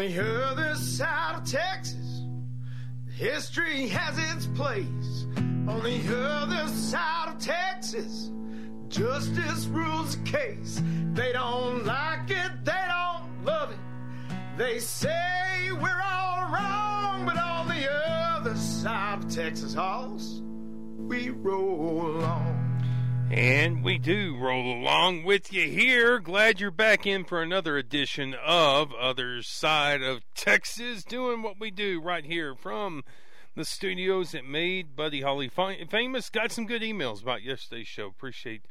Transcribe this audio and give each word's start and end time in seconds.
the 0.00 0.46
other 0.46 0.74
side 0.76 1.34
of 1.36 1.44
Texas, 1.44 2.22
history 3.14 3.86
has 3.88 4.16
its 4.34 4.46
place. 4.46 5.26
On 5.36 5.82
the 5.82 6.00
other 6.26 6.68
side 6.68 7.28
of 7.28 7.38
Texas, 7.38 8.30
justice 8.88 9.66
rules 9.66 10.16
the 10.16 10.22
case. 10.22 10.80
They 11.12 11.32
don't 11.32 11.84
like 11.84 12.30
it, 12.30 12.64
they 12.64 12.84
don't 12.88 13.44
love 13.44 13.72
it. 13.72 13.78
They 14.56 14.78
say 14.78 15.70
we're 15.72 16.02
all 16.02 16.50
wrong, 16.50 17.26
but 17.26 17.36
on 17.36 17.68
the 17.68 17.92
other 17.92 18.56
side 18.56 19.18
of 19.18 19.30
Texas 19.30 19.74
Hoss, 19.74 20.40
we 20.96 21.28
roll 21.28 22.06
along. 22.06 22.59
And 23.30 23.84
we 23.84 23.96
do 23.96 24.36
roll 24.36 24.74
along 24.74 25.22
with 25.22 25.52
you 25.52 25.68
here. 25.68 26.18
Glad 26.18 26.58
you're 26.58 26.72
back 26.72 27.06
in 27.06 27.22
for 27.22 27.40
another 27.40 27.78
edition 27.78 28.34
of 28.34 28.92
Other 28.92 29.40
Side 29.42 30.02
of 30.02 30.24
Texas, 30.34 31.04
doing 31.04 31.40
what 31.40 31.60
we 31.60 31.70
do 31.70 32.00
right 32.00 32.24
here 32.24 32.56
from 32.56 33.04
the 33.54 33.64
studios 33.64 34.32
that 34.32 34.44
made 34.44 34.96
Buddy 34.96 35.20
Holly 35.20 35.48
famous. 35.48 36.28
Got 36.28 36.50
some 36.50 36.66
good 36.66 36.82
emails 36.82 37.22
about 37.22 37.44
yesterday's 37.44 37.86
show. 37.86 38.08
Appreciate 38.08 38.62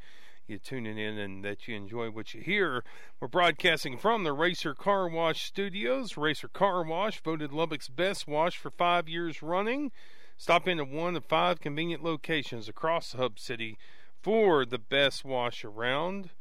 you 0.45 0.57
tuning 0.57 0.97
in 0.97 1.17
and 1.17 1.41
that 1.45 1.69
you 1.69 1.77
enjoy 1.77 2.09
what 2.09 2.33
you 2.33 2.41
hear. 2.41 2.83
We're 3.21 3.29
broadcasting 3.29 3.97
from 3.97 4.25
the 4.25 4.33
Racer 4.33 4.75
Car 4.75 5.07
Wash 5.07 5.45
Studios. 5.45 6.17
Racer 6.17 6.49
Car 6.49 6.83
Wash 6.83 7.21
voted 7.21 7.53
Lubbock's 7.53 7.87
best 7.87 8.27
wash 8.27 8.57
for 8.57 8.71
five 8.71 9.07
years 9.07 9.41
running. 9.41 9.93
Stop 10.35 10.67
into 10.67 10.83
one 10.83 11.15
of 11.15 11.23
five 11.23 11.61
convenient 11.61 12.03
locations 12.03 12.67
across 12.67 13.13
the 13.13 13.17
Hub 13.19 13.39
City 13.39 13.77
for 14.21 14.65
the 14.65 14.79
best 14.79 15.23
wash 15.23 15.63
around. 15.63 16.31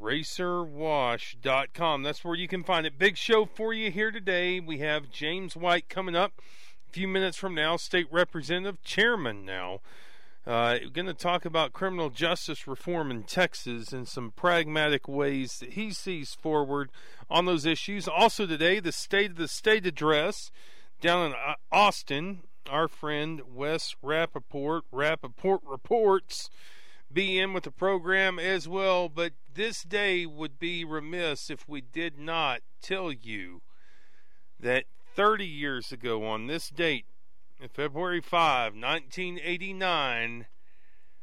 RacerWash.com. 0.00 2.02
That's 2.02 2.24
where 2.24 2.34
you 2.34 2.48
can 2.48 2.64
find 2.64 2.86
it. 2.86 2.98
Big 2.98 3.16
show 3.16 3.44
for 3.44 3.74
you 3.74 3.90
here 3.90 4.10
today. 4.10 4.60
We 4.60 4.78
have 4.78 5.10
James 5.10 5.54
White 5.56 5.90
coming 5.90 6.16
up 6.16 6.40
a 6.88 6.92
few 6.92 7.06
minutes 7.06 7.36
from 7.36 7.54
now, 7.54 7.76
State 7.76 8.06
Representative, 8.10 8.82
Chairman 8.82 9.44
now. 9.44 9.80
Uh, 10.46 10.78
going 10.92 11.06
to 11.06 11.12
talk 11.12 11.44
about 11.44 11.74
criminal 11.74 12.08
justice 12.08 12.66
reform 12.66 13.10
in 13.10 13.24
Texas 13.24 13.92
and 13.92 14.08
some 14.08 14.32
pragmatic 14.34 15.06
ways 15.06 15.58
that 15.58 15.74
he 15.74 15.90
sees 15.90 16.34
forward 16.34 16.90
on 17.28 17.44
those 17.44 17.66
issues. 17.66 18.08
Also, 18.08 18.46
today, 18.46 18.80
the 18.80 18.90
State 18.90 19.32
of 19.32 19.36
the 19.36 19.48
State 19.48 19.84
address 19.86 20.50
down 21.00 21.26
in 21.26 21.34
uh, 21.34 21.54
Austin. 21.70 22.44
Our 22.68 22.88
friend 22.88 23.42
Wes 23.52 23.94
Rappaport, 24.02 24.82
Rappaport 24.92 25.60
reports 25.64 26.50
be 27.12 27.38
in 27.38 27.52
with 27.52 27.64
the 27.64 27.70
program 27.70 28.38
as 28.38 28.68
well, 28.68 29.08
but 29.08 29.32
this 29.52 29.82
day 29.82 30.26
would 30.26 30.58
be 30.58 30.84
remiss 30.84 31.50
if 31.50 31.68
we 31.68 31.80
did 31.80 32.18
not 32.18 32.60
tell 32.80 33.12
you 33.12 33.62
that 34.58 34.84
30 35.16 35.44
years 35.44 35.92
ago 35.92 36.24
on 36.24 36.46
this 36.46 36.68
date, 36.68 37.06
February 37.72 38.20
5, 38.20 38.74
1989, 38.74 40.46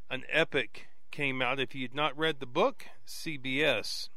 an 0.09 0.23
epic 0.29 0.87
came 1.09 1.41
out. 1.41 1.59
If 1.59 1.73
you 1.73 1.83
had 1.83 1.95
not 1.95 2.17
read 2.17 2.39
the 2.39 2.45
book, 2.45 2.85
CBS 3.07 4.09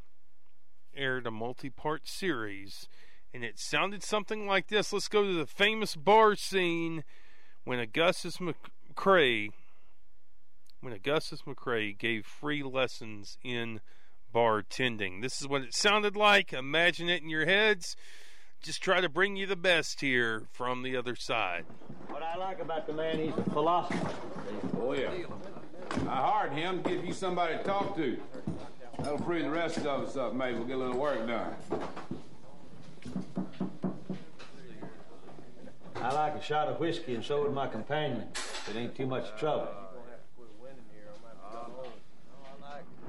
aired 0.94 1.26
a 1.26 1.30
multi 1.30 1.70
part 1.70 2.08
series, 2.08 2.88
and 3.32 3.44
it 3.44 3.58
sounded 3.58 4.02
something 4.02 4.46
like 4.46 4.68
this. 4.68 4.92
Let's 4.92 5.08
go 5.08 5.24
to 5.24 5.32
the 5.32 5.46
famous 5.46 5.96
bar 5.96 6.34
scene 6.34 7.04
when 7.64 7.78
Augustus 7.78 8.38
McCrae 8.38 9.50
when 10.80 10.92
Augustus 10.92 11.42
McCrae 11.42 11.96
gave 11.96 12.26
free 12.26 12.62
lessons 12.62 13.38
in 13.42 13.80
bartending. 14.34 15.22
This 15.22 15.40
is 15.40 15.48
what 15.48 15.62
it 15.62 15.74
sounded 15.74 16.16
like. 16.16 16.52
Imagine 16.52 17.08
it 17.08 17.22
in 17.22 17.28
your 17.28 17.46
heads. 17.46 17.96
Just 18.62 18.82
try 18.82 19.00
to 19.00 19.08
bring 19.08 19.36
you 19.36 19.46
the 19.46 19.56
best 19.56 20.00
here 20.00 20.44
from 20.52 20.82
the 20.82 20.96
other 20.96 21.16
side. 21.16 21.64
What 22.08 22.22
I 22.22 22.36
like 22.36 22.60
about 22.60 22.86
the 22.86 22.92
man, 22.92 23.18
he's 23.18 23.36
a 23.36 23.50
philosopher. 23.50 24.14
Oh, 24.78 24.92
yeah. 24.92 25.10
I 26.08 26.16
hired 26.16 26.52
him 26.52 26.82
to 26.82 26.90
give 26.90 27.04
you 27.04 27.12
somebody 27.12 27.56
to 27.56 27.62
talk 27.62 27.96
to. 27.96 28.18
That'll 28.98 29.18
free 29.18 29.42
the 29.42 29.50
rest 29.50 29.78
of 29.78 29.86
us 29.86 30.16
up, 30.16 30.34
maybe. 30.34 30.58
We'll 30.58 30.66
get 30.66 30.76
a 30.76 30.78
little 30.78 30.98
work 30.98 31.26
done. 31.26 31.54
I 35.96 36.12
like 36.12 36.34
a 36.34 36.42
shot 36.42 36.68
of 36.68 36.78
whiskey, 36.80 37.14
and 37.14 37.24
so 37.24 37.42
would 37.42 37.52
my 37.52 37.66
companion. 37.66 38.28
It 38.68 38.76
ain't 38.76 38.94
too 38.94 39.06
much 39.06 39.38
trouble. 39.38 39.68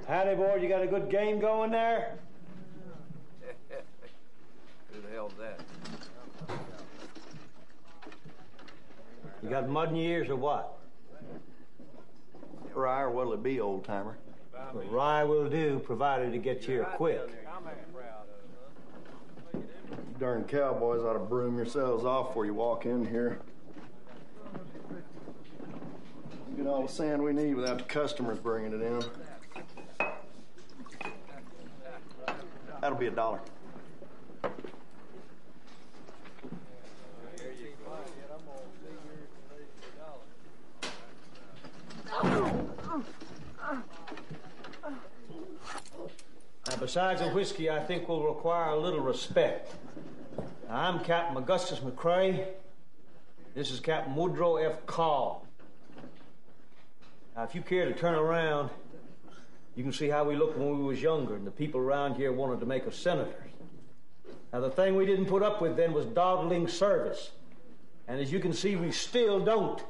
Howdy, 0.07 0.35
boy, 0.35 0.55
you 0.55 0.67
got 0.67 0.81
a 0.81 0.87
good 0.87 1.09
game 1.09 1.39
going 1.39 1.71
there? 1.71 2.17
Who 4.91 5.01
the 5.01 5.13
hell's 5.13 5.33
that? 5.39 5.61
You 9.43 9.49
got 9.49 9.69
mud 9.69 9.89
in 9.89 9.95
your 9.95 10.11
ears 10.11 10.29
or 10.29 10.35
what? 10.35 10.77
Rye, 12.73 13.01
or 13.01 13.11
what'll 13.11 13.33
it 13.33 13.43
be, 13.43 13.59
old 13.59 13.85
timer? 13.85 14.17
Well, 14.73 14.85
rye 14.85 15.23
will 15.23 15.49
do, 15.49 15.79
provided 15.79 16.33
it 16.33 16.43
gets 16.43 16.65
here 16.65 16.85
quick. 16.95 17.29
You 19.53 19.63
darn 20.19 20.43
cowboys 20.45 21.03
ought 21.03 21.13
to 21.13 21.19
broom 21.19 21.57
yourselves 21.57 22.05
off 22.05 22.29
before 22.29 22.45
you 22.45 22.53
walk 22.53 22.85
in 22.85 23.05
here. 23.05 23.39
You 26.49 26.57
get 26.57 26.67
all 26.67 26.85
the 26.85 26.91
sand 26.91 27.23
we 27.23 27.33
need 27.33 27.55
without 27.55 27.79
the 27.79 27.83
customers 27.83 28.39
bringing 28.39 28.73
it 28.73 28.81
in. 28.81 29.03
That'll 32.81 32.97
be 32.97 33.07
a 33.07 33.11
dollar. 33.11 33.39
Now, 46.67 46.75
besides 46.79 47.21
the 47.21 47.29
whiskey, 47.29 47.69
I 47.69 47.79
think 47.83 48.09
we'll 48.09 48.23
require 48.23 48.71
a 48.71 48.77
little 48.77 48.99
respect. 48.99 49.75
Now, 50.67 50.75
I'm 50.75 51.03
Captain 51.03 51.37
Augustus 51.37 51.79
McCrae. 51.79 52.47
This 53.53 53.69
is 53.69 53.79
Captain 53.79 54.15
Woodrow 54.15 54.55
F. 54.55 54.87
Call. 54.87 55.45
Now, 57.35 57.43
if 57.43 57.53
you 57.53 57.61
care 57.61 57.85
to 57.85 57.93
turn 57.93 58.15
around, 58.15 58.71
you 59.75 59.83
can 59.83 59.93
see 59.93 60.09
how 60.09 60.23
we 60.23 60.35
looked 60.35 60.57
when 60.57 60.77
we 60.77 60.83
was 60.83 61.01
younger, 61.01 61.35
and 61.35 61.47
the 61.47 61.51
people 61.51 61.79
around 61.79 62.15
here 62.15 62.31
wanted 62.31 62.59
to 62.59 62.65
make 62.65 62.85
us 62.87 62.95
senators. 62.95 63.51
Now, 64.51 64.59
the 64.59 64.69
thing 64.69 64.95
we 64.95 65.05
didn't 65.05 65.27
put 65.27 65.43
up 65.43 65.61
with 65.61 65.77
then 65.77 65.93
was 65.93 66.05
dawdling 66.05 66.67
service. 66.67 67.31
And 68.07 68.19
as 68.19 68.31
you 68.31 68.39
can 68.39 68.51
see, 68.51 68.75
we 68.75 68.91
still 68.91 69.39
don't 69.39 69.81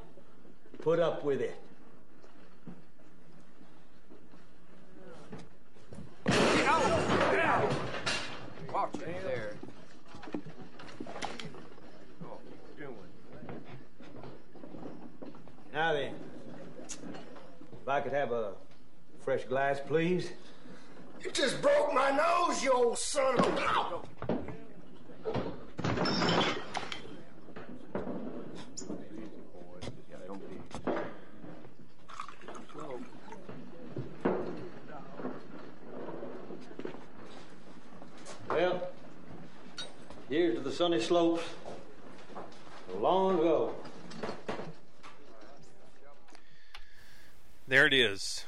put 0.82 1.00
up 1.00 1.24
with 1.24 1.42
it. 1.42 1.56
Get 6.28 6.68
out! 6.68 7.74
Watch 8.72 8.94
it 8.96 9.24
there. 9.24 9.56
Oh, 12.24 12.38
now 15.74 15.94
then, 15.94 16.14
if 16.88 17.88
I 17.88 18.02
could 18.02 18.14
have 18.14 18.32
a 18.32 18.54
fresh 19.24 19.44
glass, 19.46 19.80
please. 19.86 20.32
You 21.24 21.32
just 21.32 21.62
broke 21.62 21.94
my 21.94 22.10
nose, 22.10 22.64
you 22.64 22.72
old 22.72 22.98
son 22.98 23.38
of 23.40 23.56
a. 23.56 24.02
Well, 38.50 38.90
here's 40.30 40.56
to 40.56 40.62
the 40.62 40.72
sunny 40.72 41.00
slopes. 41.00 41.44
Long 42.98 43.40
ago. 43.40 43.74
There 47.68 47.86
it 47.86 47.94
is. 47.94 48.44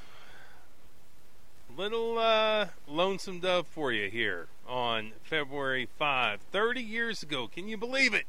Little 1.76 2.20
uh, 2.20 2.68
lonesome 2.88 3.40
dove 3.40 3.66
for 3.66 3.92
you 3.92 4.08
here 4.08 4.46
on 4.68 5.14
February 5.24 5.88
5. 5.98 6.42
30 6.52 6.82
years 6.82 7.24
ago. 7.24 7.48
Can 7.48 7.68
you 7.68 7.78
believe 7.78 8.14
it? 8.14 8.26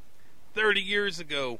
30 0.54 0.80
years 0.80 1.20
ago. 1.20 1.58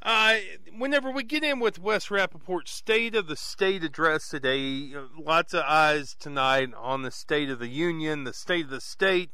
Uh, 0.00 0.36
whenever 0.78 1.10
we 1.10 1.24
get 1.24 1.42
in 1.42 1.58
with 1.58 1.80
Wes 1.80 2.08
Rappaport 2.08 2.68
State 2.68 3.16
of 3.16 3.26
the 3.26 3.34
State 3.34 3.82
address 3.82 4.28
today, 4.28 4.92
lots 5.18 5.52
of 5.52 5.64
eyes 5.66 6.14
tonight 6.14 6.70
on 6.76 7.02
the 7.02 7.10
State 7.10 7.50
of 7.50 7.58
the 7.58 7.66
Union, 7.68 8.22
the 8.22 8.32
State 8.32 8.66
of 8.66 8.70
the 8.70 8.80
State, 8.80 9.30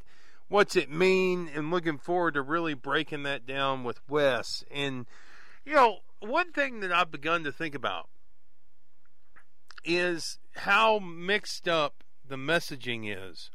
what's 0.49 0.77
it 0.77 0.91
mean, 0.91 1.51
and 1.55 1.71
looking 1.71 1.99
forward 1.99 2.33
to 2.35 2.43
really 2.43 2.73
breaking 2.73 3.25
that 3.25 3.47
down 3.47 3.85
with 3.85 4.01
Wes. 4.09 4.65
And, 4.71 5.05
you 5.67 5.75
know, 5.75 5.99
one 6.21 6.53
thing 6.53 6.81
that 6.81 6.91
I've 6.91 7.11
begun 7.11 7.45
to 7.45 7.53
think 7.53 7.75
about 7.75 8.09
is 9.85 10.39
how 10.53 10.99
mixed 10.99 11.69
up 11.69 12.05
the 12.27 12.37
messaging 12.37 13.05
is 13.07 13.51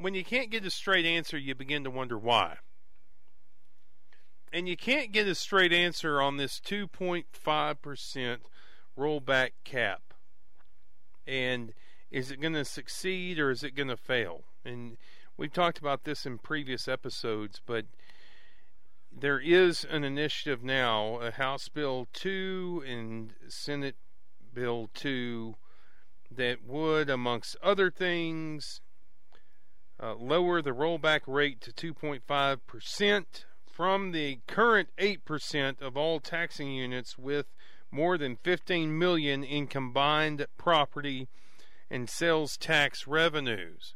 when 0.00 0.14
you 0.14 0.24
can't 0.24 0.50
get 0.50 0.64
a 0.64 0.70
straight 0.70 1.04
answer, 1.04 1.36
you 1.36 1.54
begin 1.54 1.84
to 1.84 1.90
wonder 1.90 2.18
why. 2.18 2.56
And 4.52 4.68
you 4.68 4.76
can't 4.76 5.12
get 5.12 5.28
a 5.28 5.34
straight 5.34 5.72
answer 5.72 6.20
on 6.20 6.36
this 6.36 6.60
2.5% 6.60 8.38
rollback 8.98 9.50
cap. 9.64 10.02
And 11.26 11.72
is 12.10 12.30
it 12.30 12.40
going 12.40 12.54
to 12.54 12.64
succeed 12.64 13.38
or 13.38 13.50
is 13.50 13.62
it 13.62 13.76
going 13.76 13.88
to 13.88 13.96
fail? 13.96 14.44
And 14.64 14.96
we've 15.36 15.52
talked 15.52 15.78
about 15.78 16.04
this 16.04 16.26
in 16.26 16.38
previous 16.38 16.88
episodes, 16.88 17.60
but 17.64 17.84
there 19.12 19.38
is 19.38 19.84
an 19.84 20.02
initiative 20.02 20.64
now, 20.64 21.16
a 21.16 21.30
House 21.30 21.68
Bill 21.68 22.08
2 22.12 22.84
and 22.86 23.34
Senate 23.48 23.96
Bill 24.52 24.90
2, 24.94 25.54
that 26.30 26.64
would, 26.64 27.10
amongst 27.10 27.56
other 27.62 27.90
things, 27.90 28.80
uh, 30.02 30.14
lower 30.14 30.62
the 30.62 30.70
rollback 30.70 31.20
rate 31.26 31.60
to 31.60 31.72
2.5% 31.72 33.44
from 33.70 34.12
the 34.12 34.40
current 34.46 34.90
8% 34.98 35.80
of 35.80 35.96
all 35.96 36.20
taxing 36.20 36.72
units 36.72 37.18
with 37.18 37.46
more 37.90 38.16
than 38.16 38.36
15 38.36 38.96
million 38.96 39.42
in 39.42 39.66
combined 39.66 40.46
property 40.56 41.28
and 41.90 42.08
sales 42.08 42.56
tax 42.56 43.06
revenues. 43.06 43.94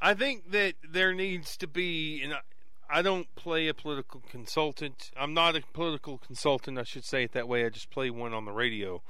I 0.00 0.14
think 0.14 0.50
that 0.50 0.74
there 0.88 1.12
needs 1.12 1.56
to 1.58 1.66
be, 1.66 2.22
and 2.22 2.34
I 2.92 3.02
don't 3.02 3.32
play 3.36 3.68
a 3.68 3.74
political 3.74 4.22
consultant. 4.28 5.10
I'm 5.16 5.32
not 5.32 5.56
a 5.56 5.62
political 5.72 6.18
consultant, 6.18 6.78
I 6.78 6.82
should 6.82 7.04
say 7.04 7.24
it 7.24 7.32
that 7.32 7.48
way. 7.48 7.64
I 7.64 7.68
just 7.68 7.90
play 7.90 8.10
one 8.10 8.34
on 8.34 8.44
the 8.44 8.52
radio. 8.52 9.02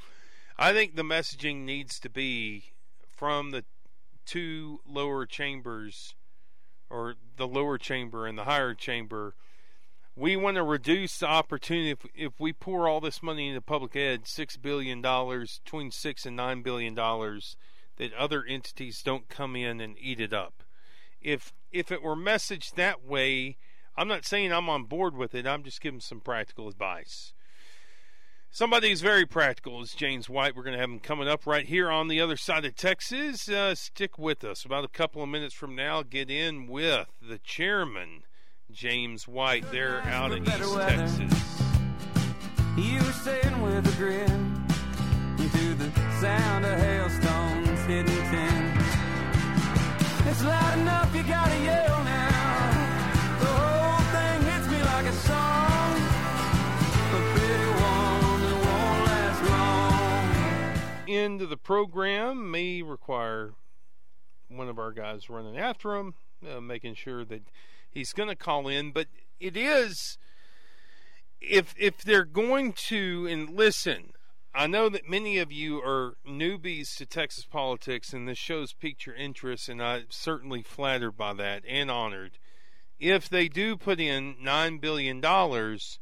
I 0.58 0.72
think 0.72 0.94
the 0.94 1.02
messaging 1.02 1.64
needs 1.64 1.98
to 2.00 2.10
be 2.10 2.64
from 3.16 3.50
the 3.50 3.64
two 4.26 4.80
lower 4.86 5.24
chambers, 5.24 6.14
or 6.90 7.14
the 7.36 7.48
lower 7.48 7.78
chamber 7.78 8.26
and 8.26 8.36
the 8.36 8.44
higher 8.44 8.74
chamber. 8.74 9.34
We 10.14 10.36
want 10.36 10.56
to 10.56 10.62
reduce 10.62 11.18
the 11.18 11.26
opportunity 11.26 11.90
if, 11.90 12.04
if 12.14 12.38
we 12.38 12.52
pour 12.52 12.86
all 12.86 13.00
this 13.00 13.22
money 13.22 13.48
into 13.48 13.60
public 13.60 13.96
ed, 13.96 14.26
six 14.26 14.56
billion 14.56 15.00
dollars, 15.00 15.60
between 15.64 15.90
six 15.90 16.26
and 16.26 16.36
nine 16.36 16.62
billion 16.62 16.94
dollars, 16.94 17.56
that 17.96 18.12
other 18.14 18.44
entities 18.44 19.02
don't 19.02 19.28
come 19.28 19.56
in 19.56 19.80
and 19.80 19.96
eat 19.98 20.20
it 20.20 20.32
up. 20.32 20.62
If 21.22 21.54
if 21.72 21.90
it 21.90 22.02
were 22.02 22.16
messaged 22.16 22.74
that 22.74 23.04
way, 23.04 23.56
I'm 23.96 24.08
not 24.08 24.24
saying 24.24 24.52
I'm 24.52 24.68
on 24.68 24.84
board 24.84 25.16
with 25.16 25.34
it. 25.34 25.46
I'm 25.46 25.62
just 25.62 25.80
giving 25.80 26.00
some 26.00 26.20
practical 26.20 26.68
advice. 26.68 27.32
Somebody 28.52 28.88
who's 28.88 29.00
very 29.00 29.26
practical 29.26 29.80
is 29.80 29.92
James 29.92 30.28
White. 30.28 30.56
We're 30.56 30.64
going 30.64 30.74
to 30.74 30.80
have 30.80 30.90
him 30.90 30.98
coming 30.98 31.28
up 31.28 31.46
right 31.46 31.64
here 31.64 31.88
on 31.88 32.08
the 32.08 32.20
other 32.20 32.36
side 32.36 32.64
of 32.64 32.74
Texas. 32.74 33.48
Uh, 33.48 33.76
stick 33.76 34.18
with 34.18 34.42
us. 34.42 34.64
About 34.64 34.84
a 34.84 34.88
couple 34.88 35.22
of 35.22 35.28
minutes 35.28 35.54
from 35.54 35.76
now, 35.76 36.02
get 36.02 36.30
in 36.30 36.66
with 36.66 37.06
the 37.22 37.38
chairman, 37.38 38.24
James 38.72 39.28
White. 39.28 39.70
They're 39.70 40.00
out 40.02 40.32
of 40.32 40.42
East 40.48 40.74
weather. 40.74 40.96
Texas. 40.96 41.62
You 42.76 42.98
were 42.98 43.12
sitting 43.12 43.62
with 43.62 43.86
a 43.86 43.96
grin 43.96 44.64
to 45.36 45.74
the 45.74 45.90
sound 46.20 46.64
of 46.64 46.78
hailstones 46.78 47.80
hitting 47.86 48.06
tin. 48.06 48.72
It's 50.26 50.44
loud 50.44 50.78
enough, 50.78 51.14
you 51.14 51.22
gotta 51.22 51.58
yell 51.62 52.04
end 61.16 61.42
of 61.42 61.50
the 61.50 61.56
program 61.56 62.50
may 62.50 62.82
require 62.82 63.54
one 64.48 64.68
of 64.68 64.78
our 64.78 64.92
guys 64.92 65.30
running 65.30 65.58
after 65.58 65.96
him, 65.96 66.14
uh, 66.48 66.60
making 66.60 66.94
sure 66.94 67.24
that 67.24 67.42
he's 67.90 68.12
going 68.12 68.28
to 68.28 68.36
call 68.36 68.68
in. 68.68 68.92
But 68.92 69.08
it 69.38 69.56
is 69.56 70.18
if 71.40 71.74
if 71.78 71.98
they're 71.98 72.24
going 72.24 72.72
to 72.88 73.26
and 73.28 73.50
listen. 73.50 74.12
I 74.52 74.66
know 74.66 74.88
that 74.88 75.08
many 75.08 75.38
of 75.38 75.52
you 75.52 75.78
are 75.78 76.16
newbies 76.26 76.96
to 76.96 77.06
Texas 77.06 77.44
politics, 77.44 78.12
and 78.12 78.26
this 78.26 78.36
show's 78.36 78.72
piqued 78.72 79.06
your 79.06 79.14
interest, 79.14 79.68
and 79.68 79.80
I'm 79.80 80.06
certainly 80.10 80.64
flattered 80.64 81.12
by 81.12 81.34
that 81.34 81.62
and 81.68 81.88
honored. 81.88 82.32
If 82.98 83.28
they 83.28 83.46
do 83.46 83.76
put 83.76 84.00
in 84.00 84.34
nine 84.42 84.78
billion 84.78 85.20
dollars 85.20 86.00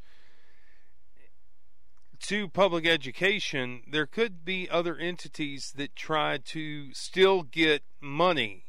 to 2.21 2.49
public 2.49 2.87
education, 2.87 3.83
there 3.91 4.07
could 4.07 4.45
be 4.45 4.69
other 4.69 4.97
entities 4.97 5.73
that 5.77 5.95
try 5.95 6.39
to 6.39 6.93
still 6.93 7.43
get 7.43 7.83
money 8.01 8.65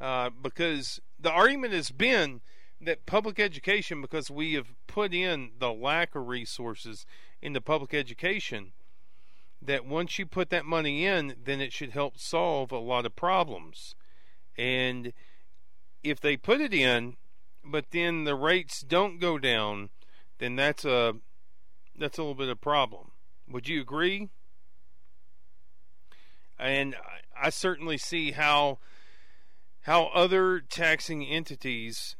uh, 0.00 0.30
because 0.30 1.00
the 1.18 1.30
argument 1.30 1.72
has 1.72 1.90
been 1.90 2.40
that 2.80 3.06
public 3.06 3.38
education, 3.38 4.00
because 4.00 4.30
we 4.30 4.54
have 4.54 4.68
put 4.86 5.14
in 5.14 5.52
the 5.58 5.72
lack 5.72 6.14
of 6.14 6.28
resources 6.28 7.06
into 7.40 7.60
public 7.60 7.94
education, 7.94 8.72
that 9.62 9.86
once 9.86 10.18
you 10.18 10.26
put 10.26 10.50
that 10.50 10.66
money 10.66 11.06
in, 11.06 11.36
then 11.42 11.60
it 11.60 11.72
should 11.72 11.92
help 11.92 12.18
solve 12.18 12.70
a 12.70 12.78
lot 12.78 13.06
of 13.06 13.16
problems. 13.16 13.94
And 14.58 15.12
if 16.02 16.20
they 16.20 16.36
put 16.36 16.60
it 16.60 16.74
in, 16.74 17.16
but 17.64 17.86
then 17.90 18.24
the 18.24 18.34
rates 18.34 18.82
don't 18.82 19.18
go 19.18 19.38
down, 19.38 19.88
then 20.38 20.56
that's 20.56 20.84
a 20.84 21.14
that's 21.98 22.18
a 22.18 22.22
little 22.22 22.34
bit 22.34 22.48
of 22.48 22.52
a 22.52 22.56
problem. 22.56 23.12
Would 23.48 23.68
you 23.68 23.80
agree? 23.80 24.28
And 26.58 26.96
I 27.40 27.50
certainly 27.50 27.98
see 27.98 28.32
how 28.32 28.78
how 29.82 30.06
other 30.14 30.60
taxing 30.60 31.24
entities 31.24 32.16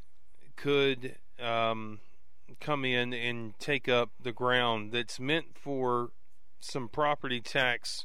could 0.54 1.16
um, 1.40 2.00
come 2.60 2.84
in 2.84 3.14
and 3.14 3.58
take 3.58 3.88
up 3.88 4.10
the 4.20 4.32
ground 4.32 4.92
that's 4.92 5.18
meant 5.18 5.56
for 5.56 6.10
some 6.60 6.88
property 6.88 7.40
tax 7.40 8.04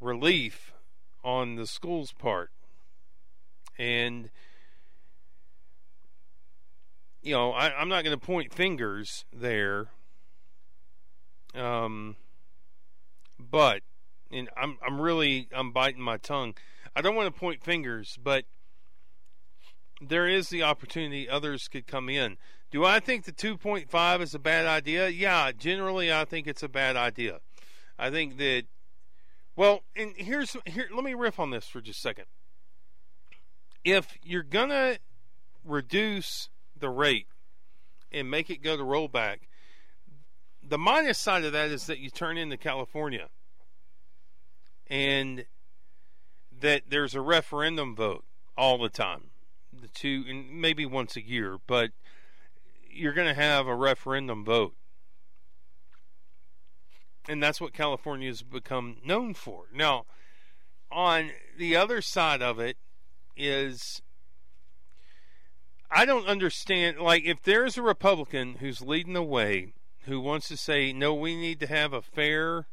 relief 0.00 0.72
on 1.22 1.56
the 1.56 1.66
school's 1.66 2.12
part. 2.12 2.50
And 3.78 4.30
you 7.26 7.32
know, 7.32 7.50
I, 7.50 7.82
am 7.82 7.88
not 7.88 8.04
going 8.04 8.16
to 8.16 8.24
point 8.24 8.54
fingers 8.54 9.24
there, 9.32 9.88
um, 11.56 12.16
but 13.38 13.82
and 14.30 14.48
I'm 14.56 14.78
I'm 14.84 15.00
really 15.00 15.48
I'm 15.52 15.72
biting 15.72 16.02
my 16.02 16.16
tongue. 16.16 16.54
I 16.94 17.02
don't 17.02 17.14
want 17.14 17.32
to 17.32 17.38
point 17.38 17.62
fingers, 17.62 18.18
but 18.22 18.44
there 20.00 20.28
is 20.28 20.48
the 20.48 20.62
opportunity 20.62 21.28
others 21.28 21.68
could 21.68 21.86
come 21.86 22.08
in. 22.08 22.36
Do 22.70 22.84
I 22.84 23.00
think 23.00 23.24
the 23.24 23.32
2.5 23.32 24.20
is 24.20 24.34
a 24.34 24.38
bad 24.38 24.66
idea? 24.66 25.08
Yeah, 25.08 25.52
generally 25.52 26.12
I 26.12 26.24
think 26.24 26.46
it's 26.46 26.62
a 26.62 26.68
bad 26.68 26.96
idea. 26.96 27.40
I 27.98 28.10
think 28.10 28.36
that 28.38 28.64
well, 29.54 29.84
and 29.94 30.12
here's 30.16 30.56
here 30.66 30.88
let 30.94 31.04
me 31.04 31.14
riff 31.14 31.40
on 31.40 31.50
this 31.50 31.66
for 31.66 31.80
just 31.80 31.98
a 31.98 32.02
second. 32.02 32.26
If 33.84 34.18
you're 34.22 34.42
going 34.42 34.70
to 34.70 34.98
reduce 35.64 36.48
the 36.78 36.90
rate 36.90 37.28
and 38.12 38.30
make 38.30 38.50
it 38.50 38.62
go 38.62 38.76
to 38.76 38.82
rollback, 38.82 39.38
the 40.68 40.78
minus 40.78 41.18
side 41.18 41.44
of 41.44 41.52
that 41.52 41.70
is 41.70 41.86
that 41.86 41.98
you 41.98 42.10
turn 42.10 42.36
into 42.36 42.56
California 42.56 43.28
and 44.88 45.44
that 46.60 46.82
there's 46.88 47.14
a 47.14 47.20
referendum 47.20 47.94
vote 47.94 48.24
all 48.56 48.78
the 48.78 48.88
time. 48.88 49.30
The 49.72 49.88
two, 49.88 50.24
and 50.28 50.60
maybe 50.60 50.86
once 50.86 51.16
a 51.16 51.24
year, 51.24 51.58
but 51.66 51.90
you're 52.90 53.12
going 53.12 53.28
to 53.28 53.40
have 53.40 53.66
a 53.66 53.74
referendum 53.74 54.44
vote. 54.44 54.74
And 57.28 57.42
that's 57.42 57.60
what 57.60 57.74
California 57.74 58.28
has 58.28 58.42
become 58.42 58.96
known 59.04 59.34
for. 59.34 59.64
Now, 59.74 60.06
on 60.90 61.32
the 61.58 61.76
other 61.76 62.00
side 62.00 62.40
of 62.40 62.58
it 62.58 62.76
is 63.36 64.00
I 65.90 66.04
don't 66.04 66.26
understand 66.26 66.98
like 66.98 67.24
if 67.24 67.42
there's 67.42 67.76
a 67.76 67.82
Republican 67.82 68.54
who's 68.54 68.80
leading 68.80 69.12
the 69.12 69.22
way 69.22 69.74
who 70.06 70.20
wants 70.20 70.48
to 70.48 70.56
say, 70.56 70.92
no, 70.92 71.14
we 71.14 71.36
need 71.36 71.60
to 71.60 71.66
have 71.66 71.92
a 71.92 72.02
fair, 72.02 72.66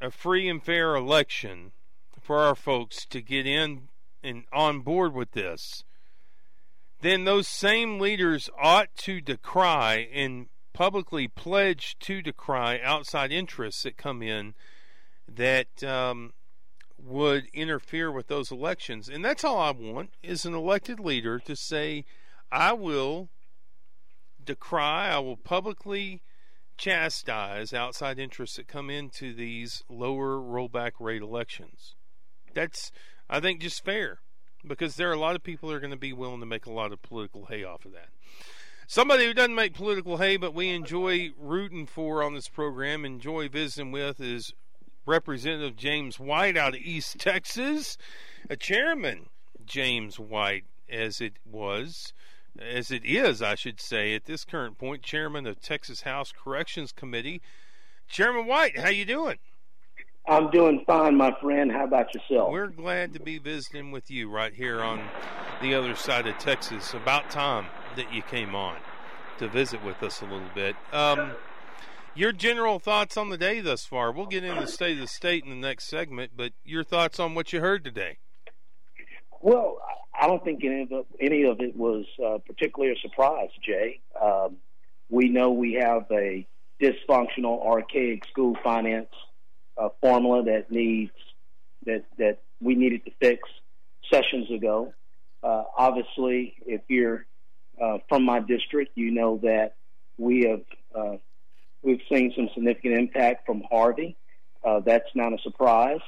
a 0.00 0.10
free 0.10 0.48
and 0.48 0.62
fair 0.62 0.94
election 0.94 1.72
for 2.20 2.38
our 2.38 2.54
folks 2.54 3.04
to 3.06 3.20
get 3.20 3.46
in 3.46 3.88
and 4.22 4.44
on 4.52 4.80
board 4.80 5.12
with 5.12 5.32
this, 5.32 5.84
then 7.00 7.24
those 7.24 7.48
same 7.48 7.98
leaders 7.98 8.48
ought 8.60 8.94
to 8.96 9.20
decry 9.20 10.08
and 10.12 10.46
publicly 10.72 11.28
pledge 11.28 11.96
to 11.98 12.22
decry 12.22 12.80
outside 12.82 13.32
interests 13.32 13.82
that 13.82 13.96
come 13.96 14.22
in 14.22 14.54
that 15.28 15.82
um, 15.82 16.32
would 16.96 17.46
interfere 17.52 18.10
with 18.10 18.28
those 18.28 18.50
elections. 18.50 19.08
And 19.08 19.24
that's 19.24 19.44
all 19.44 19.58
I 19.58 19.72
want 19.72 20.10
is 20.22 20.44
an 20.44 20.54
elected 20.54 21.00
leader 21.00 21.38
to 21.40 21.56
say, 21.56 22.04
I 22.50 22.72
will 22.72 23.28
decry, 24.44 25.08
I 25.08 25.18
will 25.18 25.36
publicly 25.36 26.22
chastise 26.76 27.72
outside 27.72 28.18
interests 28.18 28.56
that 28.56 28.66
come 28.66 28.90
into 28.90 29.34
these 29.34 29.84
lower 29.88 30.36
rollback 30.36 30.92
rate 30.98 31.22
elections. 31.22 31.94
That's 32.54 32.90
I 33.28 33.40
think 33.40 33.60
just 33.60 33.84
fair 33.84 34.20
because 34.66 34.96
there 34.96 35.10
are 35.10 35.14
a 35.14 35.18
lot 35.18 35.36
of 35.36 35.42
people 35.42 35.68
that 35.68 35.76
are 35.76 35.80
going 35.80 35.90
to 35.90 35.96
be 35.96 36.12
willing 36.12 36.40
to 36.40 36.46
make 36.46 36.66
a 36.66 36.72
lot 36.72 36.92
of 36.92 37.02
political 37.02 37.46
hay 37.46 37.64
off 37.64 37.84
of 37.84 37.92
that. 37.92 38.08
Somebody 38.86 39.26
who 39.26 39.34
doesn't 39.34 39.54
make 39.54 39.74
political 39.74 40.18
hay, 40.18 40.36
but 40.36 40.54
we 40.54 40.68
enjoy 40.68 41.30
rooting 41.38 41.86
for 41.86 42.22
on 42.22 42.34
this 42.34 42.48
program, 42.48 43.04
enjoy 43.04 43.48
visiting 43.48 43.90
with, 43.90 44.20
is 44.20 44.52
Representative 45.06 45.76
James 45.76 46.20
White 46.20 46.56
out 46.56 46.74
of 46.74 46.80
East 46.80 47.18
Texas, 47.18 47.96
a 48.50 48.56
chairman, 48.56 49.30
James 49.64 50.18
White, 50.18 50.64
as 50.90 51.20
it 51.20 51.34
was, 51.44 52.12
as 52.60 52.90
it 52.90 53.04
is, 53.04 53.42
I 53.42 53.54
should 53.54 53.80
say, 53.80 54.14
at 54.14 54.24
this 54.24 54.44
current 54.44 54.78
point, 54.78 55.02
chairman 55.02 55.46
of 55.46 55.60
Texas 55.60 56.02
House 56.02 56.32
Corrections 56.32 56.92
Committee. 56.92 57.40
Chairman 58.08 58.46
White, 58.46 58.78
how 58.78 58.90
you 58.90 59.04
doing? 59.04 59.38
I'm 60.26 60.50
doing 60.50 60.84
fine, 60.86 61.16
my 61.16 61.34
friend. 61.40 61.72
How 61.72 61.84
about 61.84 62.14
yourself? 62.14 62.52
We're 62.52 62.68
glad 62.68 63.12
to 63.14 63.20
be 63.20 63.38
visiting 63.38 63.90
with 63.90 64.10
you 64.10 64.30
right 64.30 64.54
here 64.54 64.80
on 64.80 65.02
the 65.60 65.74
other 65.74 65.96
side 65.96 66.26
of 66.26 66.38
Texas. 66.38 66.94
About 66.94 67.30
time 67.30 67.66
that 67.96 68.12
you 68.12 68.22
came 68.22 68.54
on 68.54 68.76
to 69.38 69.48
visit 69.48 69.84
with 69.84 70.02
us 70.02 70.20
a 70.20 70.24
little 70.24 70.50
bit. 70.54 70.76
Um, 70.92 71.32
your 72.14 72.30
general 72.32 72.78
thoughts 72.78 73.16
on 73.16 73.30
the 73.30 73.38
day 73.38 73.60
thus 73.60 73.84
far. 73.84 74.12
We'll 74.12 74.26
get 74.26 74.44
into 74.44 74.60
the 74.60 74.66
state 74.68 74.92
of 74.92 75.00
the 75.00 75.08
state 75.08 75.44
in 75.44 75.50
the 75.50 75.56
next 75.56 75.88
segment, 75.88 76.32
but 76.36 76.52
your 76.64 76.84
thoughts 76.84 77.18
on 77.18 77.34
what 77.34 77.52
you 77.52 77.60
heard 77.60 77.82
today. 77.82 78.18
Well, 79.42 79.78
I 80.18 80.28
don't 80.28 80.42
think 80.44 80.64
any 80.64 80.82
of 80.82 80.92
it, 80.92 81.06
any 81.20 81.42
of 81.42 81.60
it 81.60 81.76
was 81.76 82.04
uh, 82.24 82.38
particularly 82.46 82.94
a 82.94 83.00
surprise, 83.00 83.48
Jay. 83.64 84.00
Um, 84.20 84.56
we 85.10 85.28
know 85.28 85.50
we 85.50 85.74
have 85.74 86.06
a 86.12 86.46
dysfunctional, 86.80 87.64
archaic 87.66 88.24
school 88.26 88.56
finance 88.62 89.10
uh, 89.76 89.88
formula 90.00 90.44
that 90.44 90.70
needs 90.70 91.12
that 91.86 92.04
that 92.18 92.38
we 92.60 92.76
needed 92.76 93.04
to 93.04 93.10
fix 93.20 93.48
sessions 94.12 94.50
ago. 94.50 94.94
Uh, 95.42 95.64
obviously, 95.76 96.54
if 96.64 96.82
you're 96.88 97.26
uh, 97.82 97.98
from 98.08 98.24
my 98.24 98.38
district, 98.38 98.92
you 98.94 99.10
know 99.10 99.40
that 99.42 99.74
we 100.18 100.46
have 100.48 100.62
uh, 100.94 101.16
we've 101.82 102.00
seen 102.08 102.32
some 102.36 102.48
significant 102.54 102.94
impact 102.94 103.44
from 103.44 103.64
Harvey. 103.70 104.16
Uh, 104.64 104.80
that's 104.80 105.08
not 105.16 105.32
a 105.32 105.38
surprise. 105.42 106.00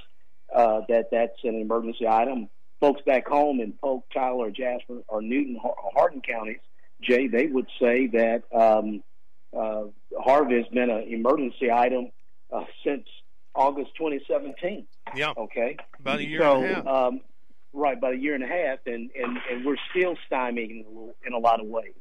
Uh, 0.54 0.82
that 0.88 1.06
that's 1.10 1.38
an 1.42 1.56
emergency 1.60 2.06
item. 2.06 2.48
Folks 2.84 3.00
back 3.06 3.26
home 3.26 3.60
in 3.60 3.72
Polk, 3.72 4.04
Tyler, 4.12 4.50
Jasper, 4.50 4.98
or 5.08 5.22
Newton, 5.22 5.58
Hardin 5.94 6.20
counties, 6.20 6.58
Jay, 7.00 7.28
they 7.28 7.46
would 7.46 7.66
say 7.80 8.08
that 8.08 8.42
um, 8.52 9.02
Harvey 10.22 10.56
has 10.56 10.66
been 10.66 10.90
an 10.90 11.04
emergency 11.08 11.70
item 11.70 12.10
since 12.84 13.06
August 13.54 13.92
2017. 13.96 14.86
Yeah. 15.16 15.32
Okay. 15.34 15.78
About 15.98 16.18
a 16.18 16.28
year 16.28 16.40
so, 16.42 16.56
and 16.56 16.64
a 16.64 16.74
half. 16.74 16.86
Um, 16.86 17.20
right, 17.72 17.96
about 17.96 18.12
a 18.12 18.18
year 18.18 18.34
and 18.34 18.44
a 18.44 18.48
half, 18.48 18.80
and, 18.84 19.10
and, 19.18 19.38
and 19.50 19.64
we're 19.64 19.76
still 19.90 20.18
stymied 20.26 20.70
in, 20.70 20.84
in 21.26 21.32
a 21.32 21.38
lot 21.38 21.60
of 21.60 21.66
ways. 21.66 21.94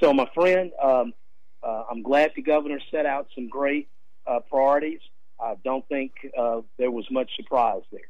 So, 0.00 0.12
my 0.12 0.30
friend, 0.32 0.70
um, 0.80 1.12
uh, 1.60 1.86
I'm 1.90 2.04
glad 2.04 2.30
the 2.36 2.42
governor 2.42 2.78
set 2.92 3.04
out 3.04 3.26
some 3.34 3.48
great 3.48 3.88
uh, 4.28 4.38
priorities. 4.48 5.00
I 5.40 5.56
don't 5.64 5.84
think 5.88 6.12
uh, 6.38 6.60
there 6.78 6.92
was 6.92 7.04
much 7.10 7.34
surprise 7.34 7.82
there. 7.90 8.02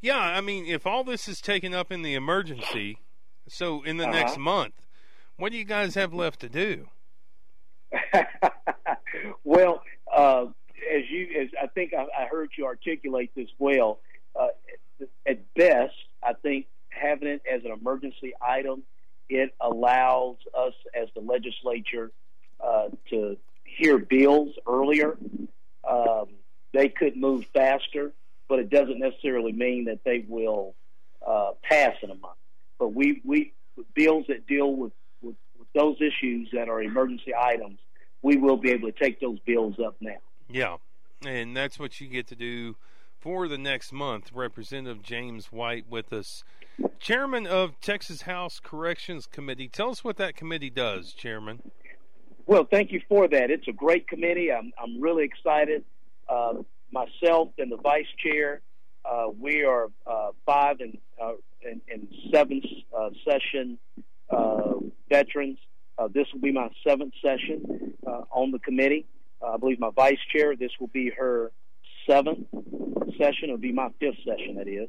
Yeah, 0.00 0.18
I 0.18 0.40
mean, 0.40 0.66
if 0.66 0.86
all 0.86 1.02
this 1.04 1.28
is 1.28 1.40
taken 1.40 1.74
up 1.74 1.90
in 1.90 2.02
the 2.02 2.14
emergency, 2.14 2.98
so 3.48 3.82
in 3.82 3.96
the 3.96 4.04
Uh-huh. 4.04 4.12
next 4.12 4.38
month, 4.38 4.74
what 5.36 5.50
do 5.52 5.58
you 5.58 5.64
guys 5.64 5.94
have 5.94 6.12
left 6.14 6.40
to 6.40 6.48
do? 6.48 6.88
well, 9.44 9.82
uh, 10.12 10.46
as 10.92 11.02
you, 11.10 11.28
as 11.40 11.48
I 11.60 11.66
think 11.68 11.92
I, 11.94 12.06
I 12.16 12.26
heard 12.26 12.50
you 12.56 12.66
articulate 12.66 13.30
this 13.34 13.48
well. 13.58 14.00
Uh, 14.38 14.48
at 15.26 15.52
best, 15.54 15.94
I 16.22 16.32
think 16.34 16.66
having 16.90 17.28
it 17.28 17.42
as 17.50 17.64
an 17.64 17.70
emergency 17.72 18.34
item, 18.46 18.82
it 19.28 19.54
allows 19.60 20.36
us 20.56 20.74
as 20.94 21.08
the 21.14 21.20
legislature 21.20 22.12
uh, 22.60 22.88
to 23.10 23.36
hear 23.64 23.98
bills 23.98 24.54
earlier. 24.66 25.18
Um, 25.88 26.26
they 26.72 26.88
could 26.88 27.16
move 27.16 27.46
faster, 27.54 28.12
but 28.48 28.58
it 28.58 28.70
doesn't 28.70 28.98
necessarily 28.98 29.52
mean 29.52 29.84
that 29.86 30.00
they 30.04 30.24
will 30.28 30.74
uh, 31.26 31.50
pass 31.62 31.94
in 32.02 32.10
a 32.10 32.14
month. 32.14 32.38
But 32.78 32.94
we, 32.94 33.20
we 33.24 33.52
bills 33.94 34.24
that 34.28 34.46
deal 34.46 34.74
with, 34.74 34.92
with, 35.20 35.36
with 35.58 35.68
those 35.74 35.96
issues 36.00 36.48
that 36.52 36.68
are 36.68 36.82
emergency 36.82 37.34
items, 37.38 37.78
we 38.22 38.36
will 38.36 38.56
be 38.56 38.70
able 38.70 38.90
to 38.90 38.98
take 38.98 39.20
those 39.20 39.38
bills 39.40 39.76
up 39.84 39.96
now. 40.00 40.16
Yeah, 40.48 40.76
and 41.24 41.56
that's 41.56 41.78
what 41.78 42.00
you 42.00 42.08
get 42.08 42.26
to 42.28 42.36
do 42.36 42.76
for 43.18 43.48
the 43.48 43.58
next 43.58 43.92
month. 43.92 44.30
Representative 44.32 45.02
James 45.02 45.46
White 45.52 45.88
with 45.88 46.12
us, 46.12 46.44
Chairman 46.98 47.46
of 47.46 47.78
Texas 47.80 48.22
House 48.22 48.60
Corrections 48.62 49.26
Committee. 49.26 49.68
Tell 49.68 49.90
us 49.90 50.02
what 50.02 50.16
that 50.16 50.36
committee 50.36 50.70
does, 50.70 51.12
Chairman. 51.12 51.62
Well, 52.46 52.64
thank 52.64 52.92
you 52.92 53.02
for 53.08 53.28
that. 53.28 53.50
It's 53.50 53.68
a 53.68 53.72
great 53.72 54.08
committee. 54.08 54.50
I'm, 54.50 54.72
I'm 54.82 55.00
really 55.00 55.24
excited. 55.24 55.84
Uh, 56.28 56.54
myself 56.92 57.48
and 57.58 57.70
the 57.70 57.76
vice 57.76 58.06
chair, 58.22 58.60
uh, 59.04 59.26
we 59.38 59.64
are 59.64 59.88
uh, 60.06 60.30
five 60.44 60.80
and, 60.80 60.98
uh, 61.22 61.32
and, 61.64 62.08
seventh 62.32 62.64
uh, 62.96 63.10
session 63.24 63.78
uh, 64.30 64.74
veterans. 65.08 65.58
Uh, 65.96 66.08
this 66.12 66.26
will 66.32 66.40
be 66.40 66.52
my 66.52 66.68
seventh 66.86 67.14
session 67.22 67.94
uh, 68.06 68.22
on 68.30 68.50
the 68.50 68.58
committee. 68.58 69.06
I 69.42 69.56
believe 69.56 69.78
my 69.80 69.90
vice 69.94 70.18
chair, 70.34 70.56
this 70.56 70.72
will 70.80 70.88
be 70.88 71.10
her 71.16 71.52
seventh 72.08 72.46
session. 73.18 73.44
It'll 73.44 73.56
be 73.56 73.72
my 73.72 73.88
fifth 74.00 74.18
session, 74.26 74.56
that 74.56 74.68
is. 74.68 74.88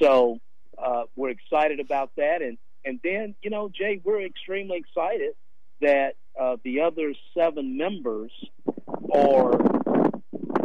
So 0.00 0.38
uh, 0.78 1.04
we're 1.16 1.30
excited 1.30 1.80
about 1.80 2.10
that. 2.16 2.42
And, 2.42 2.58
and 2.84 3.00
then, 3.02 3.34
you 3.42 3.50
know, 3.50 3.68
Jay, 3.68 4.00
we're 4.02 4.24
extremely 4.24 4.78
excited 4.78 5.34
that 5.80 6.14
uh, 6.40 6.56
the 6.62 6.80
other 6.80 7.14
seven 7.36 7.76
members 7.76 8.30
are 9.12 9.79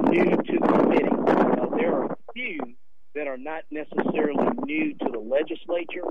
new 0.10 0.26
to 0.26 0.60
the 0.60 0.68
committee. 0.68 1.16
Uh, 1.28 1.76
there 1.78 1.94
are 1.94 2.12
a 2.12 2.18
few 2.34 2.60
that 3.16 3.28
are 3.28 3.38
not 3.38 3.64
necessarily 3.72 4.48
new 4.66 4.94
to 4.96 5.10
the 5.12 5.20
legislature, 5.20 6.04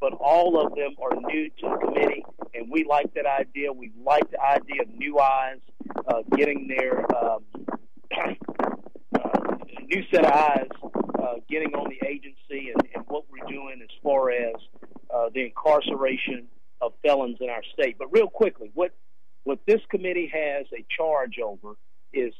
but 0.00 0.12
all 0.20 0.64
of 0.64 0.74
them 0.74 0.94
are 1.02 1.16
new 1.32 1.48
to 1.48 1.68
the 1.68 1.86
committee, 1.86 2.24
and 2.54 2.70
we 2.70 2.84
like 2.88 3.12
that 3.14 3.26
idea. 3.26 3.72
We 3.72 3.92
like 4.04 4.30
the 4.30 4.40
idea 4.40 4.82
of 4.82 4.88
new 4.88 5.18
eyes 5.18 5.58
uh, 6.08 6.22
getting 6.36 6.68
their 6.68 7.00
um, 7.16 7.44
uh, 9.14 9.40
new 9.86 10.02
set 10.12 10.24
of 10.24 10.32
eyes 10.32 10.68
uh, 11.22 11.34
getting 11.48 11.74
on 11.74 11.88
the 11.88 12.06
agency 12.06 12.72
and, 12.72 12.82
and 12.94 13.04
what 13.08 13.24
we're 13.30 13.50
doing 13.50 13.80
as 13.82 13.90
far 14.02 14.30
as 14.30 14.54
uh, 15.14 15.28
the 15.34 15.46
incarceration 15.46 16.46
of 16.80 16.92
felons 17.02 17.36
in 17.40 17.50
our 17.50 17.62
state. 17.72 17.96
But 17.98 18.08
real 18.12 18.28
quickly, 18.28 18.70
what 18.74 18.92
what 19.44 19.58
this 19.66 19.80
committee 19.90 20.30
has 20.32 20.66
a 20.72 20.84
charge 20.94 21.38
over 21.42 21.74
is 22.12 22.34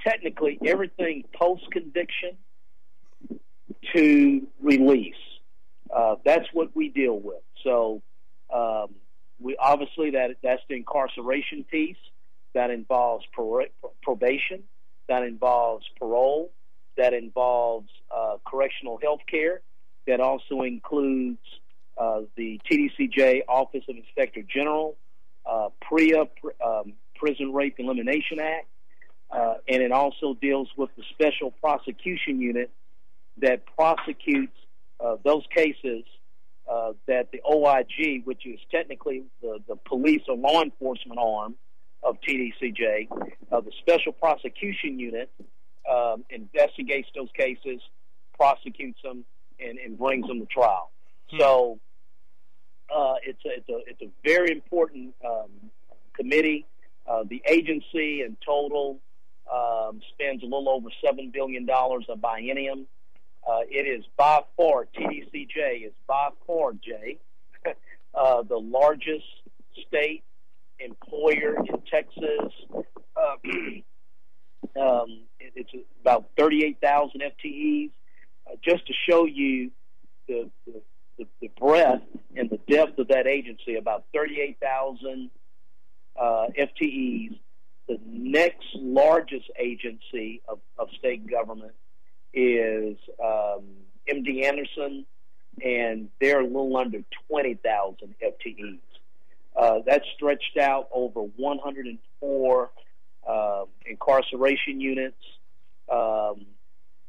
technically 0.00 0.58
everything 0.64 1.24
post 1.34 1.64
conviction 1.70 2.36
to 3.94 4.46
release. 4.60 5.14
Uh, 5.94 6.16
that's 6.24 6.46
what 6.52 6.74
we 6.74 6.88
deal 6.88 7.18
with. 7.18 7.42
So 7.64 8.02
um, 8.54 8.94
we 9.40 9.56
obviously 9.58 10.10
that 10.12 10.36
that's 10.42 10.62
the 10.68 10.76
incarceration 10.76 11.64
piece. 11.64 11.96
That 12.54 12.70
involves 12.70 13.24
pro- 13.32 13.66
probation, 14.02 14.64
that 15.08 15.22
involves 15.22 15.84
parole, 15.98 16.50
that 16.96 17.12
involves 17.12 17.88
uh, 18.14 18.36
correctional 18.46 18.98
health 19.02 19.20
care, 19.30 19.60
that 20.06 20.20
also 20.20 20.62
includes 20.62 21.38
uh, 21.98 22.22
the 22.36 22.60
TDCJ 22.70 23.42
Office 23.48 23.84
of 23.88 23.96
Inspector 23.96 24.42
General, 24.52 24.96
uh, 25.46 25.68
PREA, 25.82 26.24
pr- 26.40 26.64
um, 26.64 26.94
Prison 27.16 27.52
Rape 27.52 27.76
Elimination 27.78 28.40
Act, 28.40 28.66
uh, 29.30 29.54
and 29.68 29.82
it 29.82 29.92
also 29.92 30.34
deals 30.40 30.68
with 30.76 30.90
the 30.96 31.02
Special 31.10 31.50
Prosecution 31.50 32.40
Unit 32.40 32.70
that 33.40 33.64
prosecutes 33.76 34.56
uh, 35.00 35.16
those 35.24 35.44
cases 35.54 36.04
uh, 36.70 36.92
that 37.06 37.30
the 37.32 37.40
OIG, 37.48 38.24
which 38.24 38.46
is 38.46 38.58
technically 38.70 39.24
the, 39.42 39.58
the 39.68 39.76
police 39.76 40.22
or 40.28 40.36
law 40.36 40.62
enforcement 40.62 41.18
arm 41.18 41.54
of 42.02 42.16
TDCJ, 42.26 43.08
uh, 43.52 43.60
the 43.60 43.72
Special 43.80 44.12
Prosecution 44.12 44.98
Unit 44.98 45.30
um, 45.90 46.24
investigates 46.30 47.08
those 47.14 47.28
cases, 47.36 47.80
prosecutes 48.36 49.00
them, 49.02 49.24
and, 49.60 49.78
and 49.78 49.98
brings 49.98 50.26
them 50.26 50.40
to 50.40 50.46
trial. 50.46 50.90
So 51.38 51.78
uh, 52.94 53.14
it's 53.22 53.40
a, 53.44 53.50
it's 53.50 53.68
a 53.68 53.78
it's 53.86 54.02
a 54.02 54.10
very 54.24 54.50
important 54.50 55.14
um, 55.24 55.50
committee. 56.14 56.66
Uh, 57.06 57.24
the 57.28 57.42
agency 57.48 58.22
in 58.22 58.36
total 58.44 59.00
um, 59.52 60.00
spends 60.12 60.42
a 60.42 60.46
little 60.46 60.68
over 60.68 60.88
seven 61.04 61.30
billion 61.32 61.66
dollars 61.66 62.06
a 62.08 62.16
biennium. 62.16 62.86
Uh, 63.48 63.60
it 63.70 63.86
is 63.86 64.04
by 64.16 64.40
far 64.56 64.86
TDCJ 64.96 65.86
is 65.86 65.92
by 66.06 66.28
far 66.46 66.72
Jay 66.72 67.18
uh, 68.14 68.42
the 68.42 68.58
largest 68.58 69.24
state 69.86 70.22
employer 70.78 71.56
in 71.56 71.82
Texas. 71.90 72.52
Uh, 72.74 73.36
um, 74.80 75.22
it, 75.40 75.52
it's 75.54 75.70
about 76.02 76.30
thirty 76.36 76.64
eight 76.64 76.78
thousand 76.82 77.22
FTEs. 77.22 77.90
Uh, 78.48 78.54
just 78.64 78.86
to 78.86 78.92
show 79.08 79.26
you 79.26 79.70
the, 80.26 80.50
the, 80.66 80.80
the, 81.18 81.26
the 81.40 81.50
breadth 81.58 82.04
and 82.36 82.48
the 82.50 82.58
depth 82.70 82.98
of 82.98 83.08
that 83.08 83.26
agency, 83.26 83.76
about 83.76 84.04
38,000 84.14 85.30
uh, 86.18 86.46
FTEs. 86.58 87.38
The 87.88 87.98
next 88.06 88.66
largest 88.74 89.50
agency 89.58 90.42
of, 90.48 90.58
of 90.78 90.88
state 90.98 91.28
government 91.28 91.72
is 92.34 92.96
um, 93.22 93.64
MD 94.08 94.44
Anderson, 94.44 95.06
and 95.64 96.08
they're 96.20 96.40
a 96.40 96.46
little 96.46 96.76
under 96.76 97.00
20,000 97.28 98.14
FTEs. 98.22 98.78
Uh, 99.56 99.78
that's 99.86 100.04
stretched 100.14 100.58
out 100.58 100.88
over 100.92 101.20
104 101.20 102.70
um, 103.28 103.64
incarceration 103.86 104.80
units 104.80 105.16
um, 105.90 106.46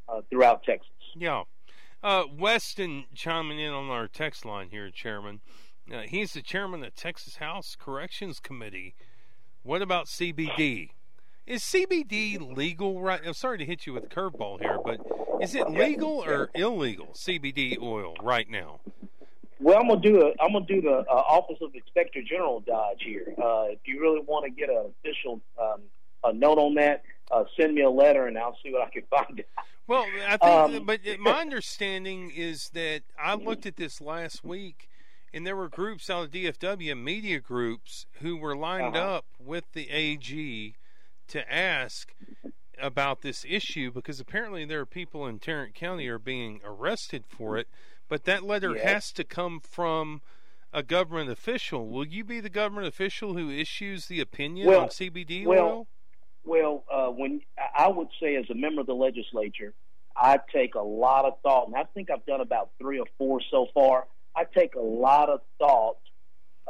uh, 0.08 0.22
throughout 0.30 0.64
Texas. 0.64 0.90
Yeah. 1.16 1.44
Uh, 2.02 2.24
Weston 2.38 3.06
chiming 3.14 3.60
in 3.60 3.74
on 3.74 3.90
our 3.90 4.08
text 4.08 4.46
line 4.46 4.70
here, 4.70 4.90
Chairman. 4.90 5.42
Uh, 5.92 6.02
he's 6.02 6.34
the 6.34 6.42
chairman 6.42 6.84
of 6.84 6.94
the 6.94 7.02
Texas 7.02 7.38
House 7.38 7.76
Corrections 7.78 8.40
Committee. 8.40 8.96
What 9.70 9.84
about 9.84 10.08
CBD? 10.08 10.90
Is 11.46 11.62
CBD 11.62 12.58
legal 12.58 13.04
right? 13.04 13.22
I'm 13.24 13.36
sorry 13.36 13.60
to 13.60 13.66
hit 13.66 13.86
you 13.86 13.94
with 13.94 14.06
a 14.06 14.08
curveball 14.08 14.60
here, 14.60 14.80
but 14.84 15.00
is 15.44 15.54
it 15.54 15.70
legal 15.70 16.24
or 16.24 16.50
illegal 16.56 17.10
CBD 17.14 17.80
oil 17.80 18.16
right 18.20 18.50
now? 18.50 18.80
Well, 19.60 19.78
I'm 19.78 19.88
gonna 19.88 20.02
do 20.02 20.22
a 20.22 20.44
I'm 20.44 20.54
gonna 20.54 20.66
do 20.66 20.82
the 20.82 21.06
uh, 21.08 21.14
Office 21.14 21.60
of 21.62 21.76
Inspector 21.76 22.20
General 22.28 22.62
dodge 22.62 23.04
here. 23.06 23.28
Uh, 23.38 23.66
if 23.70 23.78
you 23.86 24.02
really 24.02 24.22
want 24.22 24.46
to 24.46 24.50
get 24.50 24.72
an 24.72 24.92
official 25.06 25.40
um, 25.62 25.82
a 26.24 26.34
note 26.34 26.58
on 26.58 26.74
that, 26.74 27.04
uh, 27.30 27.44
send 27.56 27.76
me 27.76 27.84
a 27.84 27.92
letter 27.92 28.26
and 28.26 28.40
I'll 28.40 28.58
see 28.64 28.72
what 28.72 28.82
I 28.82 28.90
can 28.90 29.04
find 29.12 29.40
out. 29.40 29.66
Well, 29.86 30.04
I 30.28 30.38
think, 30.38 30.80
um, 30.80 30.86
but 30.88 31.02
my 31.20 31.42
understanding 31.42 32.32
is 32.36 32.72
that 32.74 33.04
I 33.20 33.36
looked 33.36 33.68
at 33.68 33.76
this 33.76 34.02
last 34.02 34.44
week, 34.44 34.90
and 35.34 35.46
there 35.46 35.56
were 35.56 35.70
groups 35.70 36.10
out 36.10 36.26
of 36.26 36.32
DFW, 36.32 36.98
media 37.02 37.40
groups, 37.40 38.06
who 38.22 38.38
were 38.38 38.56
lined 38.56 38.96
Uh-huh. 38.96 39.16
up 39.18 39.26
with 39.40 39.72
the 39.74 39.90
AG 39.90 40.76
to 41.28 41.54
ask 41.54 42.14
about 42.78 43.22
this 43.22 43.46
issue 43.48 43.92
because 43.92 44.20
apparently 44.20 44.66
there 44.66 44.80
are 44.80 44.86
people 44.86 45.28
in 45.28 45.38
Tarrant 45.40 45.76
County 45.76 46.08
are 46.08 46.18
being 46.20 46.62
arrested 46.64 47.26
for 47.28 47.58
it. 47.58 47.68
But 48.08 48.24
that 48.24 48.44
letter 48.44 48.76
Yes. 48.76 48.84
has 48.86 49.12
to 49.14 49.24
come 49.24 49.60
from 49.60 50.22
a 50.74 50.82
government 50.82 51.30
official. 51.30 51.88
Will 51.90 52.06
you 52.08 52.24
be 52.24 52.40
the 52.40 52.50
government 52.50 52.88
official 52.88 53.34
who 53.34 53.52
issues 53.52 54.08
the 54.08 54.22
opinion 54.22 54.68
Well- 54.68 54.82
on 54.82 54.90
CBD 54.90 55.46
well, 55.46 55.66
oil? 55.68 55.88
Well, 56.46 56.86
uh, 56.90 57.10
when 57.10 57.42
I 57.76 57.88
would 57.90 58.08
say 58.20 58.36
as 58.36 58.50
a 58.50 58.56
member 58.56 58.82
of 58.82 58.88
the 58.88 58.96
legislature, 58.96 59.74
I 60.16 60.40
take 60.52 60.76
a 60.76 60.82
lot 60.82 61.26
of 61.26 61.40
thought, 61.42 61.68
and 61.68 61.76
I 61.76 61.84
think 61.84 62.10
I've 62.10 62.26
done 62.26 62.42
about 62.42 62.72
three 62.80 63.00
or 63.00 63.06
four 63.18 63.42
so 63.52 63.68
far. 63.74 64.08
I 64.36 64.46
take 64.46 64.76
a 64.76 64.82
lot 64.82 65.30
of 65.30 65.42
thought 65.58 65.98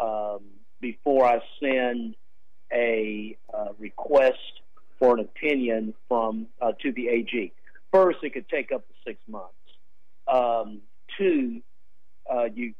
um, 0.01 0.41
before 0.81 1.25
I 1.25 1.39
send 1.61 2.15
a 2.71 3.37
uh, 3.53 3.69
request 3.77 4.37
for 4.97 5.13
an 5.13 5.19
opinion 5.19 5.93
from 6.07 6.47
uh, 6.61 6.73
to 6.81 6.91
the 6.91 7.07
AG. 7.07 7.53
First, 7.91 8.19
it 8.23 8.33
could 8.33 8.47
take 8.49 8.71
up 8.71 8.87
to 8.87 8.93
six 9.05 9.19
months. 9.27 9.53
Um, 10.27 10.81
two, 11.17 11.61
uh, 12.31 12.45
you 12.53 12.73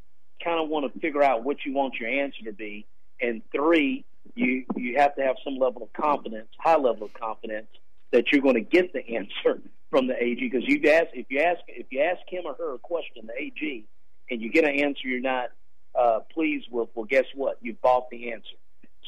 kind 0.43 0.61
of 0.61 0.69
want 0.69 0.91
to 0.91 0.99
figure 0.99 1.23
out 1.23 1.43
what 1.43 1.57
you 1.65 1.73
want 1.73 1.95
your 1.99 2.09
answer 2.09 2.43
to 2.45 2.53
be, 2.53 2.85
and 3.19 3.41
three, 3.51 4.05
you 4.35 4.65
you 4.75 4.97
have 4.97 5.15
to 5.15 5.21
have 5.23 5.35
some 5.43 5.57
level 5.57 5.83
of 5.83 5.93
confidence, 5.93 6.47
high 6.59 6.77
level 6.77 7.05
of 7.05 7.13
confidence 7.13 7.67
that 8.11 8.31
you're 8.31 8.41
going 8.41 8.55
to 8.55 8.61
get 8.61 8.93
the 8.93 9.05
answer 9.15 9.61
from 9.89 10.07
the 10.07 10.21
AG 10.21 10.39
because 10.39 10.63
you 10.67 10.77
ask 10.91 11.07
if 11.13 11.25
you 11.29 11.39
ask 11.39 11.59
if 11.67 11.87
you 11.89 12.01
ask 12.01 12.21
him 12.27 12.43
or 12.45 12.53
her 12.55 12.75
a 12.75 12.77
question, 12.77 13.25
the 13.25 13.41
AG, 13.41 13.85
and 14.29 14.41
you 14.41 14.51
get 14.51 14.65
an 14.65 14.71
answer 14.71 15.07
you're 15.07 15.21
not 15.21 15.49
uh, 15.97 16.19
pleased 16.33 16.67
with, 16.71 16.89
well, 16.93 17.05
guess 17.05 17.25
what? 17.35 17.57
You 17.61 17.75
bought 17.81 18.09
the 18.09 18.31
answer. 18.31 18.55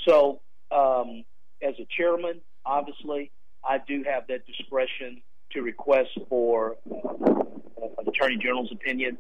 So, 0.08 0.42
um, 0.72 1.24
as 1.62 1.76
a 1.80 1.86
chairman, 1.96 2.42
obviously, 2.66 3.32
I 3.64 3.78
do 3.78 4.04
have 4.04 4.28
that 4.28 4.46
discretion 4.48 5.22
to 5.52 5.62
request 5.62 6.10
for 6.30 6.78
uh, 6.92 7.84
an 8.00 8.08
attorney 8.08 8.38
general's 8.38 8.72
opinion. 8.72 9.18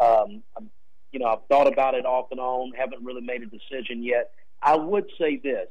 Um, 0.00 0.42
you 1.12 1.20
know, 1.20 1.26
I've 1.26 1.46
thought 1.48 1.72
about 1.72 1.94
it 1.94 2.04
off 2.04 2.26
and 2.32 2.40
on, 2.40 2.72
haven't 2.76 3.04
really 3.04 3.22
made 3.22 3.42
a 3.42 3.46
decision 3.46 4.02
yet. 4.02 4.32
I 4.60 4.76
would 4.76 5.10
say 5.18 5.36
this: 5.36 5.68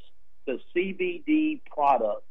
the 0.47 0.59
CBD 0.75 1.61
product 1.65 2.23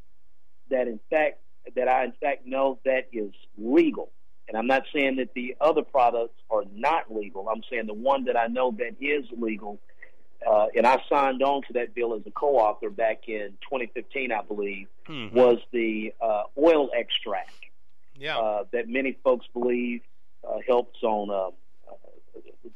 that, 0.69 0.87
in 0.87 0.99
fact, 1.09 1.39
that 1.75 1.87
I 1.87 2.05
in 2.05 2.13
fact 2.19 2.45
know 2.45 2.79
that 2.85 3.07
is 3.13 3.31
legal, 3.57 4.11
and 4.47 4.57
I'm 4.57 4.67
not 4.67 4.83
saying 4.93 5.15
that 5.17 5.33
the 5.33 5.55
other 5.61 5.81
products 5.83 6.39
are 6.49 6.63
not 6.73 7.13
legal. 7.13 7.47
I'm 7.49 7.63
saying 7.69 7.87
the 7.87 7.93
one 7.93 8.25
that 8.25 8.37
I 8.37 8.47
know 8.47 8.71
that 8.77 8.95
is 8.99 9.25
legal, 9.37 9.79
uh, 10.45 10.67
and 10.75 10.85
I 10.85 11.01
signed 11.09 11.41
on 11.41 11.61
to 11.67 11.73
that 11.73 11.95
bill 11.95 12.13
as 12.15 12.21
a 12.25 12.31
co-author 12.31 12.89
back 12.89 13.27
in 13.29 13.57
2015, 13.69 14.31
I 14.31 14.41
believe, 14.41 14.87
Mhm. 15.07 15.31
was 15.33 15.59
the 15.71 16.13
uh, 16.19 16.43
oil 16.57 16.89
extract 16.93 17.51
Yeah. 18.15 18.37
uh, 18.37 18.63
that 18.71 18.87
many 18.89 19.13
folks 19.23 19.47
believe 19.53 20.01
uh, 20.45 20.57
helps 20.67 21.01
on 21.03 21.29
uh, 21.31 21.33
uh, 21.89 21.95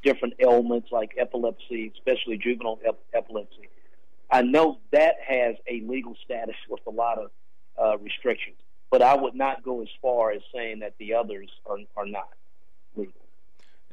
different 0.04 0.36
ailments 0.40 0.90
like 0.92 1.12
epilepsy, 1.18 1.92
especially 1.96 2.38
juvenile 2.38 2.80
ep- 2.88 3.04
epilepsy. 3.14 3.68
I 4.32 4.42
know 4.42 4.80
that 4.92 5.16
has 5.26 5.56
a 5.70 5.82
legal 5.82 6.16
status 6.24 6.56
with 6.70 6.82
a 6.88 6.92
lot 6.92 7.18
of 7.18 7.32
uh, 7.78 7.98
restrictions, 7.98 8.58
but 8.90 9.02
I 9.02 9.16
would 9.16 9.36
not 9.36 9.64
go 9.64 9.82
as 9.82 9.88
far 10.02 10.32
as 10.32 10.42
saying 10.54 10.80
that 10.80 10.94
the 11.00 11.14
others 11.14 11.50
are, 11.66 11.78
are 11.96 12.06
not 12.06 12.30
legal. 12.96 13.14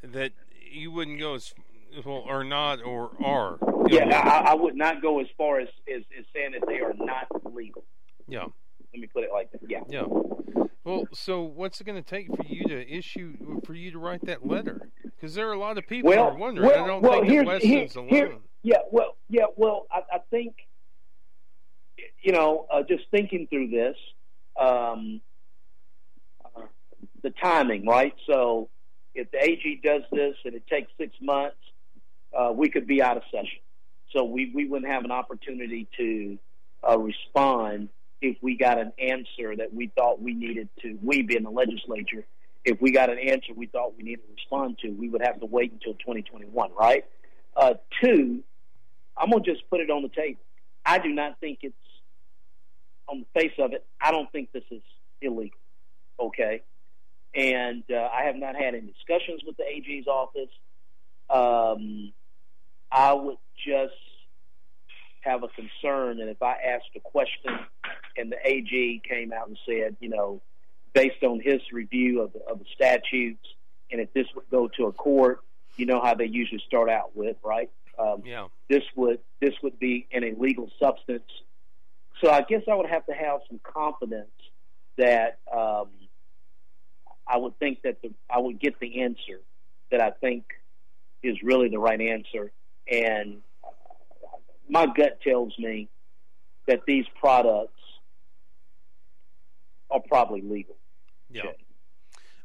that 0.03 0.33
you 0.71 0.91
wouldn't 0.91 1.19
go 1.19 1.35
as 1.35 1.53
well 2.05 2.25
or 2.27 2.45
not 2.45 2.83
or 2.83 3.11
are. 3.25 3.59
Yeah. 3.89 4.07
I, 4.19 4.53
I 4.53 4.55
would 4.55 4.77
not 4.77 5.03
go 5.03 5.21
as 5.21 5.27
far 5.37 5.61
as, 5.61 5.69
as, 5.93 6.03
as 6.19 6.25
saying 6.35 6.53
that 6.53 6.67
they 6.67 6.81
are 6.81 6.95
not 6.97 7.27
legal. 7.55 7.85
yeah, 8.29 8.45
Let 8.93 9.01
me 9.01 9.07
put 9.07 9.25
it 9.25 9.31
like 9.33 9.51
that. 9.53 9.61
Yeah. 9.69 9.81
yeah. 9.89 10.05
Well, 10.85 11.05
so 11.13 11.43
what's 11.43 11.81
it 11.81 11.85
going 11.85 12.03
to 12.03 12.09
take 12.09 12.29
for 12.35 12.45
you 12.47 12.65
to 12.69 12.89
issue 12.89 13.61
for 13.65 13.75
you 13.75 13.91
to 13.91 13.99
write 13.99 14.25
that 14.27 14.47
letter? 14.47 14.91
Because 15.03 15.35
there 15.35 15.49
are 15.49 15.53
a 15.55 15.59
lot 15.59 15.79
of 15.79 15.87
people 15.87 16.11
Well, 16.11 16.31
who 16.31 16.37
are 16.37 16.39
wondering. 16.39 16.69
well, 16.69 16.85
I 16.85 16.87
don't 16.87 17.03
well, 17.03 17.13
think 17.21 17.27
here's- 17.29 17.47
Weston's 17.47 17.73
here- 17.73 17.87
alone. 17.97 18.09
here- 18.11 18.39
Yeah, 18.63 18.77
well, 18.93 19.17
yeah, 19.29 19.47
well, 19.57 19.87
I, 19.91 20.01
I 20.13 20.19
think, 20.31 20.55
you 22.23 22.33
know, 22.33 22.67
uh, 22.73 22.83
just 22.83 23.05
thinking 23.11 23.47
through 23.49 23.69
this, 23.69 23.97
um, 24.59 25.21
the 27.23 27.31
timing, 27.43 27.87
right? 27.87 28.15
So, 28.27 28.69
if 29.15 29.31
the 29.31 29.43
AG 29.43 29.81
does 29.85 30.03
this 30.11 30.35
and 30.45 30.55
it 30.55 30.67
takes 30.67 30.91
six 30.99 31.15
months, 31.21 31.57
uh, 32.37 32.53
we 32.53 32.69
could 32.69 32.87
be 32.87 33.01
out 33.01 33.17
of 33.17 33.23
session. 33.31 33.61
So 34.15 34.25
we 34.25 34.51
we 34.55 34.67
wouldn't 34.67 34.91
have 34.91 35.05
an 35.05 35.11
opportunity 35.11 35.89
to 35.97 36.39
uh, 36.89 36.99
respond 36.99 37.89
if 38.21 38.37
we 38.41 38.57
got 38.57 38.79
an 38.79 38.93
answer 38.99 39.57
that 39.57 39.75
we 39.75 39.89
thought 39.89 40.21
we 40.21 40.35
needed 40.35 40.69
to. 40.83 40.99
We 41.03 41.23
being 41.23 41.43
the 41.43 41.51
legislature, 41.51 42.25
if 42.65 42.81
we 42.81 42.93
got 42.93 43.11
an 43.11 43.19
answer 43.19 43.53
we 43.55 43.67
thought 43.67 43.97
we 43.97 44.05
needed 44.05 44.23
to 44.27 44.33
respond 44.35 44.79
to, 44.83 44.91
we 44.91 45.09
would 45.09 45.23
have 45.23 45.41
to 45.41 45.47
wait 45.47 45.73
until 45.73 45.95
2021, 45.95 46.71
right? 46.79 47.05
Uh, 47.57 47.75
two, 48.03 48.43
I'm 49.17 49.31
gonna 49.31 49.43
just 49.43 49.69
put 49.69 49.81
it 49.81 49.91
on 49.91 50.03
the 50.03 50.09
table. 50.09 50.41
I 50.87 50.99
do 50.99 51.09
not 51.09 51.41
think 51.41 51.61
it's 51.63 51.75
on 53.09 53.21
the 53.21 53.41
face 53.41 53.53
of 53.59 53.73
it. 53.73 53.85
I 54.01 54.11
don't 54.11 54.31
think 54.33 54.53
this 54.53 54.65
is 54.71 54.83
illegal. 55.21 55.59
Okay, 56.21 56.63
and 57.35 57.83
uh, 57.91 58.09
I 58.13 58.25
have 58.25 58.37
not 58.37 58.55
had 58.55 58.75
any 58.75 58.93
discussions 58.93 59.43
with 59.47 59.57
the 59.57 59.65
AG's 59.65 60.07
office. 60.07 60.51
Um, 61.29 62.13
I 62.93 63.13
would 63.13 63.39
just 63.67 63.93
have 65.23 65.43
a 65.43 65.49
concern, 65.49 66.21
and 66.21 66.31
if 66.31 66.43
I 66.43 66.53
asked 66.53 66.91
a 66.97 67.01
question 67.01 67.59
and 68.17 68.31
the 68.31 68.37
AG 68.45 69.03
came 69.09 69.33
out 69.33 69.49
and 69.49 69.59
said, 69.67 69.97
you 70.01 70.09
know, 70.09 70.41
based 70.93 71.23
on 71.25 71.41
his 71.41 71.61
review 71.73 72.21
of 72.21 72.33
the, 72.33 72.41
of 72.49 72.59
the 72.61 72.65
statutes, 72.75 73.45
and 73.91 74.01
if 74.01 74.13
this 74.13 74.27
would 74.37 74.49
go 74.51 74.69
to 74.77 74.87
a 74.87 74.93
court, 74.93 75.41
you 75.77 75.87
know 75.87 76.01
how 76.01 76.15
they 76.15 76.27
usually 76.27 76.63
start 76.67 76.89
out 76.89 77.17
with, 77.17 77.37
right? 77.43 77.71
Um, 77.99 78.23
Yeah. 78.25 78.47
this 78.69 78.83
would 78.97 79.19
this 79.41 79.55
would 79.63 79.79
be 79.79 80.07
an 80.13 80.23
illegal 80.25 80.71
substance. 80.81 81.29
So 82.23 82.31
I 82.31 82.43
guess 82.43 82.63
I 82.71 82.75
would 82.75 82.89
have 82.89 83.07
to 83.07 83.13
have 83.13 83.41
some 83.49 83.61
confidence 83.63 84.31
that 84.97 85.39
um, 85.53 85.89
I 87.27 87.37
would 87.37 87.59
think 87.59 87.83
that 87.83 88.01
the, 88.03 88.13
I 88.31 88.39
would 88.39 88.61
get 88.61 88.79
the 88.81 89.03
answer 89.03 89.41
that 89.91 90.01
I 90.01 90.11
think 90.11 90.45
is 91.23 91.37
really 91.43 91.69
the 91.69 91.79
right 91.79 92.01
answer, 92.01 92.53
and 92.91 93.39
my 94.69 94.87
gut 94.87 95.21
tells 95.27 95.59
me 95.59 95.89
that 96.67 96.81
these 96.87 97.05
products 97.21 97.81
are 99.91 100.01
probably 100.01 100.43
legal. 100.43 100.77
Yeah. 101.31 101.43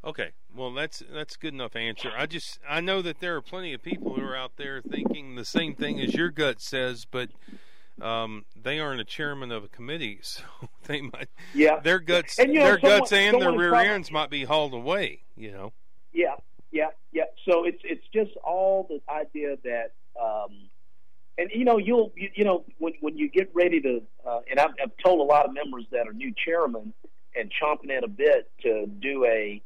Okay. 0.03 0.31
Well, 0.55 0.73
that's 0.73 1.03
that's 1.11 1.35
good 1.35 1.53
enough 1.53 1.75
answer. 1.75 2.11
I 2.15 2.25
just 2.25 2.59
I 2.67 2.81
know 2.81 3.01
that 3.01 3.19
there 3.19 3.35
are 3.35 3.41
plenty 3.41 3.73
of 3.73 3.83
people 3.83 4.15
who 4.15 4.23
are 4.23 4.35
out 4.35 4.53
there 4.57 4.81
thinking 4.81 5.35
the 5.35 5.45
same 5.45 5.75
thing 5.75 5.99
as 5.99 6.15
your 6.15 6.29
gut 6.29 6.61
says, 6.61 7.05
but 7.05 7.29
um, 8.01 8.45
they 8.55 8.79
aren't 8.79 9.01
a 9.01 9.05
chairman 9.05 9.51
of 9.51 9.63
a 9.63 9.67
committee, 9.67 10.19
so 10.23 10.43
they 10.85 11.01
might. 11.01 11.29
Yeah. 11.53 11.79
Their 11.79 11.99
guts, 11.99 12.39
And, 12.39 12.53
you 12.53 12.59
know, 12.59 12.65
their 12.65 12.77
guts, 12.77 13.11
and 13.11 13.41
their 13.41 13.51
rear 13.51 13.69
probably- 13.69 13.89
ends 13.89 14.11
might 14.11 14.29
be 14.29 14.43
hauled 14.43 14.73
away. 14.73 15.21
You 15.35 15.51
know. 15.51 15.73
Yeah, 16.11 16.35
yeah, 16.71 16.89
yeah. 17.11 17.25
So 17.47 17.65
it's 17.65 17.81
it's 17.83 18.05
just 18.13 18.31
all 18.43 18.87
the 18.89 18.99
idea 19.11 19.57
that, 19.63 19.93
um, 20.21 20.69
and 21.37 21.49
you 21.53 21.63
know, 21.63 21.77
you'll 21.77 22.11
you, 22.15 22.29
you 22.35 22.43
know 22.43 22.65
when 22.77 22.93
when 22.99 23.17
you 23.17 23.29
get 23.29 23.49
ready 23.53 23.79
to, 23.81 24.01
uh, 24.27 24.39
and 24.49 24.59
I've, 24.59 24.71
I've 24.81 24.91
told 25.03 25.19
a 25.21 25.23
lot 25.23 25.45
of 25.45 25.53
members 25.53 25.85
that 25.91 26.07
are 26.07 26.13
new 26.13 26.33
chairmen 26.45 26.93
and 27.35 27.51
chomping 27.61 27.95
at 27.95 28.03
a 28.03 28.07
bit 28.07 28.51
to 28.63 28.87
do 28.87 29.23
a 29.25 29.61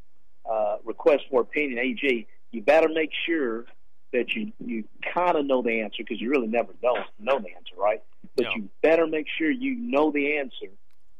uh, 0.49 0.77
request 0.83 1.23
for 1.31 1.41
opinion. 1.41 1.79
AG, 1.79 2.27
you 2.51 2.61
better 2.61 2.89
make 2.89 3.11
sure 3.25 3.65
that 4.11 4.33
you 4.35 4.51
you 4.59 4.83
kind 5.13 5.35
of 5.37 5.45
know 5.45 5.61
the 5.61 5.81
answer 5.81 5.97
because 6.03 6.21
you 6.21 6.29
really 6.29 6.47
never 6.47 6.73
know 6.83 6.95
know 7.19 7.39
the 7.39 7.49
answer, 7.55 7.75
right? 7.77 8.01
But 8.35 8.45
Yeah. 8.45 8.55
you 8.55 8.69
better 8.81 9.05
make 9.07 9.27
sure 9.37 9.49
you 9.49 9.75
know 9.75 10.11
the 10.11 10.37
answer 10.37 10.67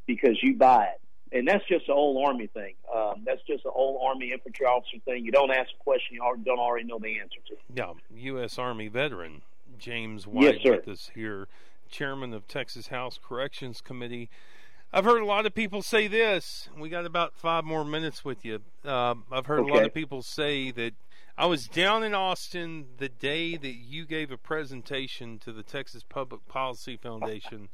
because 0.06 0.42
you 0.42 0.56
buy 0.56 0.86
it. 0.86 1.00
And 1.32 1.48
that's 1.48 1.66
just 1.66 1.88
an 1.88 1.96
old 1.96 2.24
Army 2.26 2.48
thing. 2.48 2.76
Um, 2.94 3.24
that's 3.26 3.42
just 3.44 3.66
an 3.66 3.72
old 3.74 4.02
Army 4.06 4.32
infantry 4.32 4.66
officer 4.68 4.98
thing. 5.06 5.26
You 5.26 5.32
don't 5.32 5.50
ask 5.52 5.70
a 5.74 5.84
question 5.84 6.16
you 6.16 6.38
don't 6.44 6.60
already 6.60 6.86
know 6.86 7.00
the 7.00 7.20
answer 7.20 7.40
to. 7.48 7.56
Yeah, 7.74 7.94
U.S. 8.16 8.60
Army 8.60 8.88
veteran 8.88 9.42
James 9.80 10.28
White 10.28 10.62
sir. 10.64 10.76
with 10.76 10.88
us 10.88 11.12
here, 11.16 11.48
chairman 11.90 12.34
of 12.34 12.48
Texas 12.48 12.88
House 12.88 13.20
Corrections 13.22 13.82
Committee. 13.82 14.30
I've 14.96 15.06
heard 15.06 15.24
a 15.24 15.26
lot 15.26 15.48
of 15.48 15.56
people 15.56 15.82
say 15.82 16.08
this. 16.08 16.70
We 16.78 16.88
got 16.88 17.06
about 17.06 17.34
five 17.36 17.64
more 17.64 17.84
minutes 17.84 18.24
with 18.24 18.46
you. 18.46 18.60
Um 18.86 19.24
I've 19.32 19.48
heard 19.48 19.62
a 19.62 19.74
lot 19.74 19.84
of 19.84 19.94
people 19.94 20.22
say 20.22 20.70
that 20.72 20.94
I 21.36 21.48
was 21.48 21.68
down 21.68 22.04
in 22.04 22.14
Austin 22.14 22.86
the 23.00 23.10
day 23.10 23.58
that 23.58 23.74
you 23.74 24.06
gave 24.06 24.30
a 24.32 24.38
presentation 24.38 25.40
to 25.40 25.52
the 25.52 25.64
Texas 25.64 26.04
Public 26.08 26.48
Policy 26.48 26.96
Foundation 26.96 27.70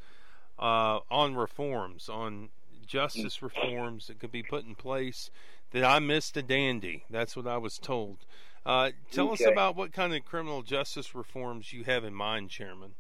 uh, 0.58 1.00
on 1.12 1.36
reforms, 1.36 2.08
on 2.08 2.50
justice 2.88 3.42
reforms 3.42 4.08
that 4.08 4.20
could 4.20 4.32
be 4.32 4.44
put 4.44 4.64
in 4.64 4.76
place. 4.76 5.30
That 5.72 5.84
I 5.84 6.00
missed 6.00 6.38
a 6.38 6.42
dandy. 6.42 7.04
That's 7.10 7.36
what 7.36 7.46
I 7.46 7.58
was 7.58 7.78
told. 7.78 8.20
Uh, 8.66 8.92
tell 9.12 9.32
us 9.32 9.46
about 9.46 9.76
what 9.76 9.92
kind 9.92 10.16
of 10.16 10.24
criminal 10.26 10.64
justice 10.64 11.14
reforms 11.14 11.74
you 11.74 11.84
have 11.84 12.04
in 12.04 12.14
mind, 12.14 12.50
Chairman. 12.50 12.94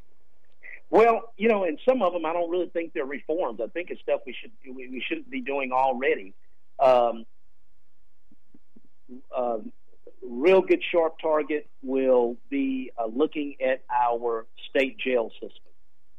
Well, 0.89 1.33
you 1.37 1.47
know, 1.47 1.65
and 1.65 1.79
some 1.87 2.01
of 2.01 2.13
them 2.13 2.25
I 2.25 2.33
don't 2.33 2.49
really 2.49 2.69
think 2.69 2.93
they're 2.93 3.05
reforms. 3.05 3.59
I 3.63 3.67
think 3.67 3.89
it's 3.91 4.01
stuff 4.01 4.21
we 4.25 4.35
should 4.39 4.51
we, 4.65 4.87
we 4.87 5.03
should 5.07 5.29
be 5.29 5.41
doing 5.41 5.71
already. 5.71 6.33
Um, 6.79 7.25
uh, 9.35 9.57
real 10.21 10.61
good 10.61 10.81
sharp 10.91 11.19
target 11.21 11.67
will 11.81 12.37
be 12.49 12.91
uh, 12.97 13.05
looking 13.05 13.55
at 13.61 13.83
our 13.89 14.45
state 14.69 14.97
jail 14.97 15.29
system. 15.33 15.71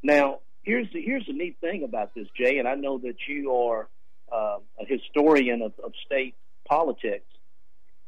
Now, 0.03 0.39
here's 0.63 0.87
the 0.93 1.03
here's 1.03 1.27
the 1.27 1.33
neat 1.33 1.57
thing 1.61 1.85
about 1.85 2.15
this, 2.15 2.27
Jay, 2.37 2.59
and 2.59 2.69
I 2.69 2.75
know 2.75 2.99
that 2.99 3.17
you 3.29 3.53
are 3.55 3.89
uh, 4.33 4.59
a 4.81 4.87
historian 4.87 5.63
of, 5.63 5.73
of 5.83 5.93
state 6.07 6.37
politics. 6.69 7.27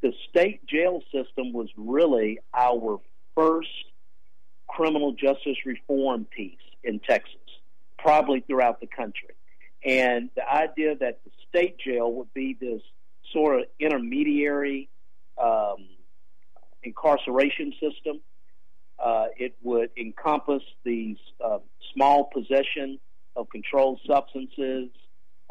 The 0.02 0.12
state 0.30 0.66
jail 0.66 1.00
system 1.12 1.52
was 1.52 1.68
really 1.76 2.38
our 2.54 3.00
first 3.34 3.68
criminal 4.74 5.12
justice 5.12 5.56
reform 5.66 6.24
piece 6.24 6.58
in 6.82 7.00
Texas, 7.00 7.36
probably 7.98 8.40
throughout 8.40 8.80
the 8.80 8.86
country. 8.86 9.34
And 9.84 10.30
the 10.36 10.48
idea 10.48 10.94
that 10.96 11.20
the 11.24 11.30
state 11.48 11.76
jail 11.78 12.12
would 12.12 12.32
be 12.32 12.56
this 12.58 12.80
sort 13.32 13.60
of 13.60 13.66
intermediary 13.78 14.88
um, 15.42 15.86
incarceration 16.82 17.72
system. 17.72 18.20
Uh, 19.02 19.26
it 19.36 19.56
would 19.62 19.90
encompass 19.96 20.62
these 20.84 21.16
uh, 21.44 21.58
small 21.92 22.30
possession 22.32 22.98
of 23.34 23.48
controlled 23.50 24.00
substances, 24.06 24.90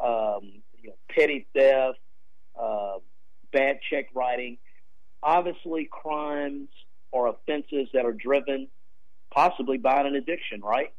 um, 0.01 0.61
you 0.81 0.89
know, 0.89 0.95
petty 1.09 1.45
theft, 1.53 1.99
uh, 2.59 2.97
bad 3.51 3.79
check 3.89 4.05
writing, 4.15 4.57
obviously 5.21 5.89
crimes 5.91 6.69
or 7.11 7.27
offenses 7.27 7.89
that 7.93 8.05
are 8.05 8.13
driven 8.13 8.67
possibly 9.33 9.77
by 9.77 10.01
an 10.01 10.15
addiction, 10.15 10.61
right? 10.61 10.93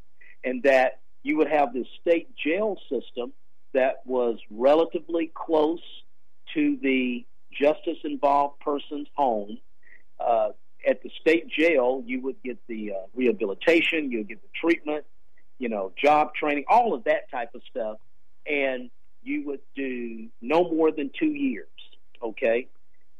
And 0.44 0.62
that 0.64 1.00
you 1.22 1.36
would 1.38 1.48
have 1.48 1.72
this 1.72 1.86
state 2.00 2.28
jail 2.36 2.76
system 2.90 3.32
that 3.74 4.02
was 4.04 4.38
relatively 4.50 5.30
close 5.34 5.80
to 6.54 6.78
the 6.82 7.24
justice 7.52 7.98
involved 8.04 8.60
person's 8.60 9.08
home. 9.14 9.58
Uh, 10.18 10.50
at 10.86 11.02
the 11.02 11.10
state 11.20 11.48
jail, 11.48 12.02
you 12.06 12.20
would 12.22 12.36
get 12.44 12.58
the 12.68 12.92
uh, 12.92 13.06
rehabilitation, 13.14 14.10
you 14.10 14.18
would 14.18 14.28
get 14.28 14.42
the 14.42 14.48
treatment, 14.60 15.04
you 15.58 15.68
know, 15.68 15.92
job 16.02 16.34
training, 16.34 16.64
all 16.68 16.92
of 16.92 17.04
that 17.04 17.30
type 17.30 17.50
of 17.54 17.62
stuff. 17.70 17.98
And 18.46 18.90
you 19.22 19.46
would 19.46 19.60
do 19.76 20.28
no 20.40 20.68
more 20.68 20.90
than 20.90 21.10
two 21.16 21.30
years, 21.30 21.68
okay? 22.22 22.68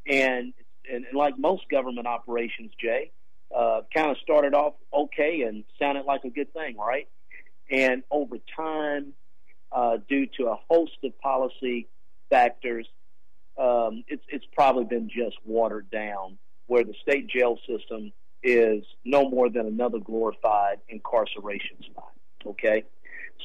And, 0.07 0.53
and, 0.91 1.05
and 1.05 1.17
like 1.17 1.39
most 1.39 1.69
government 1.71 2.09
operations, 2.09 2.73
Jay, 2.81 3.13
uh, 3.57 3.83
kind 3.95 4.11
of 4.11 4.17
started 4.23 4.55
off 4.55 4.75
okay 4.93 5.43
and 5.43 5.65
sounded 5.79 6.05
like 6.05 6.25
a 6.25 6.31
good 6.31 6.53
thing, 6.53 6.77
right? 6.77 7.09
And 7.71 8.03
over 8.11 8.37
time, 8.57 9.13
uh, 9.71 9.99
due 10.09 10.27
to 10.39 10.49
a 10.49 10.57
host 10.69 10.93
of 11.05 11.19
policy 11.21 11.89
factors, 12.31 12.87
um, 13.59 14.05
it's 14.09 14.23
it's 14.29 14.45
probably 14.53 14.85
been 14.85 15.09
just 15.09 15.37
watered 15.45 15.91
down. 15.91 16.39
Where 16.67 16.85
the 16.85 16.95
state 17.03 17.29
jail 17.29 17.59
system 17.69 18.13
is 18.43 18.85
no 19.05 19.29
more 19.29 19.51
than 19.51 19.67
another 19.67 19.99
glorified 19.99 20.79
incarceration 20.89 21.83
spot. 21.83 22.13
Okay, 22.47 22.85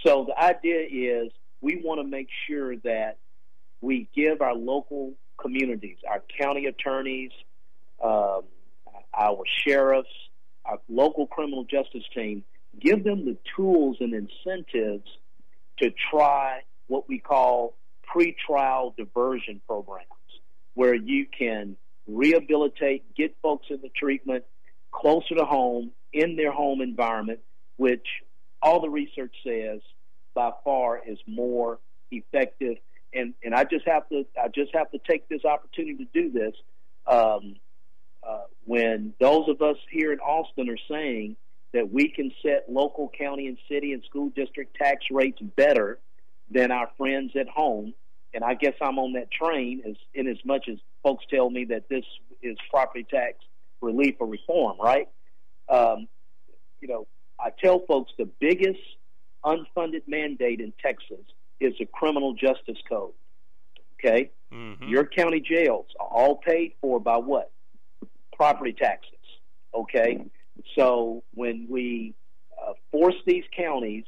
so 0.05 0.25
the 0.27 0.41
idea 0.41 0.87
is 0.89 1.31
we 1.61 1.81
want 1.83 1.99
to 1.99 2.07
make 2.07 2.27
sure 2.47 2.77
that 2.77 3.17
we 3.81 4.09
give 4.15 4.41
our 4.41 4.55
local 4.55 5.13
communities, 5.41 5.97
our 6.09 6.23
county 6.39 6.65
attorneys, 6.65 7.31
um, 8.03 8.43
our 9.17 9.43
sheriffs, 9.65 10.09
our 10.65 10.79
local 10.89 11.27
criminal 11.27 11.63
justice 11.63 12.03
team, 12.13 12.43
give 12.79 13.03
them 13.03 13.25
the 13.25 13.37
tools 13.55 13.97
and 13.99 14.13
incentives 14.13 15.07
to 15.79 15.91
try 16.11 16.61
what 16.87 17.07
we 17.07 17.19
call 17.19 17.75
pretrial 18.15 18.95
diversion 18.95 19.61
programs, 19.67 20.07
where 20.73 20.95
you 20.95 21.25
can 21.37 21.75
rehabilitate, 22.07 23.15
get 23.15 23.35
folks 23.41 23.67
in 23.69 23.79
the 23.81 23.89
treatment 23.95 24.43
closer 24.91 25.35
to 25.35 25.45
home, 25.45 25.91
in 26.13 26.35
their 26.35 26.51
home 26.51 26.81
environment, 26.81 27.39
which 27.75 28.05
all 28.61 28.81
the 28.81 28.89
research 28.89 29.35
says 29.45 29.81
by 30.33 30.51
far 30.63 31.01
is 31.05 31.17
more 31.27 31.79
effective. 32.11 32.77
And, 33.13 33.33
and 33.43 33.53
I 33.53 33.63
just 33.63 33.87
have 33.87 34.07
to 34.09 34.25
I 34.41 34.47
just 34.47 34.73
have 34.73 34.91
to 34.91 34.99
take 35.09 35.27
this 35.29 35.45
opportunity 35.45 36.05
to 36.05 36.09
do 36.13 36.31
this. 36.31 36.53
Um, 37.05 37.55
uh, 38.27 38.41
when 38.65 39.13
those 39.19 39.47
of 39.47 39.61
us 39.61 39.77
here 39.89 40.11
in 40.11 40.19
Austin 40.19 40.69
are 40.69 40.77
saying 40.89 41.37
that 41.73 41.91
we 41.91 42.09
can 42.09 42.31
set 42.43 42.65
local, 42.69 43.09
county, 43.17 43.47
and 43.47 43.57
city 43.69 43.93
and 43.93 44.03
school 44.03 44.29
district 44.35 44.75
tax 44.75 45.05
rates 45.11 45.39
better 45.55 45.99
than 46.49 46.71
our 46.71 46.89
friends 46.97 47.31
at 47.39 47.47
home, 47.47 47.93
and 48.33 48.43
I 48.43 48.53
guess 48.53 48.73
I'm 48.81 48.99
on 48.99 49.13
that 49.13 49.31
train 49.31 49.81
as 49.87 49.95
in 50.13 50.27
as 50.27 50.37
much 50.45 50.67
as 50.69 50.77
folks 51.03 51.25
tell 51.29 51.49
me 51.49 51.65
that 51.65 51.89
this 51.89 52.05
is 52.41 52.57
property 52.69 53.05
tax 53.09 53.35
relief 53.81 54.15
or 54.19 54.27
reform, 54.27 54.77
right? 54.81 55.07
Um, 55.69 56.07
you 56.81 56.87
know, 56.87 57.07
I 57.39 57.49
tell 57.61 57.85
folks 57.87 58.11
the 58.17 58.29
biggest 58.39 58.79
unfunded 59.45 60.03
mandate 60.07 60.59
in 60.59 60.73
Texas 60.81 61.25
is 61.59 61.73
the 61.79 61.85
criminal 61.85 62.33
justice 62.33 62.81
code. 62.89 63.13
Okay, 63.95 64.31
Mhm. 64.51 64.89
your 64.89 65.05
county 65.05 65.39
jails 65.39 65.87
are 65.99 66.07
all 66.07 66.37
paid 66.37 66.73
for 66.81 66.99
by 66.99 67.17
what? 67.17 67.51
Property 68.37 68.73
taxes. 68.73 69.13
Okay, 69.73 70.23
so 70.75 71.23
when 71.33 71.67
we 71.69 72.13
uh, 72.61 72.73
force 72.91 73.15
these 73.25 73.43
counties 73.55 74.05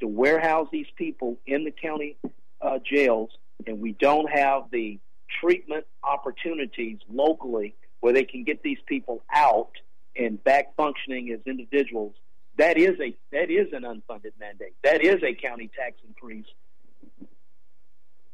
to 0.00 0.06
warehouse 0.06 0.68
these 0.70 0.86
people 0.96 1.38
in 1.46 1.64
the 1.64 1.70
county 1.70 2.16
uh, 2.60 2.78
jails, 2.84 3.30
and 3.66 3.80
we 3.80 3.92
don't 3.92 4.30
have 4.30 4.64
the 4.70 4.98
treatment 5.40 5.84
opportunities 6.02 6.98
locally 7.10 7.74
where 8.00 8.12
they 8.12 8.24
can 8.24 8.44
get 8.44 8.62
these 8.62 8.78
people 8.86 9.22
out 9.32 9.70
and 10.16 10.42
back 10.42 10.74
functioning 10.76 11.30
as 11.32 11.40
individuals, 11.46 12.14
that 12.56 12.76
is 12.76 12.98
a 13.00 13.16
that 13.32 13.50
is 13.50 13.68
an 13.72 13.82
unfunded 13.82 14.32
mandate. 14.38 14.74
That 14.82 15.04
is 15.04 15.22
a 15.22 15.34
county 15.34 15.70
tax 15.78 15.96
increase, 16.06 16.46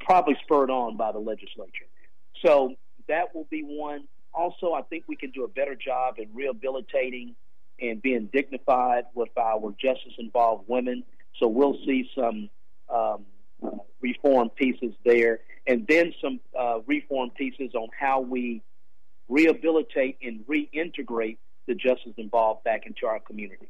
probably 0.01 0.37
spurred 0.43 0.71
on 0.71 0.97
by 0.97 1.13
the 1.13 1.19
legislature. 1.19 1.87
So 2.45 2.75
that 3.09 3.35
will 3.35 3.47
be 3.51 3.63
one. 3.63 4.05
Also, 4.35 4.73
I 4.73 4.83
think 4.83 5.05
we 5.07 5.17
can 5.17 5.31
do 5.31 5.45
a 5.45 5.49
better 5.49 5.75
job 5.75 6.19
in 6.19 6.29
rehabilitating 6.35 7.35
and 7.81 8.03
being 8.03 8.29
dignified 8.33 9.05
with 9.15 9.31
our 9.37 9.75
justice 9.81 10.15
involved 10.19 10.65
women. 10.69 11.05
So 11.39 11.49
we'll 11.49 11.79
see 11.87 12.09
some 12.15 12.51
um, 12.89 13.25
reform 14.01 14.51
pieces 14.51 14.95
there, 15.05 15.41
and 15.67 15.87
then 15.89 16.13
some 16.23 16.41
uh, 16.59 16.81
reform 16.87 17.31
pieces 17.31 17.75
on 17.75 17.89
how 17.99 18.21
we 18.21 18.63
rehabilitate 19.29 20.19
and 20.23 20.45
reintegrate 20.47 21.39
the 21.67 21.75
justice 21.75 22.13
involved 22.17 22.63
back 22.65 22.87
into 22.87 23.07
our 23.07 23.21
communities. 23.21 23.69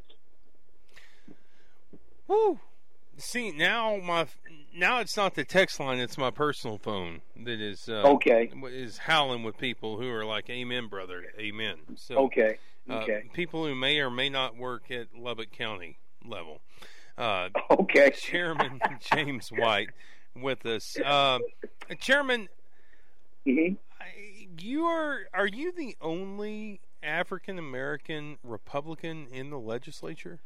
Woo! 2.27 2.59
See 3.17 3.53
now 3.53 3.97
my 3.97 4.27
now 4.75 4.99
it's 5.01 5.17
not 5.17 5.35
the 5.35 5.45
text 5.45 5.79
line; 5.79 5.99
it's 5.99 6.19
my 6.19 6.31
personal 6.31 6.79
phone 6.79 7.21
that 7.37 7.61
is 7.61 7.89
uh, 7.89 8.03
Okay. 8.07 8.51
is 8.67 8.99
howling 8.99 9.45
with 9.45 9.57
people 9.57 10.01
who 10.01 10.11
are 10.11 10.25
like, 10.25 10.51
"Amen, 10.51 10.89
brother, 10.89 11.25
Amen." 11.39 11.77
So 11.95 12.25
Okay. 12.25 12.59
uh, 12.91 12.95
Okay. 13.03 13.31
people 13.33 13.67
who 13.67 13.75
may 13.75 14.01
or 14.01 14.11
may 14.11 14.29
not 14.29 14.57
work 14.57 14.91
at 14.91 15.15
Lubbock 15.17 15.53
County 15.53 15.99
level. 16.25 16.61
Uh, 17.17 17.51
Okay. 17.71 18.11
Chairman 18.17 18.81
James 19.01 19.51
White 19.53 19.91
with 20.35 20.67
us. 20.67 20.99
Uh, 20.99 21.39
Chairman, 22.01 22.49
hmm 23.47 23.75
you 24.59 24.85
are 24.85 25.21
are 25.33 25.47
you 25.47 25.73
the 25.73 25.97
only 26.01 26.81
African 27.03 27.59
American 27.59 28.39
Republican 28.43 29.29
in 29.31 29.51
the 29.51 29.59
legislature? 29.59 30.41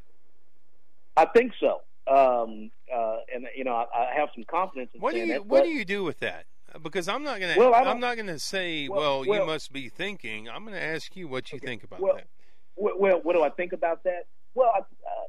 I 1.17 1.27
think 1.35 1.53
so. 1.59 1.81
Um, 2.11 2.71
uh, 2.95 3.17
and 3.35 3.47
you 3.57 3.65
know, 3.65 3.75
I, 3.75 3.85
I 4.13 4.15
have 4.17 4.29
some 4.35 4.45
confidence 4.45 4.91
in 4.95 5.01
What 5.01 5.15
do 5.15 5.21
you 5.21 5.27
that. 5.29 5.47
What 5.47 5.65
do 5.65 5.71
you 5.71 5.85
do 5.85 6.05
with 6.05 6.21
that? 6.21 6.47
Because 6.83 7.09
I'm 7.09 7.23
not 7.23 7.41
gonna 7.41 7.55
Well, 7.57 7.75
I'm 7.75 8.01
don't- 8.01 8.17
gonna 8.17 8.39
say 8.39 8.89
Well- 8.89 9.01
well, 9.01 9.25
you 9.25 9.31
well- 9.31 9.47
must 9.47 9.73
be 9.73 9.89
thinking. 9.89 10.49
I'm 10.49 10.65
gonna 10.65 10.77
ask 10.79 11.17
you 11.17 11.29
what 11.29 11.53
you 11.53 11.59
think 11.59 11.83
about 11.83 12.01
well, 12.01 12.17
that. 12.17 12.27
Well, 12.77 13.21
what 13.23 13.35
do 13.35 13.43
I 13.43 13.51
think 13.51 13.73
about 13.73 14.05
that? 14.05 14.27
Well, 14.55 14.71
I, 14.75 14.79
uh, 14.81 14.85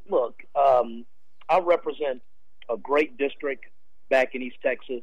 look, 0.09 0.43
um, 0.55 1.05
I 1.47 1.59
represent 1.59 2.21
a 2.69 2.77
great 2.77 3.17
district 3.17 3.65
back 4.09 4.35
in 4.35 4.41
East 4.41 4.57
Texas. 4.61 5.01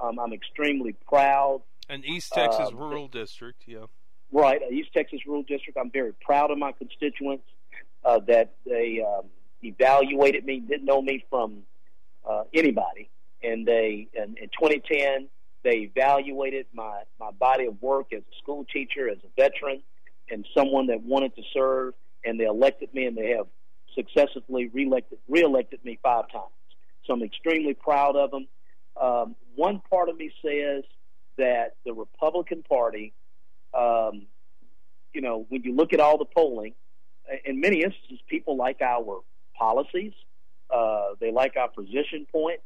Um, 0.00 0.18
I'm 0.18 0.32
extremely 0.32 0.94
proud. 1.06 1.62
An 1.88 2.04
East 2.04 2.32
Texas 2.32 2.68
um, 2.68 2.76
rural 2.76 3.08
district, 3.08 3.64
yeah. 3.66 3.86
Right, 4.30 4.62
uh, 4.62 4.70
East 4.70 4.90
Texas 4.94 5.20
Rural 5.26 5.42
District. 5.42 5.76
I'm 5.78 5.90
very 5.90 6.14
proud 6.14 6.50
of 6.50 6.56
my 6.58 6.72
constituents 6.72 7.44
uh, 8.04 8.18
that 8.20 8.54
they 8.64 9.02
um, 9.06 9.26
evaluated 9.62 10.44
me, 10.44 10.60
didn't 10.60 10.84
know 10.84 11.02
me 11.02 11.24
from 11.30 11.62
uh, 12.28 12.44
anybody, 12.54 13.10
and 13.42 13.66
they 13.66 14.08
in, 14.14 14.36
in 14.40 14.48
2010 14.58 15.28
they 15.64 15.90
evaluated 15.94 16.66
my 16.72 17.02
my 17.20 17.30
body 17.32 17.66
of 17.66 17.80
work 17.80 18.12
as 18.12 18.20
a 18.20 18.36
school 18.42 18.64
teacher, 18.72 19.08
as 19.08 19.18
a 19.24 19.40
veteran, 19.40 19.82
and 20.30 20.46
someone 20.56 20.86
that 20.88 21.02
wanted 21.02 21.34
to 21.36 21.42
serve, 21.52 21.94
and 22.24 22.38
they 22.38 22.44
elected 22.44 22.92
me, 22.94 23.06
and 23.06 23.16
they 23.16 23.30
have 23.30 23.46
successfully 23.94 24.68
reelected 24.72 25.18
reelected 25.28 25.84
me 25.84 25.98
five 26.02 26.24
times. 26.32 26.46
So 27.04 27.12
I'm 27.12 27.22
extremely 27.22 27.74
proud 27.74 28.16
of 28.16 28.30
them. 28.30 28.46
Um, 29.00 29.36
one 29.54 29.82
part 29.90 30.08
of 30.08 30.16
me 30.16 30.32
says 30.44 30.84
that 31.38 31.76
the 31.84 31.92
Republican 31.92 32.62
Party 32.62 33.12
um, 33.74 34.26
you 35.12 35.20
know, 35.20 35.46
when 35.48 35.62
you 35.62 35.74
look 35.74 35.92
at 35.92 36.00
all 36.00 36.18
the 36.18 36.24
polling, 36.24 36.74
in 37.44 37.60
many 37.60 37.82
instances, 37.82 38.18
people 38.28 38.56
like 38.56 38.80
our 38.80 39.20
policies. 39.56 40.12
Uh, 40.72 41.14
they 41.20 41.30
like 41.32 41.56
our 41.56 41.68
position 41.68 42.26
points. 42.30 42.64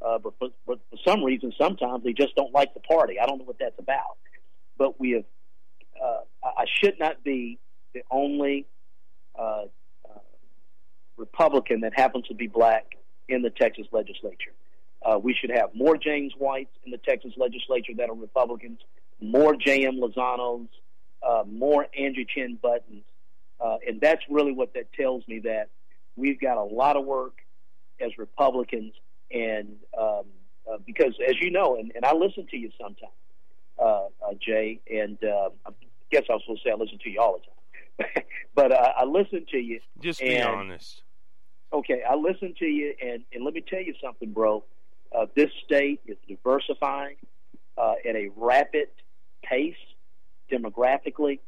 Uh, 0.00 0.18
but, 0.18 0.32
for, 0.38 0.48
but 0.66 0.78
for 0.90 0.98
some 1.06 1.24
reason, 1.24 1.52
sometimes 1.60 2.04
they 2.04 2.12
just 2.12 2.34
don't 2.36 2.54
like 2.54 2.72
the 2.74 2.80
party. 2.80 3.18
I 3.20 3.26
don't 3.26 3.38
know 3.38 3.44
what 3.44 3.58
that's 3.58 3.78
about. 3.78 4.16
But 4.76 5.00
we 5.00 5.12
have, 5.12 5.24
uh, 6.00 6.20
I 6.44 6.66
should 6.80 6.98
not 7.00 7.24
be 7.24 7.58
the 7.94 8.02
only 8.10 8.66
uh, 9.36 9.64
uh, 10.08 10.18
Republican 11.16 11.80
that 11.80 11.92
happens 11.96 12.28
to 12.28 12.34
be 12.34 12.46
black 12.46 12.96
in 13.28 13.42
the 13.42 13.50
Texas 13.50 13.86
legislature. 13.90 14.52
Uh, 15.04 15.18
we 15.18 15.34
should 15.34 15.50
have 15.50 15.70
more 15.74 15.96
James 15.96 16.32
Whites 16.38 16.74
in 16.84 16.90
the 16.90 16.98
Texas 16.98 17.32
legislature 17.36 17.92
that 17.96 18.08
are 18.08 18.14
Republicans, 18.14 18.80
more 19.20 19.54
J.M. 19.56 20.00
Lozanos, 20.00 20.68
uh, 21.26 21.44
more 21.46 21.86
Angie 21.96 22.26
Chen 22.32 22.58
Buttons. 22.60 23.04
Uh, 23.60 23.76
and 23.86 24.00
that's 24.00 24.22
really 24.30 24.52
what 24.52 24.74
that 24.74 24.92
tells 24.92 25.26
me 25.26 25.40
that 25.40 25.68
we've 26.18 26.40
got 26.40 26.56
a 26.58 26.64
lot 26.64 26.96
of 26.96 27.04
work 27.04 27.38
as 28.00 28.10
Republicans. 28.18 28.92
And 29.30 29.76
um, 29.98 30.24
uh, 30.70 30.78
because, 30.86 31.14
as 31.26 31.36
you 31.40 31.50
know, 31.50 31.76
and, 31.76 31.92
and 31.94 32.04
I 32.04 32.14
listen 32.14 32.46
to 32.50 32.56
you 32.56 32.70
sometimes, 32.80 33.12
uh, 33.78 34.06
uh, 34.26 34.34
Jay, 34.40 34.80
and 34.90 35.18
uh, 35.22 35.50
I 35.66 35.70
guess 36.10 36.24
I 36.28 36.34
was 36.34 36.42
supposed 36.44 36.62
to 36.62 36.68
say 36.68 36.72
I 36.72 36.76
listen 36.76 36.98
to 37.04 37.10
you 37.10 37.20
all 37.20 37.38
the 37.38 38.04
time. 38.04 38.24
but 38.54 38.72
uh, 38.72 38.92
I 38.96 39.04
listen 39.04 39.46
to 39.50 39.58
you. 39.58 39.80
Just 40.00 40.20
be 40.20 40.36
and- 40.36 40.48
honest. 40.48 41.02
Okay, 41.70 42.00
I 42.08 42.14
listen 42.14 42.54
to 42.60 42.64
you, 42.64 42.94
and, 43.02 43.22
and 43.30 43.44
let 43.44 43.52
me 43.52 43.60
tell 43.60 43.82
you 43.82 43.92
something, 44.02 44.32
bro. 44.32 44.64
Uh, 45.14 45.26
this 45.36 45.50
state 45.66 46.00
is 46.06 46.16
diversifying 46.26 47.16
uh, 47.76 47.92
at 48.08 48.16
a 48.16 48.30
rapid 48.36 48.88
pace 49.44 49.74
demographically. 50.50 51.40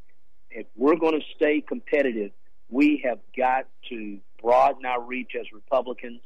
If 0.50 0.66
we're 0.76 0.96
going 0.96 1.18
to 1.18 1.24
stay 1.34 1.62
competitive, 1.66 2.32
we 2.68 3.02
have 3.04 3.18
got 3.34 3.66
to 3.88 4.18
broaden 4.42 4.84
our 4.86 5.00
reach 5.02 5.32
as 5.38 5.46
Republicans. 5.52 6.20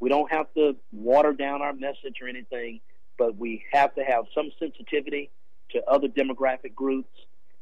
We 0.00 0.08
don't 0.08 0.30
have 0.30 0.52
to 0.54 0.76
water 0.92 1.32
down 1.32 1.62
our 1.62 1.72
message 1.72 2.16
or 2.20 2.28
anything, 2.28 2.80
but 3.18 3.36
we 3.36 3.64
have 3.72 3.94
to 3.94 4.04
have 4.04 4.24
some 4.34 4.50
sensitivity 4.58 5.30
to 5.70 5.82
other 5.84 6.08
demographic 6.08 6.74
groups. 6.74 7.10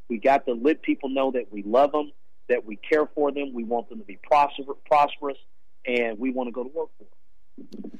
We 0.08 0.18
got 0.18 0.46
to 0.46 0.52
let 0.54 0.82
people 0.82 1.08
know 1.08 1.30
that 1.32 1.52
we 1.52 1.62
love 1.62 1.92
them, 1.92 2.12
that 2.48 2.64
we 2.64 2.76
care 2.76 3.06
for 3.14 3.30
them, 3.32 3.52
we 3.54 3.64
want 3.64 3.88
them 3.88 3.98
to 3.98 4.04
be 4.04 4.18
prosper, 4.22 4.74
prosperous, 4.86 5.38
and 5.86 6.18
we 6.18 6.30
want 6.30 6.48
to 6.48 6.52
go 6.52 6.64
to 6.64 6.70
work 6.74 6.88
for 6.98 7.04
them. 7.04 7.90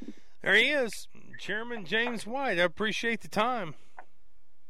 There 0.42 0.54
he 0.56 0.70
is, 0.70 1.06
Chairman 1.38 1.84
James 1.84 2.26
White. 2.26 2.58
I 2.58 2.62
appreciate 2.62 3.20
the 3.20 3.28
time. 3.28 3.74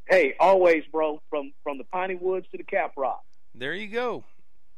Hey, 0.09 0.35
always, 0.38 0.83
bro, 0.92 1.23
from 1.31 1.53
from 1.62 1.79
the 1.79 1.85
Piney 1.85 2.16
Woods 2.16 2.47
to 2.53 2.59
the 2.59 2.64
Cap 2.64 2.92
Rock. 2.97 3.23
There 3.55 3.75
you 3.75 3.88
go. 3.88 4.25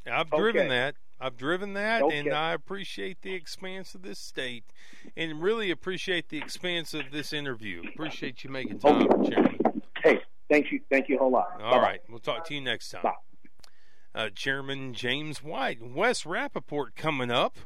I've 0.06 0.32
Okay. 0.32 0.38
driven 0.38 0.68
that. 0.68 0.94
I've 1.20 1.36
driven 1.36 1.74
that, 1.74 2.02
and 2.02 2.32
I 2.32 2.52
appreciate 2.52 3.22
the 3.22 3.34
expanse 3.34 3.94
of 3.94 4.02
this 4.02 4.18
state, 4.18 4.64
and 5.16 5.40
really 5.40 5.70
appreciate 5.70 6.28
the 6.28 6.38
expanse 6.38 6.92
of 6.92 7.04
this 7.12 7.32
interview. 7.32 7.82
Appreciate 7.92 8.44
you 8.44 8.50
making 8.50 8.80
time, 8.80 9.08
Chairman. 9.24 9.82
Hey, 10.02 10.20
thank 10.50 10.70
you, 10.70 10.80
thank 10.90 11.08
you 11.08 11.16
a 11.16 11.18
whole 11.20 11.30
lot. 11.30 11.52
All 11.62 11.72
Bye-bye. 11.72 11.82
right, 11.82 12.00
we'll 12.08 12.18
talk 12.18 12.46
to 12.48 12.54
you 12.54 12.60
next 12.60 12.90
time. 12.90 13.02
Bye. 13.02 13.12
Uh, 14.14 14.28
Chairman 14.34 14.94
James 14.94 15.42
White, 15.42 15.78
Wes 15.82 16.22
Rappaport 16.24 16.94
coming 16.94 17.30
up. 17.30 17.56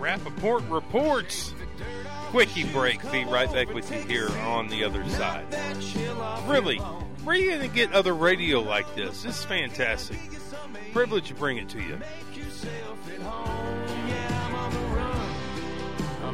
Rappaport 0.00 0.68
reports. 0.70 1.54
Quickie 2.30 2.64
break. 2.64 3.00
Be 3.12 3.24
right 3.24 3.50
back 3.52 3.72
with 3.72 3.90
you 3.92 4.00
here 4.02 4.28
on 4.40 4.68
the 4.68 4.82
other 4.82 5.08
side. 5.10 5.46
Really, 6.48 6.78
where 6.78 7.36
are 7.36 7.38
you 7.38 7.50
going 7.50 7.62
to 7.62 7.74
get 7.74 7.92
other 7.92 8.12
radio 8.12 8.60
like 8.60 8.92
this? 8.96 9.22
This 9.22 9.38
is 9.38 9.44
fantastic. 9.44 10.18
Privilege 10.92 11.28
to 11.28 11.34
bring 11.34 11.58
it 11.58 11.68
to 11.70 11.80
you. 11.80 11.98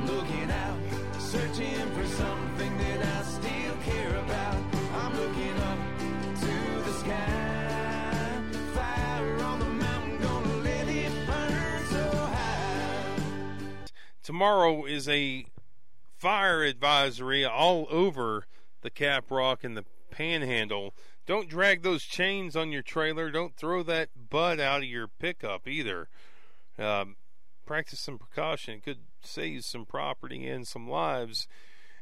I'm 0.00 0.06
looking 0.06 0.50
out, 0.50 0.78
searching 1.18 1.90
for 1.92 2.06
something 2.06 2.78
that 2.78 3.04
I 3.04 3.22
still 3.22 3.74
care 3.84 4.16
about. 4.16 4.56
I'm 4.94 5.16
looking 5.16 5.56
up 5.58 5.78
to 6.40 6.82
the 6.84 6.92
sky. 6.92 8.42
Fire 8.72 9.36
on 9.40 9.58
the 9.58 9.64
mountain, 9.66 10.18
gonna 10.22 10.56
let 10.58 10.88
it 10.88 11.12
burn 11.26 11.84
so 11.90 12.16
high. 12.16 13.14
Tomorrow 14.22 14.84
is 14.84 15.08
a 15.08 15.46
fire 16.16 16.62
advisory 16.62 17.44
all 17.44 17.86
over 17.90 18.46
the 18.82 18.90
Cap 18.90 19.30
Rock 19.30 19.64
and 19.64 19.76
the 19.76 19.84
Panhandle. 20.10 20.94
Don't 21.30 21.48
drag 21.48 21.82
those 21.82 22.02
chains 22.02 22.56
on 22.56 22.72
your 22.72 22.82
trailer. 22.82 23.30
Don't 23.30 23.54
throw 23.54 23.84
that 23.84 24.08
butt 24.30 24.58
out 24.58 24.78
of 24.78 24.88
your 24.88 25.06
pickup 25.06 25.68
either. 25.68 26.08
Um, 26.76 27.14
practice 27.64 28.00
some 28.00 28.18
precaution. 28.18 28.74
It 28.74 28.82
could 28.82 29.02
save 29.22 29.64
some 29.64 29.86
property 29.86 30.48
and 30.48 30.66
some 30.66 30.90
lives. 30.90 31.46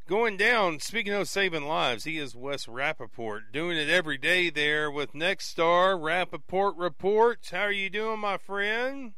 Going 0.06 0.38
down, 0.38 0.80
speaking 0.80 1.12
of 1.12 1.28
saving 1.28 1.66
lives, 1.66 2.04
he 2.04 2.16
is 2.16 2.34
Wes 2.34 2.64
Rappaport, 2.64 3.52
doing 3.52 3.76
it 3.76 3.90
every 3.90 4.16
day 4.16 4.48
there 4.48 4.90
with 4.90 5.12
Nexstar 5.12 6.00
Rappaport 6.00 6.72
Reports. 6.78 7.50
How 7.50 7.64
are 7.64 7.70
you 7.70 7.90
doing, 7.90 8.20
my 8.20 8.38
friend? 8.38 9.12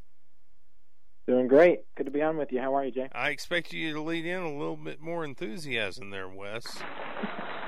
Doing 1.31 1.47
great. 1.47 1.83
Good 1.95 2.07
to 2.07 2.11
be 2.11 2.23
on 2.23 2.37
with 2.39 2.51
you. 2.51 2.59
How 2.59 2.75
are 2.75 2.85
you, 2.85 2.91
Jay? 2.91 3.09
I 3.13 3.29
expect 3.29 3.73
you 3.73 3.93
to 3.93 4.01
lead 4.01 4.27
in 4.27 4.41
a 4.41 4.53
little 4.53 4.75
bit 4.75 5.01
more 5.01 5.25
enthusiasm 5.25 6.11
there, 6.11 6.29
Wes. 6.29 6.67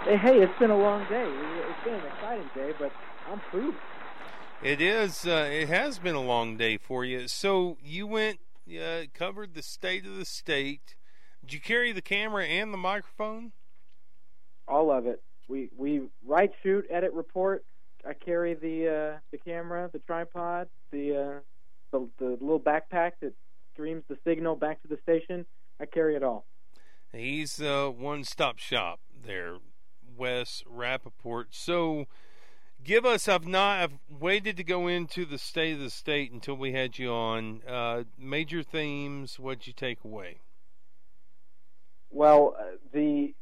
Hey, 0.05 0.43
it's 0.43 0.59
been 0.59 0.73
a 0.73 0.77
long 0.77 1.07
day. 1.09 1.29
It's 1.29 1.85
been 1.85 1.95
an 1.95 2.07
exciting 2.13 2.51
day, 2.57 2.73
but 2.77 2.91
I'm 3.31 3.41
through. 3.53 3.77
It 4.65 4.81
is. 4.81 5.25
Uh, 5.25 5.49
it 5.49 5.69
has 5.69 6.01
been 6.01 6.17
a 6.17 6.21
long 6.21 6.57
day 6.57 6.77
for 6.77 7.05
you. 7.05 7.29
So 7.29 7.79
you 7.81 8.05
went, 8.05 8.41
uh, 8.69 9.03
covered 9.15 9.55
the 9.55 9.63
state 9.63 10.07
of 10.07 10.17
the 10.17 10.25
state. 10.25 10.97
Did 11.43 11.53
you 11.53 11.61
carry 11.61 11.93
the 11.93 12.03
camera 12.03 12.45
and 12.45 12.75
the 12.75 12.79
microphone? 12.79 13.53
All 14.67 14.91
of 14.91 15.07
it. 15.07 15.23
We 15.47 15.71
we 15.77 16.03
write, 16.27 16.51
shoot, 16.65 16.85
edit, 16.91 17.13
report. 17.13 17.65
I 18.05 18.15
carry 18.15 18.55
the 18.55 18.89
uh, 18.89 19.19
the 19.31 19.39
camera, 19.39 19.89
the 19.93 20.01
tripod, 20.01 20.67
the, 20.91 21.17
uh, 21.17 21.41
the 21.93 22.09
the 22.19 22.31
little 22.41 22.59
backpack 22.59 23.13
that 23.21 23.35
streams 23.73 24.03
the 24.09 24.17
signal 24.27 24.57
back 24.57 24.83
to 24.83 24.89
the 24.89 24.99
station. 25.03 25.47
I 25.81 25.87
carry 25.87 26.17
it 26.17 26.23
all. 26.23 26.47
He's 27.13 27.61
uh, 27.61 27.89
one-stop 27.89 28.59
shop 28.59 29.01
there, 29.25 29.57
Wes 30.17 30.63
Rappaport. 30.71 31.47
So, 31.51 32.07
give 32.83 33.05
us. 33.05 33.29
I've 33.29 33.47
not. 33.47 33.81
I've 33.81 33.99
waited 34.21 34.57
to 34.57 34.65
go 34.65 34.87
into 34.87 35.25
the 35.25 35.39
state 35.39 35.75
of 35.75 35.81
the 35.81 35.91
state 35.91 36.33
until 36.33 36.55
we 36.55 36.73
had 36.73 36.99
you 36.99 37.11
on. 37.11 37.63
Uh, 37.69 38.05
major 38.19 38.63
themes. 38.63 39.39
What'd 39.39 39.67
you 39.67 39.73
take 39.73 40.05
away? 40.05 40.41
Well, 42.11 42.57
uh, 42.59 42.77
the 42.93 43.35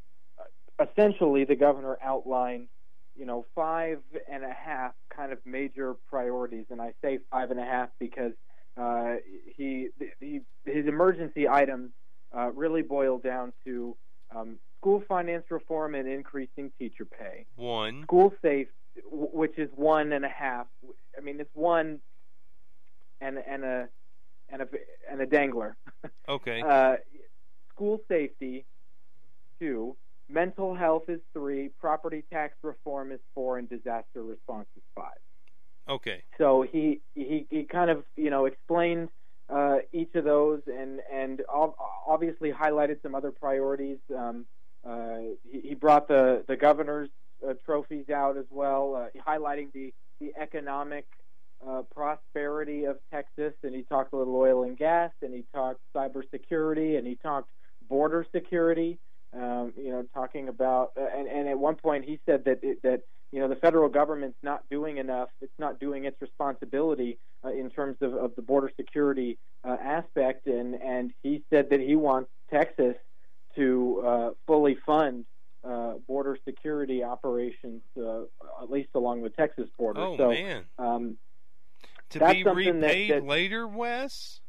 essentially 0.81 1.45
the 1.45 1.55
governor 1.55 1.97
outlined, 2.01 2.67
you 3.15 3.25
know, 3.25 3.45
five 3.55 3.99
and 4.29 4.43
a 4.43 4.53
half 4.53 4.93
kind 5.15 5.31
of 5.31 5.39
major 5.45 5.95
priorities, 6.09 6.65
and 6.69 6.81
I 6.81 6.93
say 7.01 7.19
five 7.29 7.51
and 7.51 7.59
a 7.59 7.65
half 7.65 7.89
because 7.99 8.31
uh, 8.77 9.15
he, 9.55 9.89
he 10.19 10.41
his 10.65 10.87
emergency 10.87 11.47
items 11.47 11.91
uh, 12.35 12.51
really 12.51 12.81
boil 12.81 13.17
down 13.17 13.51
to 13.65 13.95
um, 14.35 14.57
school 14.77 15.03
finance 15.07 15.45
reform 15.49 15.95
and 15.95 16.07
increasing 16.07 16.71
teacher 16.79 17.05
pay. 17.05 17.45
One. 17.55 18.03
School 18.03 18.33
safe, 18.41 18.67
which 19.11 19.57
is 19.57 19.69
one 19.75 20.13
and 20.13 20.25
a 20.25 20.29
half. 20.29 20.67
I 21.17 21.21
mean, 21.21 21.39
it's 21.39 21.53
one 21.53 21.99
and 23.19 23.37
and 23.47 23.63
a 23.63 23.89
and 24.49 24.61
a 24.61 24.67
and 25.09 25.21
a 25.21 25.25
dangler. 25.25 25.75
Okay. 26.29 26.61
Uh, 26.61 26.95
school 27.73 27.99
safety, 28.07 28.65
two. 29.59 29.97
Mental 30.29 30.73
health 30.73 31.03
is 31.09 31.19
three. 31.33 31.69
Property 31.79 32.23
tax 32.31 32.55
reform 32.63 33.11
is 33.11 33.19
four, 33.35 33.57
and 33.57 33.69
disaster 33.69 34.23
response 34.23 34.67
is 34.77 34.83
five. 34.95 35.19
Okay. 35.89 36.23
So 36.37 36.61
he 36.61 37.01
he 37.15 37.47
he 37.49 37.63
kind 37.63 37.89
of 37.89 38.03
you 38.15 38.29
know 38.29 38.45
explained 38.45 39.09
uh, 39.49 39.77
each 39.91 40.15
of 40.15 40.23
those 40.23 40.61
and 40.67 41.01
and 41.11 41.41
obviously 42.07 42.51
highlighted 42.51 43.01
some 43.01 43.15
other 43.15 43.31
priorities. 43.31 43.97
Um, 44.15 44.45
uh, 44.87 45.17
he, 45.43 45.61
he, 45.69 45.75
brought 45.75 46.07
the 46.07 46.43
the 46.47 46.55
governor's 46.55 47.09
uh, 47.47 47.53
trophies 47.65 48.09
out 48.09 48.37
as 48.37 48.45
well, 48.49 48.95
uh, 48.95 49.19
highlighting 49.27 49.71
the 49.73 49.93
the 50.19 50.31
economic 50.39 51.05
uh, 51.67 51.83
prosperity 51.93 52.85
of 52.85 52.97
Texas. 53.11 53.53
And 53.63 53.75
he 53.75 53.83
talked 53.83 54.13
a 54.13 54.17
little 54.17 54.35
oil 54.35 54.63
and 54.63 54.77
gas, 54.77 55.11
and 55.21 55.33
he 55.33 55.43
talked 55.53 55.79
cybersecurity, 55.95 56.97
and 56.97 57.05
he 57.05 57.15
talked 57.15 57.49
border 57.89 58.25
security. 58.33 58.99
Um, 59.33 59.73
you 59.77 59.89
know, 59.91 60.03
talking 60.13 60.49
about 60.49 60.91
uh, 60.99 61.05
and, 61.17 61.27
and 61.27 61.47
at 61.47 61.57
one 61.57 61.75
point 61.75 62.03
he 62.03 62.19
said 62.25 62.43
that 62.45 62.59
it, 62.63 62.81
that 62.83 63.01
you 63.31 63.39
know 63.39 63.47
the 63.47 63.55
federal 63.55 63.87
government's 63.87 64.37
not 64.43 64.63
doing 64.69 64.97
enough. 64.97 65.29
It's 65.39 65.57
not 65.57 65.79
doing 65.79 66.03
its 66.03 66.21
responsibility 66.21 67.17
uh, 67.45 67.49
in 67.49 67.69
terms 67.69 67.95
of, 68.01 68.13
of 68.13 68.35
the 68.35 68.41
border 68.41 68.69
security 68.75 69.37
uh, 69.63 69.77
aspect, 69.81 70.47
and 70.47 70.75
and 70.75 71.13
he 71.23 71.43
said 71.49 71.69
that 71.69 71.79
he 71.79 71.95
wants 71.95 72.29
Texas 72.49 72.95
to 73.55 74.03
uh, 74.05 74.29
fully 74.47 74.77
fund 74.85 75.23
uh, 75.63 75.93
border 76.07 76.37
security 76.43 77.03
operations, 77.03 77.81
uh, 77.97 78.23
at 78.61 78.69
least 78.69 78.89
along 78.95 79.23
the 79.23 79.29
Texas 79.29 79.69
border. 79.77 80.01
Oh 80.01 80.17
so, 80.17 80.29
man! 80.29 80.65
Um, 80.77 81.17
to 82.09 82.19
that's 82.19 82.33
be 82.33 82.43
something 82.43 82.81
that- 82.81 82.87
repaid 82.87 83.11
that- 83.11 83.25
later, 83.25 83.65
Wes. 83.65 84.41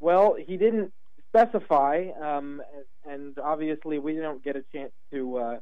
Well, 0.00 0.34
he 0.34 0.56
didn't 0.56 0.92
specify, 1.34 2.08
um, 2.20 2.62
and 3.08 3.38
obviously 3.38 3.98
we 3.98 4.16
don't 4.16 4.44
get 4.44 4.56
a 4.56 4.64
chance 4.72 4.92
to 5.12 5.36
uh, 5.38 5.58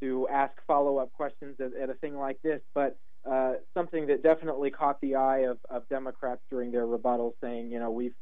to 0.00 0.28
ask 0.28 0.52
follow 0.66 0.98
up 0.98 1.12
questions 1.12 1.56
at, 1.60 1.74
at 1.80 1.88
a 1.90 1.94
thing 1.94 2.16
like 2.16 2.38
this. 2.42 2.60
But 2.74 2.98
uh, 3.30 3.54
something 3.72 4.06
that 4.08 4.22
definitely 4.22 4.70
caught 4.70 5.00
the 5.00 5.14
eye 5.14 5.44
of, 5.46 5.58
of 5.70 5.88
Democrats 5.88 6.40
during 6.50 6.72
their 6.72 6.86
rebuttal, 6.86 7.34
saying, 7.40 7.70
you 7.70 7.78
know, 7.78 7.90
we've 7.90 8.14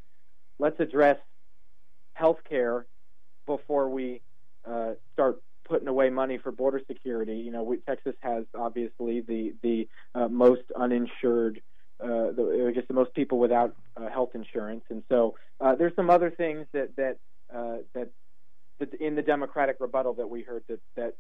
let's 0.59 0.79
address 0.81 1.19
health 2.15 2.39
care 2.49 2.87
before 3.47 3.89
we 3.89 4.21
uh, 4.69 4.93
start 5.13 5.43
putting 5.65 5.89
away 5.89 6.11
money 6.11 6.39
for 6.39 6.53
border 6.53 6.81
security. 6.87 7.37
You 7.37 7.51
know, 7.51 7.63
we, 7.63 7.79
Texas 7.79 8.15
has 8.21 8.45
obviously 8.55 9.23
the 9.23 9.55
the 9.63 9.89
uh, 10.15 10.29
most 10.29 10.63
uninsured, 10.79 11.61
uh, 12.03 12.33
the, 12.33 12.67
I 12.69 12.73
guess 12.73 12.85
the 12.89 12.95
most 12.95 13.15
people 13.15 13.39
without 13.39 13.75
uh, 13.97 14.09
health 14.09 14.31
insurance, 14.35 14.85
and 14.91 15.03
so 15.09 15.37
uh, 15.61 15.75
there's 15.75 15.95
some 15.95 16.11
other 16.11 16.31
things 16.31 16.67
that 16.73 16.97
that 16.97 17.19
uh, 17.55 17.79
that 17.95 18.11
in 19.01 19.15
the 19.15 19.23
Democratic 19.23 19.77
rebuttal 19.81 20.15
that 20.15 20.29
we 20.29 20.43
heard 20.43 20.65
that 20.69 20.81
that 20.97 21.15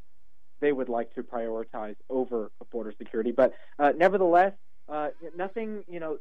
they 0.60 0.72
would 0.72 0.88
like 0.88 1.14
to 1.14 1.22
prioritize 1.22 1.96
over 2.08 2.50
border 2.70 2.92
security. 2.96 3.32
But 3.32 3.52
uh, 3.78 3.92
nevertheless, 3.96 4.54
uh, 4.88 5.08
nothing 5.36 5.84
you 5.88 6.00
know 6.00 6.18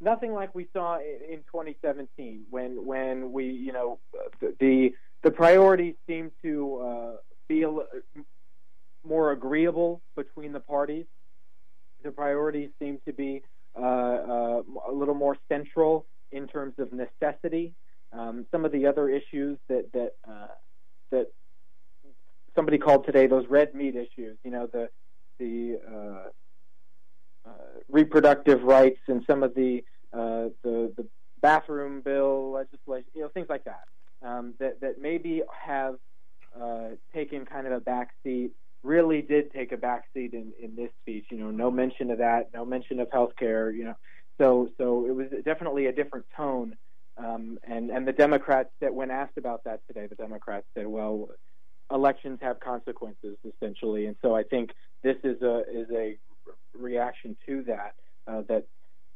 nothing 0.00 0.32
like 0.32 0.54
we 0.54 0.68
saw 0.72 0.98
in, 0.98 1.18
in 1.30 1.38
2017 1.40 2.44
when 2.50 2.86
when 2.86 3.32
we 3.32 3.46
you 3.46 3.72
know 3.72 3.98
the 4.40 4.92
the, 5.22 5.30
priorities 5.30 5.94
seem 6.06 6.30
to 6.42 7.16
uh, 7.50 7.64
more 9.06 9.32
agreeable 9.32 10.02
between 10.16 10.52
the 10.52 10.60
parties. 10.60 11.06
The 12.02 12.10
priorities 12.10 12.70
seem 12.78 12.98
to 13.06 13.12
be 13.12 13.36
uh, 13.36 13.40
uh, 13.40 13.53
a 13.82 14.92
little 14.92 15.14
more 15.14 15.36
central 15.48 16.06
in 16.32 16.46
terms 16.46 16.74
of 16.78 16.92
necessity. 16.92 17.74
Um, 18.12 18.46
some 18.50 18.64
of 18.64 18.72
the 18.72 18.86
other 18.86 19.08
issues 19.08 19.58
that 19.68 19.90
that 19.92 20.12
uh, 20.28 20.46
that 21.10 21.26
somebody 22.54 22.78
called 22.78 23.04
today 23.06 23.26
those 23.26 23.46
red 23.48 23.74
meat 23.74 23.96
issues. 23.96 24.38
You 24.44 24.50
know 24.50 24.68
the 24.72 24.88
the 25.38 25.78
uh, 25.90 26.28
uh, 27.48 27.80
reproductive 27.88 28.62
rights 28.62 29.00
and 29.08 29.24
some 29.26 29.42
of 29.42 29.54
the 29.54 29.84
uh, 30.12 30.48
the 30.62 30.92
the 30.96 31.06
bathroom 31.42 32.00
bill 32.00 32.52
legislation, 32.52 33.10
you 33.14 33.20
know, 33.20 33.28
things 33.28 33.48
like 33.50 33.64
that, 33.64 33.84
um, 34.26 34.54
that 34.58 34.80
that 34.80 34.94
maybe 35.00 35.42
have 35.66 35.96
uh, 36.58 36.90
taken 37.12 37.44
kind 37.44 37.66
of 37.66 37.72
a 37.72 37.80
backseat. 37.80 38.50
Really 38.84 39.22
did 39.22 39.52
take 39.52 39.72
a 39.72 39.76
backseat 39.76 40.34
in 40.34 40.52
in 40.62 40.76
this 40.76 40.90
speech. 41.00 41.26
You 41.30 41.38
know, 41.38 41.50
no 41.50 41.70
mention 41.70 42.10
of 42.10 42.18
that, 42.18 42.50
no 42.54 42.64
mention 42.64 43.00
of 43.00 43.10
health 43.10 43.32
care. 43.38 43.70
You 43.70 43.84
know, 43.86 43.94
so 44.38 44.68
so 44.78 45.06
it 45.06 45.14
was 45.14 45.26
definitely 45.44 45.86
a 45.86 45.92
different 45.92 46.26
tone. 46.36 46.76
Um, 47.16 47.58
and 47.64 47.90
and 47.90 48.06
the 48.06 48.12
Democrats 48.12 48.70
that 48.80 48.94
when 48.94 49.10
asked 49.10 49.38
about 49.38 49.64
that 49.64 49.80
today, 49.86 50.06
the 50.06 50.16
Democrats 50.16 50.66
said, 50.74 50.86
well, 50.86 51.30
elections 51.90 52.38
have 52.42 52.60
consequences 52.60 53.36
essentially, 53.44 54.06
and 54.06 54.16
so 54.20 54.34
I 54.34 54.42
think 54.42 54.70
this 55.02 55.16
is 55.24 55.40
a 55.42 55.62
is 55.72 55.88
a 55.90 56.18
reaction 56.76 57.36
to 57.46 57.62
that. 57.64 57.94
Uh, 58.26 58.42
that 58.48 58.66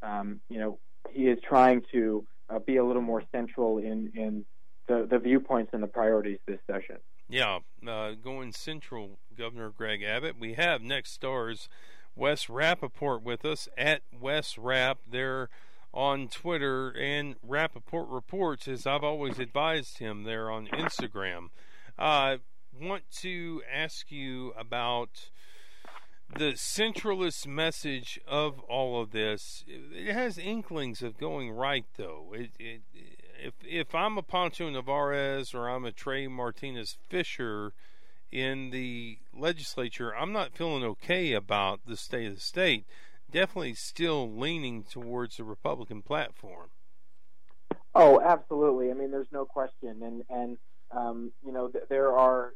um, 0.02 0.40
you 0.48 0.58
know 0.58 0.78
he 1.10 1.28
is 1.28 1.38
trying 1.46 1.82
to 1.92 2.26
uh, 2.48 2.58
be 2.58 2.76
a 2.76 2.84
little 2.84 3.02
more 3.02 3.22
central 3.32 3.78
in 3.78 4.12
in 4.14 4.44
the 4.86 5.06
the 5.10 5.18
viewpoints 5.18 5.70
and 5.74 5.82
the 5.82 5.88
priorities 5.88 6.38
this 6.46 6.60
session. 6.66 6.96
Yeah, 7.28 7.58
uh, 7.86 8.12
going 8.12 8.52
central, 8.52 9.18
Governor 9.36 9.68
Greg 9.68 10.02
Abbott. 10.02 10.36
We 10.40 10.54
have 10.54 10.80
Nexstar's 10.80 11.68
Wes 12.16 12.46
Rappaport 12.46 13.22
with 13.22 13.44
us 13.44 13.68
at 13.76 14.00
Wes 14.18 14.56
Rapp 14.56 15.00
there 15.06 15.50
on 15.92 16.28
Twitter 16.28 16.90
and 16.90 17.36
Rappaport 17.46 18.06
reports 18.10 18.66
as 18.66 18.86
I've 18.86 19.04
always 19.04 19.38
advised 19.38 19.98
him 19.98 20.24
there 20.24 20.50
on 20.50 20.68
Instagram. 20.68 21.48
Uh, 21.98 22.38
want 22.80 23.10
to 23.18 23.62
ask 23.70 24.10
you 24.10 24.54
about 24.56 25.28
the 26.34 26.52
centralist 26.52 27.46
message 27.46 28.18
of 28.26 28.60
all 28.60 29.02
of 29.02 29.10
this. 29.10 29.64
It 29.66 30.12
has 30.12 30.38
inklings 30.38 31.02
of 31.02 31.18
going 31.18 31.50
right, 31.50 31.86
though. 31.96 32.32
It, 32.34 32.50
it, 32.58 32.82
if 33.42 33.54
if 33.64 33.94
I'm 33.94 34.18
a 34.18 34.22
Poncho 34.22 34.68
Nevárez 34.70 35.54
or 35.54 35.68
I'm 35.68 35.84
a 35.84 35.92
Trey 35.92 36.26
Martinez 36.26 36.96
Fischer 37.08 37.72
in 38.30 38.70
the 38.70 39.18
legislature, 39.34 40.14
I'm 40.14 40.32
not 40.32 40.54
feeling 40.54 40.84
okay 40.84 41.32
about 41.32 41.80
the 41.86 41.96
state 41.96 42.28
of 42.28 42.34
the 42.34 42.40
state. 42.40 42.86
Definitely 43.30 43.74
still 43.74 44.30
leaning 44.30 44.84
towards 44.84 45.36
the 45.36 45.44
Republican 45.44 46.02
platform. 46.02 46.70
Oh, 47.94 48.20
absolutely. 48.20 48.90
I 48.90 48.94
mean, 48.94 49.10
there's 49.10 49.32
no 49.32 49.44
question, 49.44 50.02
and 50.02 50.24
and 50.30 50.58
um, 50.90 51.32
you 51.44 51.52
know, 51.52 51.68
th- 51.68 51.84
there 51.88 52.12
are. 52.12 52.52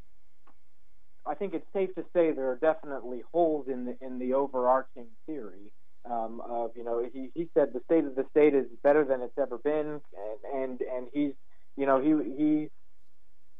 I 1.25 1.35
think 1.35 1.55
it's 1.55 1.66
safe 1.73 1.95
to 1.95 2.05
say 2.12 2.33
there 2.33 2.51
are 2.51 2.59
definitely 2.61 3.23
holes 3.33 3.68
in 3.68 3.85
the 3.85 3.97
in 4.01 4.18
the 4.18 4.35
overarching 4.35 5.07
theory 5.27 5.73
um, 6.10 6.40
of 6.48 6.72
you 6.76 6.84
know 6.84 7.04
he 7.12 7.30
he 7.34 7.48
said 7.54 7.68
the 7.72 7.80
state 7.86 8.04
of 8.04 8.14
the 8.14 8.24
state 8.30 8.54
is 8.54 8.66
better 8.82 9.04
than 9.04 9.22
it's 9.22 9.38
ever 9.38 9.58
been, 9.58 10.00
and 10.14 10.54
and, 10.54 10.80
and 10.80 11.08
he's 11.12 11.32
you 11.76 11.86
know 11.86 12.00
he 12.00 12.10
he 12.36 12.68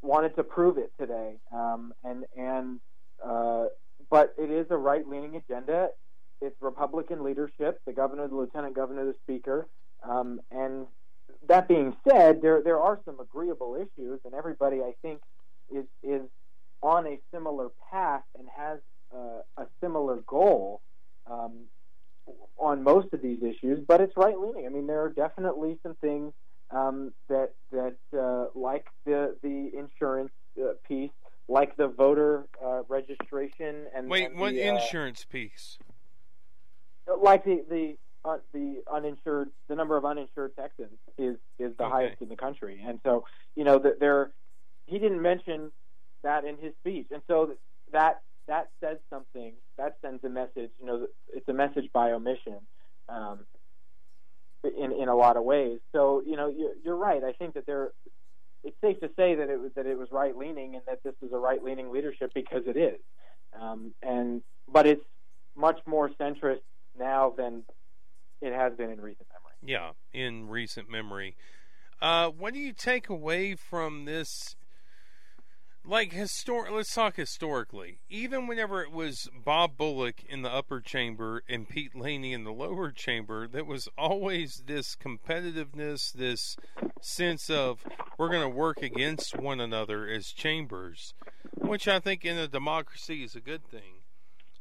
wanted 0.03 0.35
to 0.37 0.45
prove 0.45 0.79
it 0.79 0.93
today, 1.01 1.37
um, 1.53 1.93
and 2.05 2.25
and 2.37 2.81
uh, 3.25 3.67
but 4.11 4.35
it 4.39 4.51
is 4.51 4.67
a 4.71 4.77
right 4.77 5.07
leaning 5.07 5.37
agenda. 5.37 5.89
It's 6.41 6.57
Republican 6.61 7.23
leadership, 7.23 7.81
the 7.87 7.93
governor, 7.93 8.27
the 8.27 8.35
lieutenant 8.35 8.75
governor, 8.75 9.05
the 9.07 9.15
speaker, 9.23 9.69
um, 10.03 10.41
and 10.51 10.87
that 11.49 11.69
being 11.69 11.97
said, 12.09 12.43
there 12.43 12.63
there 12.63 12.81
are 12.81 13.01
some 13.05 13.21
agreeable 13.21 13.77
issues, 13.77 14.21
and 14.25 14.35
everybody 14.35 14.79
I 14.81 14.93
think 15.03 15.21
is 15.75 15.85
is 16.03 16.23
on 16.83 17.07
a 17.07 17.19
similar 17.33 17.69
path 17.91 18.23
and 18.39 18.49
has 18.57 18.79
uh, 19.15 19.41
a 19.57 19.67
similar 19.81 20.23
goal. 20.27 20.81
Um, 21.31 21.67
on 22.59 22.83
most 22.83 23.09
of 23.13 23.23
these 23.23 23.43
issues. 23.43 23.81
But 23.87 24.01
it's 24.01 24.17
right 24.17 24.39
leaning. 24.39 24.67
I 24.67 24.69
mean, 24.69 24.87
there 24.87 25.03
are 25.03 25.11
definitely 25.11 25.79
some 25.83 25.95
things 25.97 26.33
um, 26.71 27.13
that 27.29 27.51
that 27.71 27.97
uh, 28.17 28.47
like 28.59 28.87
the 29.05 29.37
the 29.43 29.71
insurance 29.77 30.33
uh, 30.61 30.73
piece, 30.87 31.11
like 31.49 31.77
the 31.77 31.89
voter 31.89 32.47
uh, 32.65 32.83
registration, 32.89 33.87
and 33.95 34.09
Wait, 34.09 34.25
and 34.27 34.39
what 34.39 34.53
the, 34.55 34.69
uh, 34.69 34.75
insurance 34.75 35.25
piece? 35.25 35.79
like 37.23 37.45
the 37.45 37.65
the 37.69 37.97
uh, 38.25 38.39
the 38.53 38.83
uninsured 38.93 39.49
the 39.69 39.75
number 39.75 39.97
of 39.97 40.05
uninsured 40.05 40.53
Texans 40.57 40.99
is 41.19 41.37
is 41.59 41.77
the 41.77 41.85
Okay. 41.85 41.93
highest 41.93 42.23
in 42.23 42.29
the 42.29 42.37
country, 42.37 42.83
and 42.87 43.01
so 43.05 43.25
you 43.57 43.65
know 43.65 43.79
that 43.79 44.01
there 44.01 44.33
he 44.87 44.99
didn't 44.99 45.23
mention 45.23 45.73
that 46.23 46.45
in 46.45 46.57
his 46.59 46.73
speech, 46.81 47.09
and 47.11 47.23
so 47.27 47.55
that 47.93 48.21
that 48.49 48.69
says 48.81 48.99
something. 49.11 49.53
That 49.79 49.97
sends 50.03 50.23
a 50.25 50.29
message. 50.29 50.71
You 50.81 50.87
know, 50.87 51.07
it's 51.33 51.49
a 51.49 51.53
message 51.53 51.91
by 51.93 52.13
omission. 52.13 52.59
Um, 53.09 53.41
in 54.65 54.93
in 54.93 55.09
a 55.09 55.15
lot 55.15 55.37
of 55.37 55.45
ways. 55.45 55.81
So 55.93 56.23
you 56.25 56.37
know, 56.37 56.49
you're, 56.49 56.75
you're 56.85 56.97
right. 56.97 57.23
I 57.23 57.33
think 57.33 57.55
that 57.55 57.67
there. 57.67 57.91
It's 58.65 58.77
safe 58.81 59.01
to 59.01 59.09
say 59.17 59.35
that 59.35 59.51
it 59.51 59.59
was 59.59 59.73
that 59.75 59.87
it 59.87 59.99
was 59.99 60.09
right 60.13 60.37
leaning, 60.37 60.77
and 60.77 60.85
that 60.87 61.03
this 61.03 61.15
is 61.21 61.33
a 61.33 61.37
right 61.37 61.63
leaning 61.63 61.91
leadership 61.91 62.31
because 62.33 62.63
it 62.67 62.77
is. 62.77 63.01
Um, 63.61 63.93
and 64.03 64.43
but 64.69 64.87
it's 64.87 65.05
much 65.57 65.81
more 65.85 66.09
centrist 66.11 66.61
now 66.97 67.35
than 67.37 67.65
it 68.41 68.53
has 68.53 68.73
been 68.75 68.91
in 68.91 69.01
recent 69.01 69.27
memory. 69.29 69.57
Yeah, 69.65 69.91
in 70.13 70.49
recent 70.49 70.89
memory. 70.89 71.37
Uh, 72.01 72.29
what 72.29 72.55
do 72.55 72.61
you 72.61 72.73
take 72.73 73.09
away 73.09 73.57
from 73.57 74.05
this 74.05 74.57
like 75.85 76.13
historic 76.13 76.71
let's 76.71 76.95
talk 76.95 77.17
historically. 77.17 77.99
Even 78.09 78.47
whenever 78.47 78.83
it 78.83 78.93
was 78.93 79.29
bob 79.45 79.77
bullock 79.77 80.23
in 80.29 80.43
the 80.43 80.53
upper 80.53 80.81
chamber 80.81 81.43
and 81.49 81.69
pete 81.69 81.95
laney 81.95 82.33
in 82.33 82.45
the 82.45 82.53
lower 82.53 82.91
chamber 82.91 83.49
there 83.49 83.65
was 83.65 83.89
always 83.99 84.63
this 84.67 84.95
competitiveness 84.95 86.13
this 86.13 86.57
sense 87.01 87.51
of 87.51 87.85
we're 88.17 88.29
going 88.29 88.43
to 88.43 88.49
work 88.49 88.83
against 88.83 89.37
one 89.37 89.61
another 89.61 90.07
as 90.07 90.29
chambers 90.29 91.15
which 91.57 91.89
i 91.89 91.99
think 91.99 92.25
in 92.25 92.39
a 92.39 92.49
democracy 92.49 93.23
is 93.25 93.35
a 93.35 93.41
good 93.41 93.65
thing. 93.65 94.03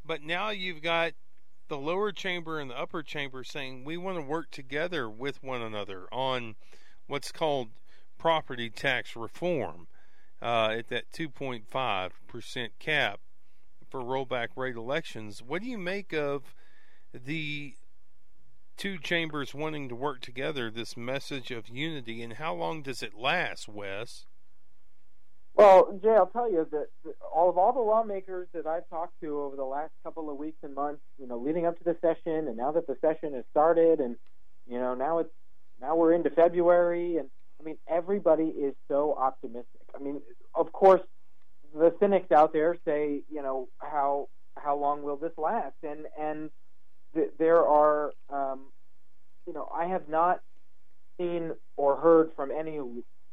But 0.04 0.24
now 0.24 0.50
you've 0.50 0.82
got 0.82 1.14
the 1.68 1.78
lower 1.78 2.12
chamber 2.12 2.60
and 2.60 2.70
the 2.70 2.80
upper 2.80 3.04
chamber 3.04 3.44
saying 3.44 3.86
we 3.86 3.96
want 3.96 4.18
to 4.18 4.24
work 4.24 4.50
together 4.52 5.10
with 5.10 5.44
one 5.44 5.62
another 5.62 6.08
on 6.12 6.56
what's 7.08 7.32
called 7.32 7.70
property 8.18 8.70
tax 8.70 9.16
reform 9.16 9.88
uh, 10.42 10.76
at 10.78 10.88
that 10.90 11.12
2.5% 11.12 12.70
cap 12.80 13.20
for 13.90 14.02
rollback 14.02 14.50
rate 14.56 14.76
elections. 14.76 15.42
What 15.42 15.62
do 15.62 15.68
you 15.68 15.78
make 15.78 16.14
of 16.14 16.56
the 17.14 17.76
two 18.78 18.98
chambers 18.98 19.54
wanting 19.54 19.90
to 19.90 19.96
work 19.96 20.22
together, 20.22 20.72
this 20.72 20.98
message 20.98 21.52
of 21.52 21.70
unity, 21.70 22.24
and 22.24 22.34
how 22.34 22.54
long 22.54 22.82
does 22.82 23.04
it 23.04 23.14
last, 23.14 23.68
Wes? 23.68 24.26
Well, 25.54 26.00
Jay, 26.02 26.10
I'll 26.10 26.28
tell 26.28 26.50
you 26.50 26.66
that 26.72 26.88
all 27.34 27.50
of 27.50 27.58
all 27.58 27.74
the 27.74 27.82
lawmakers 27.82 28.48
that 28.54 28.66
I've 28.66 28.88
talked 28.90 29.20
to 29.22 29.42
over 29.42 29.56
the 29.56 29.66
last 29.66 29.92
couple 30.04 30.30
of 30.30 30.38
weeks 30.38 30.58
and 30.64 30.74
months, 30.74 31.02
you 31.20 31.28
know, 31.28 31.38
leading 31.38 31.66
up 31.66 31.78
to 31.78 31.84
the 31.84 31.98
session, 32.02 32.48
and 32.48 32.56
now 32.56 32.72
that 32.72 32.88
the 32.88 32.98
session 33.02 33.34
has 33.34 33.44
started, 33.52 34.00
and 34.00 34.16
you 34.66 34.80
know, 34.80 34.96
now 34.96 35.20
it's 35.20 35.30
now 35.82 35.96
we're 35.96 36.14
into 36.14 36.30
February, 36.30 37.18
and 37.18 37.30
I 37.62 37.64
mean, 37.64 37.78
everybody 37.88 38.46
is 38.46 38.74
so 38.88 39.16
optimistic. 39.16 39.82
I 39.96 40.02
mean, 40.02 40.22
of 40.56 40.72
course, 40.72 41.02
the 41.74 41.94
cynics 42.00 42.32
out 42.32 42.54
there 42.54 42.76
say, 42.86 43.22
you 43.32 43.42
know, 43.42 43.70
how 43.80 44.30
how 44.58 44.76
long 44.78 45.04
will 45.04 45.18
this 45.18 45.32
last? 45.38 45.76
And 45.84 46.06
and 46.20 46.50
th- 47.14 47.32
there 47.38 47.66
are, 47.66 48.12
um, 48.32 48.66
you 49.46 49.54
know, 49.54 49.70
I 49.74 49.86
have 49.86 50.10
not 50.10 50.42
seen 51.18 51.52
or 51.78 51.98
heard 51.98 52.32
from 52.36 52.52
any 52.52 52.80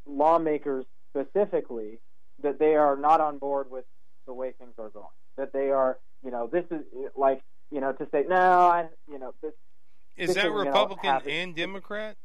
lawmakers 0.05 0.85
specifically 1.09 1.99
that 2.43 2.59
they 2.59 2.75
are 2.75 2.95
not 2.95 3.19
on 3.21 3.37
board 3.37 3.67
with 3.69 3.85
the 4.25 4.33
way 4.33 4.53
things 4.57 4.73
are 4.77 4.89
going. 4.89 5.05
That 5.37 5.53
they 5.53 5.71
are, 5.71 5.97
you 6.23 6.31
know, 6.31 6.47
this 6.47 6.65
is 6.71 6.83
like, 7.15 7.41
you 7.71 7.81
know, 7.81 7.93
to 7.93 8.07
say 8.11 8.25
no, 8.27 8.35
I, 8.35 8.87
you 9.11 9.19
know, 9.19 9.33
this 9.41 9.53
is 10.17 10.35
that 10.35 10.51
Republican 10.51 11.21
and 11.27 11.55
Democrat 11.55 12.15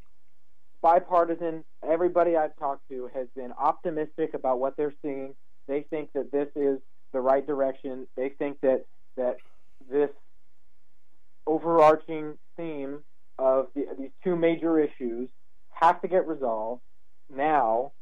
bipartisan. 0.85 1.65
Everybody 1.83 2.37
I've 2.37 2.55
talked 2.57 2.87
to 2.91 3.09
has 3.15 3.27
been 3.35 3.53
optimistic 3.59 4.35
about 4.35 4.61
what 4.61 4.77
they're 4.77 4.93
seeing. 5.01 5.35
They 5.67 5.87
think 5.89 6.11
that 6.13 6.31
this 6.31 6.49
is 6.55 6.79
the 7.15 7.21
right 7.21 7.45
direction. 7.45 8.07
They 8.17 8.29
think 8.29 8.61
that 8.61 8.85
that 9.17 9.37
this 9.91 10.11
overarching 11.47 12.35
theme 12.59 12.99
of 13.39 13.69
the, 13.75 13.87
these 13.99 14.11
two 14.23 14.37
major 14.37 14.79
issues 14.79 15.31
have 15.71 16.03
to 16.03 16.09
get 16.09 16.29
resolved 16.29 16.83
now. 17.35 17.93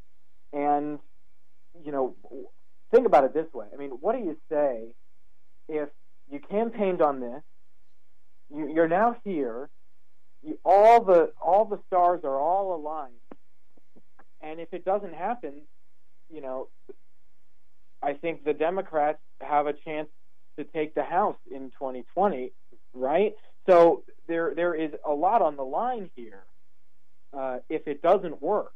And 0.51 0.99
you 1.85 1.93
know, 1.93 2.15
think 2.93 3.07
about 3.07 3.23
it 3.23 3.33
this 3.33 3.47
way. 3.53 3.67
I 3.73 3.77
mean, 3.77 3.91
what 4.01 4.13
do 4.13 4.21
you 4.21 4.37
say 4.51 4.93
if 5.69 5.87
you 6.29 6.41
campaigned 6.51 7.01
on 7.01 7.21
this? 7.21 7.41
You, 8.53 8.69
you're 8.75 8.89
now 8.89 9.15
here 9.23 9.69
you, 10.43 10.59
all 10.63 11.03
the 11.03 11.31
all 11.41 11.65
the 11.65 11.79
stars 11.87 12.21
are 12.23 12.39
all 12.39 12.75
aligned, 12.75 13.13
and 14.41 14.59
if 14.59 14.73
it 14.73 14.85
doesn't 14.85 15.13
happen, 15.13 15.61
you 16.29 16.41
know, 16.41 16.67
I 18.01 18.13
think 18.13 18.43
the 18.43 18.53
Democrats 18.53 19.19
have 19.41 19.67
a 19.67 19.73
chance 19.73 20.09
to 20.57 20.63
take 20.65 20.93
the 20.95 21.03
House 21.03 21.37
in 21.49 21.71
2020, 21.71 22.51
right? 22.93 23.33
So 23.67 24.03
there 24.27 24.53
there 24.55 24.75
is 24.75 24.91
a 25.07 25.13
lot 25.13 25.41
on 25.41 25.55
the 25.55 25.63
line 25.63 26.09
here. 26.15 26.43
Uh, 27.35 27.59
if 27.69 27.87
it 27.87 28.01
doesn't 28.01 28.41
work 28.41 28.73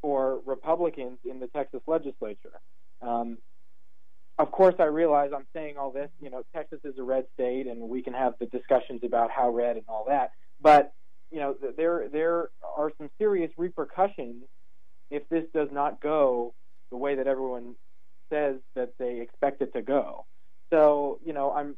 for 0.00 0.40
Republicans 0.46 1.18
in 1.24 1.40
the 1.40 1.48
Texas 1.48 1.80
legislature, 1.86 2.60
um, 3.00 3.38
of 4.38 4.50
course, 4.50 4.74
I 4.78 4.84
realize 4.84 5.30
I'm 5.34 5.46
saying 5.52 5.76
all 5.76 5.90
this. 5.90 6.10
You 6.20 6.30
know, 6.30 6.42
Texas 6.54 6.80
is 6.84 6.98
a 6.98 7.02
red 7.02 7.26
state, 7.34 7.66
and 7.66 7.80
we 7.88 8.02
can 8.02 8.14
have 8.14 8.34
the 8.40 8.46
discussions 8.46 9.02
about 9.04 9.30
how 9.30 9.50
red 9.50 9.76
and 9.76 9.84
all 9.88 10.06
that. 10.08 10.30
But 10.62 10.92
you 11.30 11.40
know, 11.40 11.56
there 11.76 12.08
there 12.10 12.50
are 12.76 12.92
some 12.98 13.10
serious 13.18 13.50
repercussions 13.56 14.44
if 15.10 15.28
this 15.28 15.44
does 15.52 15.68
not 15.72 16.00
go 16.00 16.54
the 16.90 16.96
way 16.96 17.16
that 17.16 17.26
everyone 17.26 17.74
says 18.30 18.56
that 18.74 18.92
they 18.98 19.20
expect 19.20 19.60
it 19.62 19.72
to 19.74 19.82
go. 19.82 20.24
So, 20.70 21.20
you 21.24 21.32
know, 21.32 21.52
I'm 21.52 21.76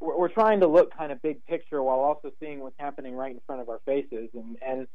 we're, 0.00 0.18
we're 0.18 0.28
trying 0.28 0.60
to 0.60 0.66
look 0.66 0.96
kind 0.96 1.10
of 1.10 1.22
big 1.22 1.44
picture 1.46 1.82
while 1.82 2.00
also 2.00 2.30
seeing 2.40 2.60
what's 2.60 2.78
happening 2.78 3.14
right 3.14 3.32
in 3.32 3.40
front 3.46 3.62
of 3.62 3.68
our 3.68 3.80
faces, 3.86 4.28
and 4.34 4.56
and 4.66 4.86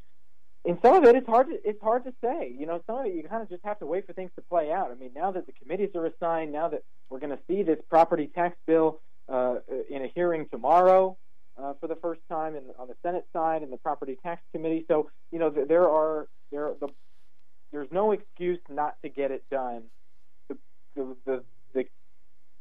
in 0.65 0.77
some 0.81 0.95
of 0.95 1.03
it, 1.05 1.15
it's 1.15 1.27
hard 1.27 1.47
to 1.49 1.57
it's 1.63 1.81
hard 1.81 2.03
to 2.05 2.13
say. 2.23 2.53
You 2.57 2.65
know, 2.65 2.81
some 2.87 2.99
of 2.99 3.05
it 3.05 3.13
you 3.15 3.23
kind 3.23 3.41
of 3.41 3.49
just 3.49 3.63
have 3.65 3.79
to 3.79 3.85
wait 3.85 4.05
for 4.05 4.13
things 4.13 4.31
to 4.35 4.41
play 4.43 4.71
out. 4.71 4.91
I 4.91 4.95
mean, 4.95 5.11
now 5.15 5.31
that 5.31 5.45
the 5.45 5.53
committees 5.53 5.89
are 5.95 6.05
assigned, 6.05 6.51
now 6.51 6.69
that 6.69 6.83
we're 7.09 7.19
going 7.19 7.35
to 7.35 7.39
see 7.47 7.63
this 7.63 7.79
property 7.89 8.29
tax 8.33 8.55
bill 8.67 8.99
uh, 9.27 9.55
in 9.89 10.03
a 10.03 10.07
hearing 10.13 10.47
tomorrow, 10.49 11.17
uh, 11.61 11.73
for 11.79 11.87
the 11.87 11.95
first 11.95 12.21
time 12.29 12.55
in, 12.55 12.63
on 12.77 12.87
the 12.87 12.95
Senate 13.03 13.25
side 13.33 13.61
and 13.61 13.71
the 13.71 13.77
Property 13.77 14.17
Tax 14.21 14.41
Committee. 14.51 14.85
So 14.87 15.09
you 15.31 15.39
know 15.39 15.49
there 15.49 15.89
are 15.89 16.27
there 16.51 16.71
the, 16.79 16.87
there's 17.71 17.91
no 17.91 18.11
excuse 18.11 18.59
not 18.69 18.95
to 19.03 19.09
get 19.09 19.31
it 19.31 19.43
done. 19.51 19.83
The, 20.47 20.57
the 20.95 21.15
the 21.25 21.43
the 21.73 21.85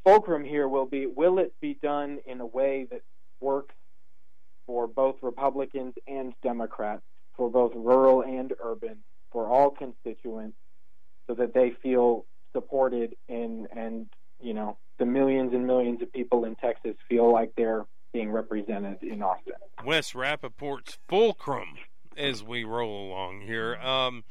fulcrum 0.04 0.44
here 0.44 0.68
will 0.68 0.86
be 0.86 1.06
will 1.06 1.38
it 1.38 1.54
be 1.60 1.78
done 1.82 2.18
in 2.26 2.40
a 2.40 2.46
way 2.46 2.86
that 2.90 3.02
works 3.40 3.74
for 4.66 4.86
both 4.86 5.16
Republicans 5.22 5.94
and 6.06 6.34
Democrats, 6.42 7.02
for 7.36 7.50
both 7.50 7.72
rural 7.74 8.22
and 8.22 8.52
urban, 8.62 8.98
for 9.32 9.46
all 9.46 9.70
constituents, 9.70 10.56
so 11.26 11.34
that 11.34 11.54
they 11.54 11.72
feel 11.82 12.26
supported 12.52 13.14
and 13.28 13.68
and 13.74 14.06
you 14.40 14.54
know 14.54 14.76
the 14.98 15.06
millions 15.06 15.52
and 15.52 15.66
millions 15.66 16.02
of 16.02 16.12
people 16.12 16.44
in 16.44 16.56
Texas 16.56 16.96
feel 17.08 17.32
like 17.32 17.52
they're 17.56 17.86
being 18.12 18.30
represented 18.30 19.02
in 19.02 19.22
Austin. 19.22 19.54
Wes 19.84 20.14
Rappaport's 20.14 20.98
fulcrum 21.08 21.76
as 22.16 22.42
we 22.42 22.64
roll 22.64 23.08
along 23.08 23.42
here. 23.42 23.76
Um, 23.76 24.24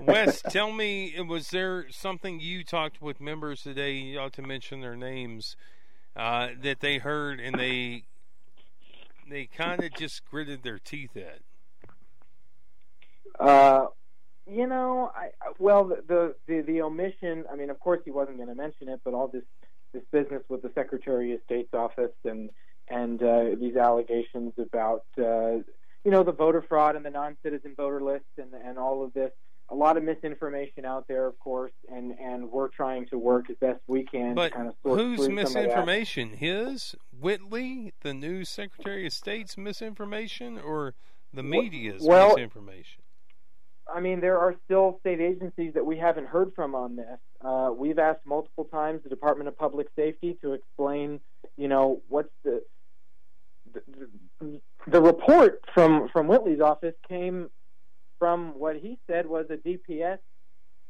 Wes, 0.00 0.42
tell 0.50 0.72
me, 0.72 1.14
was 1.26 1.48
there 1.50 1.86
something 1.90 2.40
you 2.40 2.64
talked 2.64 3.00
with 3.00 3.20
members 3.20 3.62
today? 3.62 3.92
You 3.92 4.20
ought 4.20 4.32
to 4.34 4.42
mention 4.42 4.80
their 4.80 4.96
names 4.96 5.56
uh, 6.16 6.48
that 6.62 6.80
they 6.80 6.98
heard 6.98 7.40
and 7.40 7.58
they 7.58 8.04
they 9.30 9.46
kind 9.46 9.82
of 9.82 9.92
just 9.94 10.24
gritted 10.26 10.62
their 10.62 10.78
teeth 10.78 11.16
at. 11.16 11.40
Uh, 13.40 13.86
you 14.46 14.66
know, 14.66 15.10
I 15.14 15.30
well 15.58 15.84
the, 15.84 16.34
the 16.46 16.62
the 16.66 16.82
omission. 16.82 17.44
I 17.50 17.56
mean, 17.56 17.70
of 17.70 17.80
course 17.80 18.00
he 18.04 18.10
wasn't 18.10 18.36
going 18.36 18.48
to 18.48 18.54
mention 18.54 18.88
it, 18.88 19.00
but 19.04 19.14
all 19.14 19.28
this 19.28 19.44
this 19.92 20.02
business 20.10 20.42
with 20.48 20.62
the 20.62 20.70
Secretary 20.74 21.32
of 21.32 21.40
State's 21.44 21.72
office 21.72 22.12
and 22.24 22.50
and 22.88 23.22
uh, 23.22 23.44
these 23.58 23.76
allegations 23.76 24.52
about 24.58 25.04
uh, 25.18 25.58
you 26.04 26.10
know 26.10 26.22
the 26.22 26.32
voter 26.32 26.62
fraud 26.62 26.96
and 26.96 27.04
the 27.04 27.10
non-citizen 27.10 27.74
voter 27.76 28.00
list 28.00 28.24
and 28.38 28.52
and 28.54 28.78
all 28.78 29.04
of 29.04 29.12
this. 29.12 29.30
A 29.70 29.74
lot 29.74 29.96
of 29.96 30.02
misinformation 30.02 30.84
out 30.84 31.08
there, 31.08 31.26
of 31.26 31.38
course, 31.38 31.72
and 31.90 32.12
and 32.18 32.50
we're 32.50 32.68
trying 32.68 33.06
to 33.06 33.18
work 33.18 33.48
as 33.48 33.56
best 33.56 33.80
we 33.86 34.04
can. 34.04 34.34
But 34.34 34.50
to 34.50 34.54
kind 34.54 34.68
of 34.68 34.74
sort 34.82 34.98
whose 35.00 35.28
misinformation? 35.28 36.34
His 36.34 36.94
Whitley, 37.18 37.94
the 38.02 38.12
new 38.12 38.44
Secretary 38.44 39.06
of 39.06 39.12
State's 39.12 39.56
misinformation, 39.56 40.58
or 40.58 40.94
the 41.32 41.42
media's 41.42 42.02
well, 42.02 42.30
misinformation? 42.30 43.01
I 43.92 44.00
mean, 44.00 44.20
there 44.20 44.38
are 44.38 44.54
still 44.64 44.98
state 45.00 45.20
agencies 45.20 45.74
that 45.74 45.84
we 45.84 45.98
haven't 45.98 46.26
heard 46.26 46.52
from 46.54 46.74
on 46.74 46.96
this. 46.96 47.18
Uh, 47.40 47.70
we've 47.76 47.98
asked 47.98 48.24
multiple 48.24 48.64
times 48.64 49.02
the 49.02 49.10
Department 49.10 49.48
of 49.48 49.58
Public 49.58 49.88
Safety 49.96 50.38
to 50.42 50.52
explain, 50.52 51.20
you 51.56 51.68
know, 51.68 52.02
what's 52.08 52.30
the 52.44 52.62
the, 53.74 54.60
the 54.86 55.00
report 55.00 55.60
from 55.72 56.08
from 56.12 56.26
Whitley's 56.26 56.60
office 56.60 56.94
came 57.08 57.48
from 58.18 58.58
what 58.58 58.76
he 58.76 58.98
said 59.06 59.26
was 59.26 59.46
a 59.50 59.56
DPS, 59.56 60.18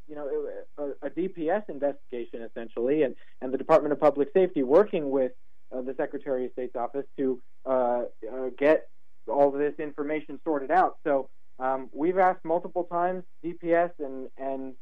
you 0.09 0.15
know 0.15 0.49
a, 0.79 1.07
a 1.07 1.11
DPS 1.11 1.69
investigation 1.69 2.43
essentially, 2.43 3.03
and 3.03 3.15
and 3.41 3.53
the 3.53 3.59
Department 3.59 3.93
of 3.93 4.01
Public 4.01 4.29
Safety 4.35 4.63
working 4.63 5.11
with 5.11 5.33
uh, 5.73 5.81
the 5.83 5.95
Secretary 5.97 6.47
of 6.47 6.53
State's 6.53 6.77
office 6.77 7.07
to 7.17 7.41
uh, 7.65 8.03
uh, 8.31 8.51
get 8.59 8.89
all 9.29 9.49
of 9.49 9.59
this 9.59 9.75
information 9.79 10.41
sorted 10.45 10.71
out. 10.71 10.97
So 11.05 11.29
um, 11.59 11.91
we've 11.93 12.19
asked 12.19 12.45
multiple 12.45 12.85
times 12.85 13.25
DPS 13.45 13.93
and 13.99 14.29
and 14.39 14.75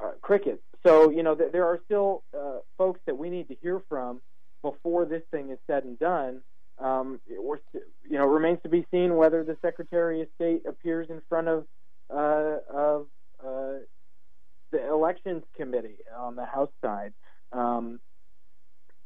uh, 0.00 0.12
cricket. 0.20 0.62
So 0.86 1.10
you 1.10 1.22
know 1.22 1.34
th- 1.34 1.52
there 1.52 1.66
are 1.66 1.80
still 1.84 2.22
uh, 2.36 2.58
folks 2.76 3.00
that 3.06 3.16
we 3.16 3.30
need 3.30 3.48
to 3.48 3.56
hear 3.60 3.82
from 3.88 4.20
before 4.62 5.04
this 5.04 5.22
thing 5.30 5.50
is 5.50 5.58
said 5.66 5.84
and 5.84 5.98
done. 5.98 6.42
Um, 6.78 7.20
we're, 7.28 7.58
you 7.72 8.18
know, 8.18 8.24
it 8.24 8.32
remains 8.32 8.60
to 8.62 8.68
be 8.68 8.86
seen 8.90 9.16
whether 9.16 9.42
the 9.42 9.56
Secretary 9.60 10.22
of 10.22 10.28
State 10.36 10.62
appears 10.66 11.08
in 11.10 11.20
front 11.28 11.48
of 11.48 11.66
uh, 12.10 12.58
of 12.72 13.06
uh, 13.44 13.80
the 14.70 14.88
Elections 14.88 15.42
Committee 15.56 15.98
on 16.16 16.36
the 16.36 16.44
House 16.44 16.70
side. 16.82 17.12
Um, 17.52 18.00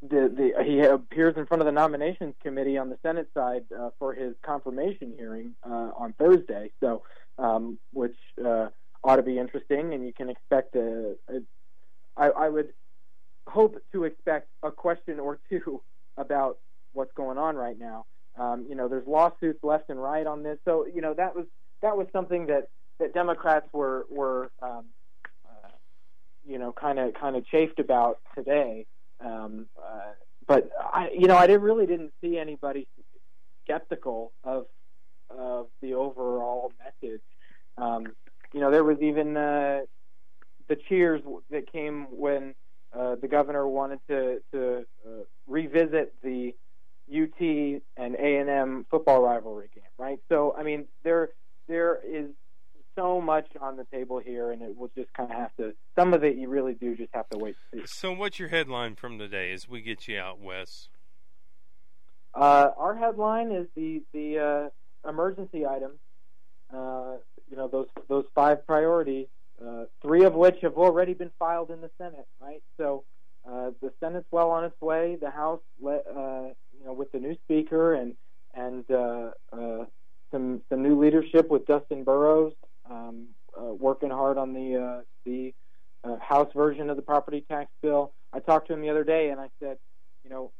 the, 0.02 0.52
the, 0.56 0.64
he 0.64 0.80
appears 0.80 1.36
in 1.36 1.46
front 1.46 1.60
of 1.60 1.66
the 1.66 1.72
Nominations 1.72 2.34
Committee 2.42 2.76
on 2.76 2.90
the 2.90 2.98
Senate 3.02 3.28
side 3.34 3.64
uh, 3.78 3.90
for 3.98 4.12
his 4.12 4.34
confirmation 4.42 5.14
hearing 5.16 5.54
uh, 5.64 5.90
on 5.96 6.12
Thursday. 6.18 6.72
So, 6.80 7.02
um, 7.38 7.78
which 7.92 8.16
uh, 8.44 8.68
ought 9.04 9.16
to 9.16 9.22
be 9.22 9.38
interesting, 9.38 9.94
and 9.94 10.04
you 10.04 10.12
can 10.12 10.28
expect 10.28 10.74
a. 10.76 11.14
a 11.28 11.40
I, 12.16 12.28
I 12.28 12.48
would 12.48 12.72
hope 13.46 13.76
to 13.92 14.04
expect 14.04 14.48
a 14.62 14.70
question 14.70 15.18
or 15.20 15.38
two 15.48 15.82
about 16.16 16.58
what's 16.92 17.12
going 17.14 17.38
on 17.38 17.56
right 17.56 17.78
now. 17.78 18.06
Um, 18.38 18.66
you 18.68 18.74
know, 18.74 18.88
there's 18.88 19.06
lawsuits 19.06 19.62
left 19.62 19.88
and 19.88 20.02
right 20.02 20.26
on 20.26 20.42
this, 20.42 20.58
so 20.64 20.86
you 20.86 21.00
know 21.00 21.14
that 21.14 21.36
was 21.36 21.46
that 21.82 21.96
was 21.96 22.06
something 22.12 22.46
that 22.46 22.68
that 22.98 23.14
Democrats 23.14 23.66
were 23.72 24.06
were 24.10 24.50
um, 24.62 24.86
uh, 25.44 25.68
you 26.46 26.58
know 26.58 26.72
kind 26.72 26.98
of 26.98 27.14
kind 27.14 27.36
of 27.36 27.46
chafed 27.46 27.78
about 27.78 28.18
today. 28.34 28.86
Um, 29.24 29.66
uh, 29.78 30.12
but 30.46 30.70
I, 30.80 31.10
you 31.16 31.26
know, 31.28 31.36
I 31.36 31.46
didn't, 31.46 31.62
really 31.62 31.86
didn't 31.86 32.12
see 32.20 32.38
anybody 32.38 32.88
skeptical 33.64 34.32
of 34.44 34.66
of 35.30 35.68
the 35.80 35.94
overall 35.94 36.72
message. 36.78 37.22
Um, 37.78 38.06
you 38.52 38.60
know, 38.60 38.70
there 38.70 38.84
was 38.84 38.98
even 39.00 39.36
uh, 39.36 39.80
the 40.68 40.76
cheers 40.88 41.22
that 41.50 41.70
came 41.72 42.06
when 42.10 42.54
uh, 42.96 43.16
the 43.20 43.28
governor 43.28 43.66
wanted 43.66 44.00
to 44.08 44.40
to 44.52 44.84
uh, 45.06 45.10
revisit 45.46 46.14
the 46.22 46.54
UT 47.10 47.40
and 47.40 48.14
A 48.14 48.36
and 48.38 48.48
M 48.50 48.86
football 48.90 49.22
rivalry 49.22 49.70
game, 49.74 49.84
right? 49.98 50.18
So, 50.28 50.54
I 50.58 50.62
mean, 50.62 50.86
there 51.04 51.30
there 51.68 51.98
is 52.04 52.26
so 52.94 53.20
much 53.20 53.46
on 53.60 53.76
the 53.76 53.84
table 53.84 54.18
here, 54.18 54.50
and 54.50 54.62
it 54.62 54.76
will 54.76 54.90
just 54.96 55.12
kind 55.14 55.30
of 55.30 55.36
have 55.36 55.56
to. 55.56 55.74
Some 55.98 56.14
of 56.14 56.24
it 56.24 56.36
you 56.36 56.48
really 56.48 56.74
do 56.74 56.96
just 56.96 57.10
have 57.14 57.28
to 57.30 57.38
wait 57.38 57.56
to 57.72 57.80
see. 57.80 57.86
So, 57.86 58.12
what's 58.12 58.38
your 58.38 58.48
headline 58.48 58.96
from 58.96 59.18
today 59.18 59.52
as 59.52 59.68
we 59.68 59.80
get 59.80 60.08
you 60.08 60.18
out, 60.18 60.40
Wes? 60.40 60.88
Uh, 62.34 62.70
our 62.76 62.94
headline 62.94 63.52
is 63.52 63.66
the 63.76 64.02
the 64.12 64.38
uh, 64.38 65.08
emergency 65.08 65.66
items. 65.66 65.98
Uh, 66.72 67.16
you 67.50 67.56
know 67.56 67.68
those 67.68 67.88
those 68.08 68.24
five 68.34 68.66
priorities, 68.66 69.28
uh, 69.64 69.84
three 70.00 70.24
of 70.24 70.34
which 70.34 70.56
have 70.62 70.74
already 70.74 71.14
been 71.14 71.30
filed 71.38 71.70
in 71.70 71.80
the 71.80 71.90
Senate, 71.98 72.26
right? 72.40 72.62
So 72.78 73.04
uh, 73.48 73.70
the 73.80 73.92
Senate's 74.00 74.26
well 74.30 74.50
on 74.50 74.64
its 74.64 74.80
way. 74.80 75.16
The 75.20 75.30
House, 75.30 75.60
let, 75.80 76.04
uh, 76.08 76.48
you 76.78 76.86
know, 76.86 76.92
with 76.92 77.12
the 77.12 77.18
new 77.18 77.36
Speaker 77.44 77.94
and 77.94 78.14
and 78.54 78.84
some 80.30 80.62
some 80.70 80.82
new 80.82 80.98
leadership 80.98 81.50
with 81.50 81.66
Dustin 81.66 82.04
Burrows 82.04 82.54
um, 82.92 83.28
uh, 83.58 83.72
working 83.72 84.10
hard 84.10 84.38
on 84.38 84.52
the 84.52 84.76
uh, 84.76 85.00
the 85.24 85.54
uh, 86.04 86.16
House 86.18 86.52
version 86.54 86.90
of 86.90 86.96
the 86.96 87.02
property 87.02 87.44
tax 87.48 87.70
bill. 87.82 88.12
I 88.32 88.40
talked 88.40 88.68
to 88.68 88.74
him 88.74 88.80
the 88.80 88.90
other 88.90 89.04
day, 89.04 89.30
and 89.30 89.40
I 89.40 89.48
said, 89.60 89.78
you 90.24 90.30
know, 90.30 90.52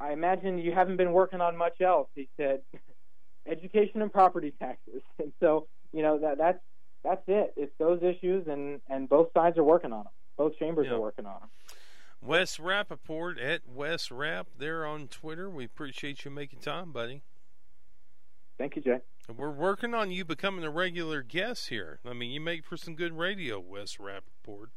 I 0.00 0.12
imagine 0.12 0.58
you 0.58 0.72
haven't 0.72 0.96
been 0.96 1.12
working 1.12 1.40
on 1.40 1.56
much 1.56 1.80
else. 1.80 2.08
He 2.14 2.28
said, 2.36 2.60
education 3.46 4.02
and 4.02 4.12
property 4.12 4.52
taxes, 4.58 5.02
and 5.18 5.32
so 5.40 5.66
you 5.92 6.02
know 6.02 6.18
that 6.18 6.38
that's 6.38 6.60
that's 7.04 7.22
it. 7.26 7.54
It's 7.56 7.72
those 7.78 8.02
issues, 8.02 8.46
and 8.48 8.80
and 8.88 9.08
both 9.08 9.28
sides 9.34 9.58
are 9.58 9.64
working 9.64 9.92
on 9.92 10.04
them. 10.04 10.12
Both 10.36 10.58
chambers 10.58 10.86
yeah. 10.88 10.96
are 10.96 11.00
working 11.00 11.26
on 11.26 11.40
them. 11.40 11.50
Wes 12.22 12.56
Rappaport 12.56 13.42
at 13.42 13.60
Wes 13.68 14.10
Rapp 14.10 14.48
there 14.58 14.84
on 14.84 15.06
Twitter. 15.06 15.48
We 15.48 15.64
appreciate 15.64 16.24
you 16.24 16.30
making 16.30 16.60
time, 16.60 16.90
buddy. 16.90 17.22
Thank 18.58 18.76
you, 18.76 18.82
Jay. 18.82 18.98
We're 19.34 19.50
working 19.50 19.92
on 19.92 20.10
you 20.10 20.24
becoming 20.24 20.64
a 20.64 20.70
regular 20.70 21.22
guest 21.22 21.68
here. 21.68 22.00
I 22.08 22.12
mean, 22.12 22.30
you 22.30 22.40
make 22.40 22.64
for 22.64 22.76
some 22.76 22.94
good 22.94 23.12
radio, 23.12 23.60
Wes 23.60 23.96
Rappaport. 23.96 24.68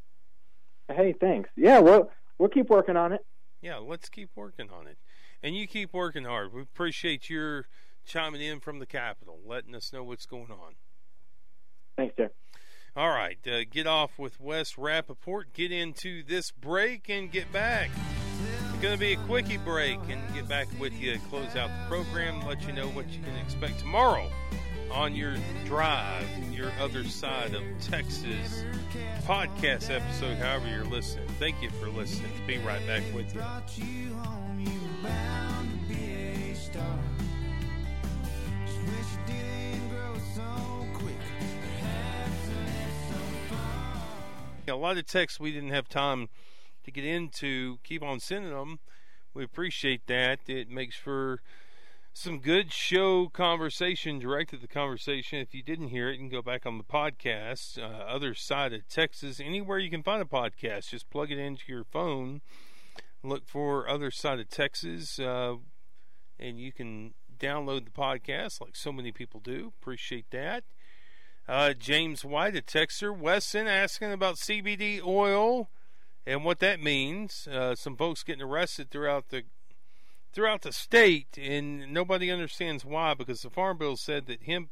Hey, 0.89 1.13
thanks. 1.19 1.49
Yeah, 1.55 1.80
we'll 1.80 2.09
we'll 2.38 2.49
keep 2.49 2.69
working 2.69 2.97
on 2.97 3.13
it. 3.13 3.25
Yeah, 3.61 3.77
let's 3.77 4.09
keep 4.09 4.30
working 4.36 4.69
on 4.69 4.88
it, 4.88 4.97
and 5.43 5.55
you 5.55 5.67
keep 5.67 5.93
working 5.93 6.25
hard. 6.25 6.51
We 6.53 6.61
appreciate 6.61 7.30
your 7.30 7.65
chiming 8.05 8.41
in 8.41 8.59
from 8.59 8.80
the 8.80 8.86
Capitol, 8.86 9.39
letting 9.45 9.75
us 9.75 9.93
know 9.93 10.03
what's 10.03 10.25
going 10.25 10.51
on. 10.51 10.75
Thanks, 11.95 12.15
Jay. 12.17 12.30
All 12.95 13.09
right, 13.09 13.38
uh, 13.47 13.65
get 13.69 13.86
off 13.86 14.17
with 14.17 14.39
Wes 14.39 14.73
Rappaport, 14.73 15.53
get 15.53 15.71
into 15.71 16.23
this 16.23 16.51
break, 16.51 17.07
and 17.09 17.32
get 17.32 17.51
back. 17.53 17.91
It's 18.80 18.86
going 18.86 18.97
to 18.97 19.05
be 19.05 19.11
a 19.11 19.17
quickie 19.27 19.57
break 19.57 19.99
and 20.09 20.21
get 20.34 20.47
back 20.47 20.65
with 20.80 20.93
you, 20.93 21.19
close 21.30 21.53
out 21.57 21.69
the 21.69 21.89
program, 21.89 22.47
let 22.47 22.65
you 22.65 22.71
know 22.71 22.88
what 22.88 23.09
you 23.09 23.19
can 23.21 23.36
expect 23.36 23.77
tomorrow 23.77 24.32
on 24.89 25.13
your 25.13 25.36
drive, 25.65 26.25
your 26.49 26.71
other 26.80 27.03
side 27.03 27.53
of 27.53 27.61
Texas 27.82 28.63
podcast 29.25 29.93
episode, 29.93 30.38
however 30.38 30.69
you're 30.69 30.86
listening. 30.86 31.27
Thank 31.39 31.61
you 31.61 31.69
for 31.71 31.89
listening. 31.89 32.32
Be 32.47 32.57
right 32.59 32.80
back 32.88 33.03
with 33.13 33.36
you. 33.36 33.41
A 44.69 44.73
lot 44.73 44.97
of 44.97 45.05
texts 45.05 45.38
we 45.38 45.51
didn't 45.51 45.71
have 45.71 45.89
time 45.89 46.30
to 46.89 47.01
get 47.01 47.07
into. 47.07 47.77
Keep 47.83 48.03
on 48.03 48.19
sending 48.19 48.51
them. 48.51 48.79
We 49.33 49.43
appreciate 49.43 50.07
that. 50.07 50.39
It 50.47 50.69
makes 50.69 50.95
for 50.95 51.41
some 52.13 52.39
good 52.39 52.73
show 52.73 53.27
conversation, 53.27 54.19
directed 54.19 54.61
the 54.61 54.67
conversation. 54.67 55.39
If 55.39 55.53
you 55.53 55.61
didn't 55.61 55.89
hear 55.89 56.09
it, 56.09 56.13
you 56.13 56.17
can 56.17 56.29
go 56.29 56.41
back 56.41 56.65
on 56.65 56.77
the 56.77 56.83
podcast, 56.83 57.77
uh, 57.77 58.03
other 58.03 58.33
side 58.33 58.73
of 58.73 58.87
Texas, 58.87 59.39
anywhere 59.39 59.77
you 59.77 59.89
can 59.89 60.03
find 60.03 60.21
a 60.21 60.25
podcast. 60.25 60.89
Just 60.89 61.09
plug 61.09 61.31
it 61.31 61.37
into 61.37 61.63
your 61.67 61.83
phone, 61.83 62.41
look 63.23 63.47
for 63.47 63.87
other 63.87 64.09
side 64.09 64.39
of 64.39 64.49
Texas, 64.49 65.19
uh, 65.19 65.55
and 66.39 66.59
you 66.59 66.71
can 66.71 67.13
download 67.37 67.85
the 67.85 67.91
podcast 67.91 68.59
like 68.59 68.75
so 68.75 68.91
many 68.91 69.11
people 69.11 69.39
do. 69.39 69.71
Appreciate 69.79 70.29
that. 70.31 70.63
Uh, 71.47 71.73
James 71.73 72.25
White, 72.25 72.55
a 72.55 72.61
texter, 72.61 73.15
Weston 73.15 73.67
asking 73.67 74.11
about 74.11 74.35
CBD 74.35 75.01
oil 75.03 75.69
and 76.30 76.45
what 76.45 76.59
that 76.59 76.82
means. 76.82 77.47
Uh, 77.51 77.73
some 77.75 77.97
folks 77.97 78.23
getting 78.23 78.43
arrested 78.43 78.91
throughout 78.91 79.30
the 79.30 79.43
throughout 80.32 80.61
the 80.61 80.71
state, 80.71 81.39
and 81.41 81.91
nobody 81.91 82.30
understands 82.30 82.86
why. 82.86 83.15
Because 83.15 83.41
the 83.41 83.49
farm 83.49 83.80
bill 83.80 83.97
said 83.97 84.27
that 84.27 84.43
hemp 84.43 84.69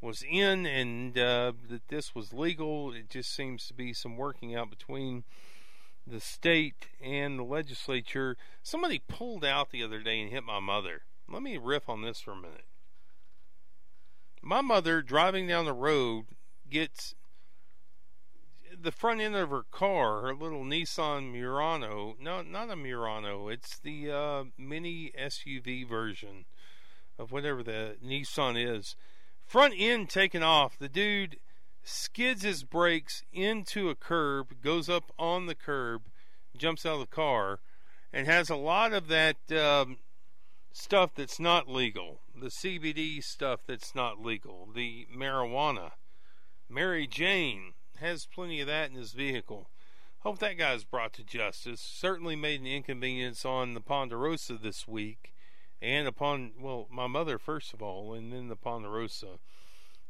was 0.00 0.24
in 0.28 0.66
and 0.66 1.16
uh, 1.16 1.52
that 1.68 1.86
this 1.88 2.14
was 2.14 2.32
legal. 2.32 2.92
It 2.92 3.08
just 3.08 3.34
seems 3.34 3.66
to 3.68 3.74
be 3.74 3.92
some 3.92 4.16
working 4.16 4.56
out 4.56 4.70
between 4.70 5.22
the 6.04 6.20
state 6.20 6.88
and 7.00 7.38
the 7.38 7.44
legislature. 7.44 8.36
Somebody 8.62 9.00
pulled 9.06 9.44
out 9.44 9.70
the 9.70 9.84
other 9.84 10.00
day 10.00 10.20
and 10.20 10.30
hit 10.30 10.42
my 10.42 10.58
mother. 10.58 11.02
Let 11.28 11.42
me 11.42 11.58
riff 11.58 11.88
on 11.88 12.02
this 12.02 12.20
for 12.20 12.32
a 12.32 12.36
minute. 12.36 12.64
My 14.42 14.62
mother 14.62 15.02
driving 15.02 15.46
down 15.46 15.64
the 15.64 15.72
road 15.72 16.26
gets 16.68 17.14
the 18.82 18.92
front 18.92 19.20
end 19.20 19.34
of 19.34 19.50
her 19.50 19.64
car, 19.70 20.22
her 20.22 20.34
little 20.34 20.64
Nissan 20.64 21.32
Murano. 21.32 22.16
No, 22.20 22.42
not 22.42 22.70
a 22.70 22.76
Murano. 22.76 23.48
It's 23.48 23.78
the 23.78 24.10
uh, 24.10 24.44
mini 24.56 25.12
SUV 25.18 25.88
version 25.88 26.44
of 27.18 27.32
whatever 27.32 27.62
the 27.62 27.96
Nissan 28.04 28.56
is. 28.56 28.96
Front 29.44 29.74
end 29.76 30.10
taken 30.10 30.42
off. 30.42 30.78
The 30.78 30.88
dude 30.88 31.38
skids 31.82 32.42
his 32.42 32.64
brakes 32.64 33.22
into 33.32 33.88
a 33.88 33.94
curb, 33.94 34.62
goes 34.62 34.88
up 34.88 35.10
on 35.18 35.46
the 35.46 35.54
curb, 35.54 36.02
jumps 36.56 36.84
out 36.84 36.94
of 36.94 37.00
the 37.00 37.06
car, 37.06 37.60
and 38.12 38.26
has 38.26 38.50
a 38.50 38.56
lot 38.56 38.92
of 38.92 39.08
that 39.08 39.36
um, 39.52 39.98
stuff 40.72 41.12
that's 41.14 41.40
not 41.40 41.68
legal. 41.68 42.20
The 42.38 42.48
CBD 42.48 43.22
stuff 43.22 43.60
that's 43.66 43.94
not 43.94 44.22
legal. 44.22 44.68
The 44.72 45.06
marijuana. 45.14 45.92
Mary 46.68 47.06
Jane 47.06 47.72
has 48.00 48.26
plenty 48.26 48.60
of 48.60 48.66
that 48.66 48.90
in 48.90 48.96
his 48.96 49.12
vehicle. 49.12 49.68
Hope 50.20 50.38
that 50.40 50.58
guy's 50.58 50.84
brought 50.84 51.12
to 51.14 51.22
justice. 51.22 51.80
Certainly 51.80 52.36
made 52.36 52.60
an 52.60 52.66
inconvenience 52.66 53.44
on 53.44 53.74
the 53.74 53.80
Ponderosa 53.80 54.58
this 54.60 54.88
week, 54.88 55.32
and 55.80 56.08
upon 56.08 56.52
well, 56.60 56.88
my 56.90 57.06
mother 57.06 57.38
first 57.38 57.72
of 57.72 57.80
all, 57.80 58.14
and 58.14 58.32
then 58.32 58.48
the 58.48 58.56
Ponderosa. 58.56 59.38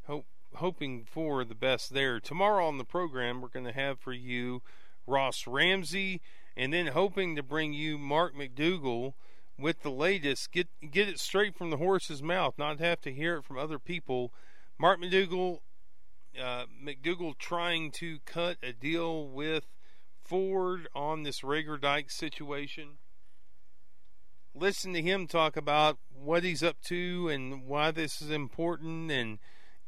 Hope 0.06 0.26
hoping 0.54 1.04
for 1.04 1.44
the 1.44 1.54
best 1.54 1.92
there. 1.92 2.20
Tomorrow 2.20 2.66
on 2.66 2.78
the 2.78 2.84
program, 2.84 3.40
we're 3.40 3.48
going 3.48 3.66
to 3.66 3.72
have 3.72 4.00
for 4.00 4.12
you 4.12 4.62
Ross 5.06 5.46
Ramsey, 5.46 6.20
and 6.56 6.72
then 6.72 6.88
hoping 6.88 7.36
to 7.36 7.42
bring 7.42 7.72
you 7.72 7.98
Mark 7.98 8.34
McDougal 8.34 9.14
with 9.58 9.82
the 9.82 9.90
latest. 9.90 10.52
Get 10.52 10.68
get 10.90 11.08
it 11.08 11.18
straight 11.18 11.54
from 11.54 11.70
the 11.70 11.76
horse's 11.76 12.22
mouth, 12.22 12.54
not 12.58 12.80
have 12.80 13.00
to 13.02 13.12
hear 13.12 13.36
it 13.36 13.44
from 13.44 13.58
other 13.58 13.78
people. 13.78 14.32
Mark 14.78 15.00
McDougal, 15.00 15.60
uh, 16.40 16.66
McDougal 16.84 17.36
trying 17.38 17.90
to 17.92 18.18
cut 18.24 18.58
a 18.62 18.72
deal 18.72 19.26
with 19.28 19.66
Ford 20.24 20.88
on 20.94 21.22
this 21.22 21.40
Rager 21.40 21.80
Dyke 21.80 22.10
situation. 22.10 22.98
Listen 24.54 24.92
to 24.92 25.02
him 25.02 25.26
talk 25.26 25.56
about 25.56 25.98
what 26.12 26.44
he's 26.44 26.62
up 26.62 26.80
to 26.86 27.28
and 27.28 27.66
why 27.66 27.90
this 27.90 28.20
is 28.20 28.30
important 28.30 29.10
and 29.10 29.38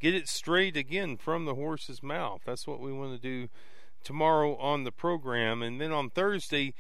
get 0.01 0.15
it 0.15 0.29
straight 0.29 0.77
again 0.77 1.17
from 1.17 1.45
the 1.45 1.55
horse's 1.55 2.03
mouth. 2.03 2.43
That's 2.47 2.67
what 2.67 2.81
we 2.81 2.93
want 2.93 3.13
to 3.13 3.21
do 3.21 3.49
tomorrow 4.03 4.57
on 4.57 4.85
the 4.85 4.93
program. 4.93 5.63
And 5.63 5.81
then 5.81 5.93
on 5.93 6.11
Thursday, 6.11 6.75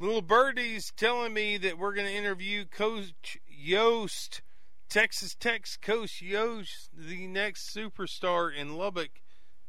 Little 0.00 0.22
Birdie's 0.22 0.92
telling 0.96 1.34
me 1.34 1.56
that 1.58 1.78
we're 1.78 1.94
going 1.94 2.06
to 2.06 2.12
interview 2.12 2.64
Coach 2.64 3.38
Yost, 3.46 4.42
Texas 4.88 5.34
Tech's 5.34 5.76
Coach 5.76 6.22
Yost, 6.22 6.88
the 6.96 7.26
next 7.26 7.74
superstar 7.74 8.50
in 8.54 8.78
Lubbock, 8.78 9.20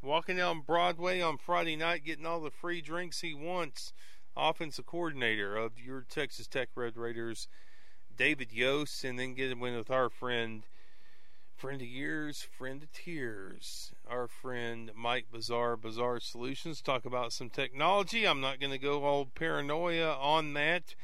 walking 0.01 0.37
down 0.37 0.61
Broadway 0.61 1.19
on 1.19 1.37
Friday 1.37 1.75
night, 1.75 2.05
getting 2.05 2.25
all 2.25 2.39
the 2.39 2.49
free 2.49 2.79
drinks 2.79 3.19
he 3.19 3.33
wants. 3.33 3.91
Offensive 4.37 4.85
coordinator 4.85 5.57
of 5.57 5.77
your 5.77 6.05
Texas 6.09 6.47
Tech 6.47 6.69
Red 6.73 6.95
Raiders, 6.95 7.49
David 8.15 8.53
Yost, 8.53 9.03
and 9.03 9.19
then 9.19 9.33
get 9.33 9.51
a 9.51 9.57
win 9.57 9.75
with 9.75 9.91
our 9.91 10.09
friend 10.09 10.63
friend 11.57 11.81
of 11.81 11.87
years, 11.87 12.47
friend 12.57 12.81
of 12.81 12.91
tears, 12.93 13.91
our 14.09 14.29
friend 14.29 14.91
Mike 14.95 15.25
Bazaar, 15.29 15.75
Bazaar 15.75 16.21
Solutions. 16.21 16.81
Talk 16.81 17.03
about 17.03 17.33
some 17.33 17.49
technology. 17.49 18.25
I'm 18.25 18.39
not 18.39 18.61
going 18.61 18.71
to 18.71 18.77
go 18.77 19.03
all 19.03 19.25
paranoia 19.25 20.13
on 20.13 20.53
that 20.53 20.95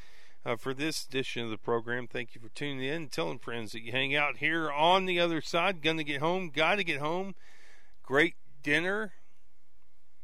uh, 0.45 0.55
for 0.55 0.73
this 0.73 1.05
edition 1.05 1.43
of 1.43 1.49
the 1.49 1.57
program. 1.57 2.07
Thank 2.07 2.35
you 2.35 2.41
for 2.41 2.49
tuning 2.49 2.83
in. 2.83 3.07
Telling 3.09 3.39
friends 3.39 3.71
that 3.71 3.81
you 3.81 3.91
hang 3.91 4.15
out 4.15 4.37
here 4.37 4.71
on 4.71 5.05
the 5.05 5.19
other 5.19 5.41
side. 5.41 5.81
Gonna 5.81 6.03
get 6.03 6.21
home. 6.21 6.51
Got 6.53 6.75
to 6.75 6.83
get 6.83 6.99
home. 6.99 7.35
Great 8.03 8.35
dinner. 8.63 9.13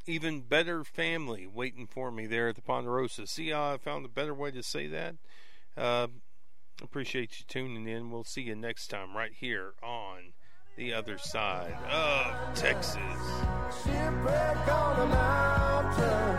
Even 0.07 0.41
better 0.41 0.83
family 0.83 1.45
waiting 1.45 1.87
for 1.87 2.11
me 2.11 2.25
there 2.25 2.49
at 2.49 2.55
the 2.55 2.61
Ponderosa. 2.61 3.27
See 3.27 3.49
how 3.49 3.73
I 3.73 3.77
found 3.77 4.05
a 4.05 4.09
better 4.09 4.33
way 4.33 4.51
to 4.51 4.63
say 4.63 4.87
that? 4.87 5.15
Uh, 5.77 6.07
Appreciate 6.83 7.39
you 7.39 7.45
tuning 7.47 7.87
in. 7.87 8.09
We'll 8.09 8.23
see 8.23 8.41
you 8.41 8.55
next 8.55 8.87
time 8.87 9.15
right 9.15 9.31
here 9.33 9.73
on 9.83 10.33
the 10.77 10.93
other 10.93 11.17
side 11.19 11.77
of 11.89 12.55
Texas. 12.55 12.95
Shipwreck 13.83 14.67
on 14.67 14.99
the 14.99 15.05
mountain, 15.05 16.37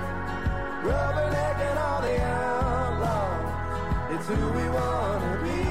rubbernecking 0.82 1.76
who 4.36 4.48
we 4.58 4.68
wanna 4.70 5.40
be. 5.42 5.62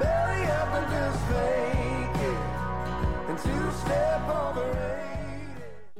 Belly 0.00 0.42
up 0.60 0.70
and 0.78 0.88
just 0.94 1.20
fake 1.30 2.22
it, 2.30 2.40
and 3.28 3.38
two 3.38 3.70
step 3.80 4.28
over 4.28 4.70
it. 4.78 4.97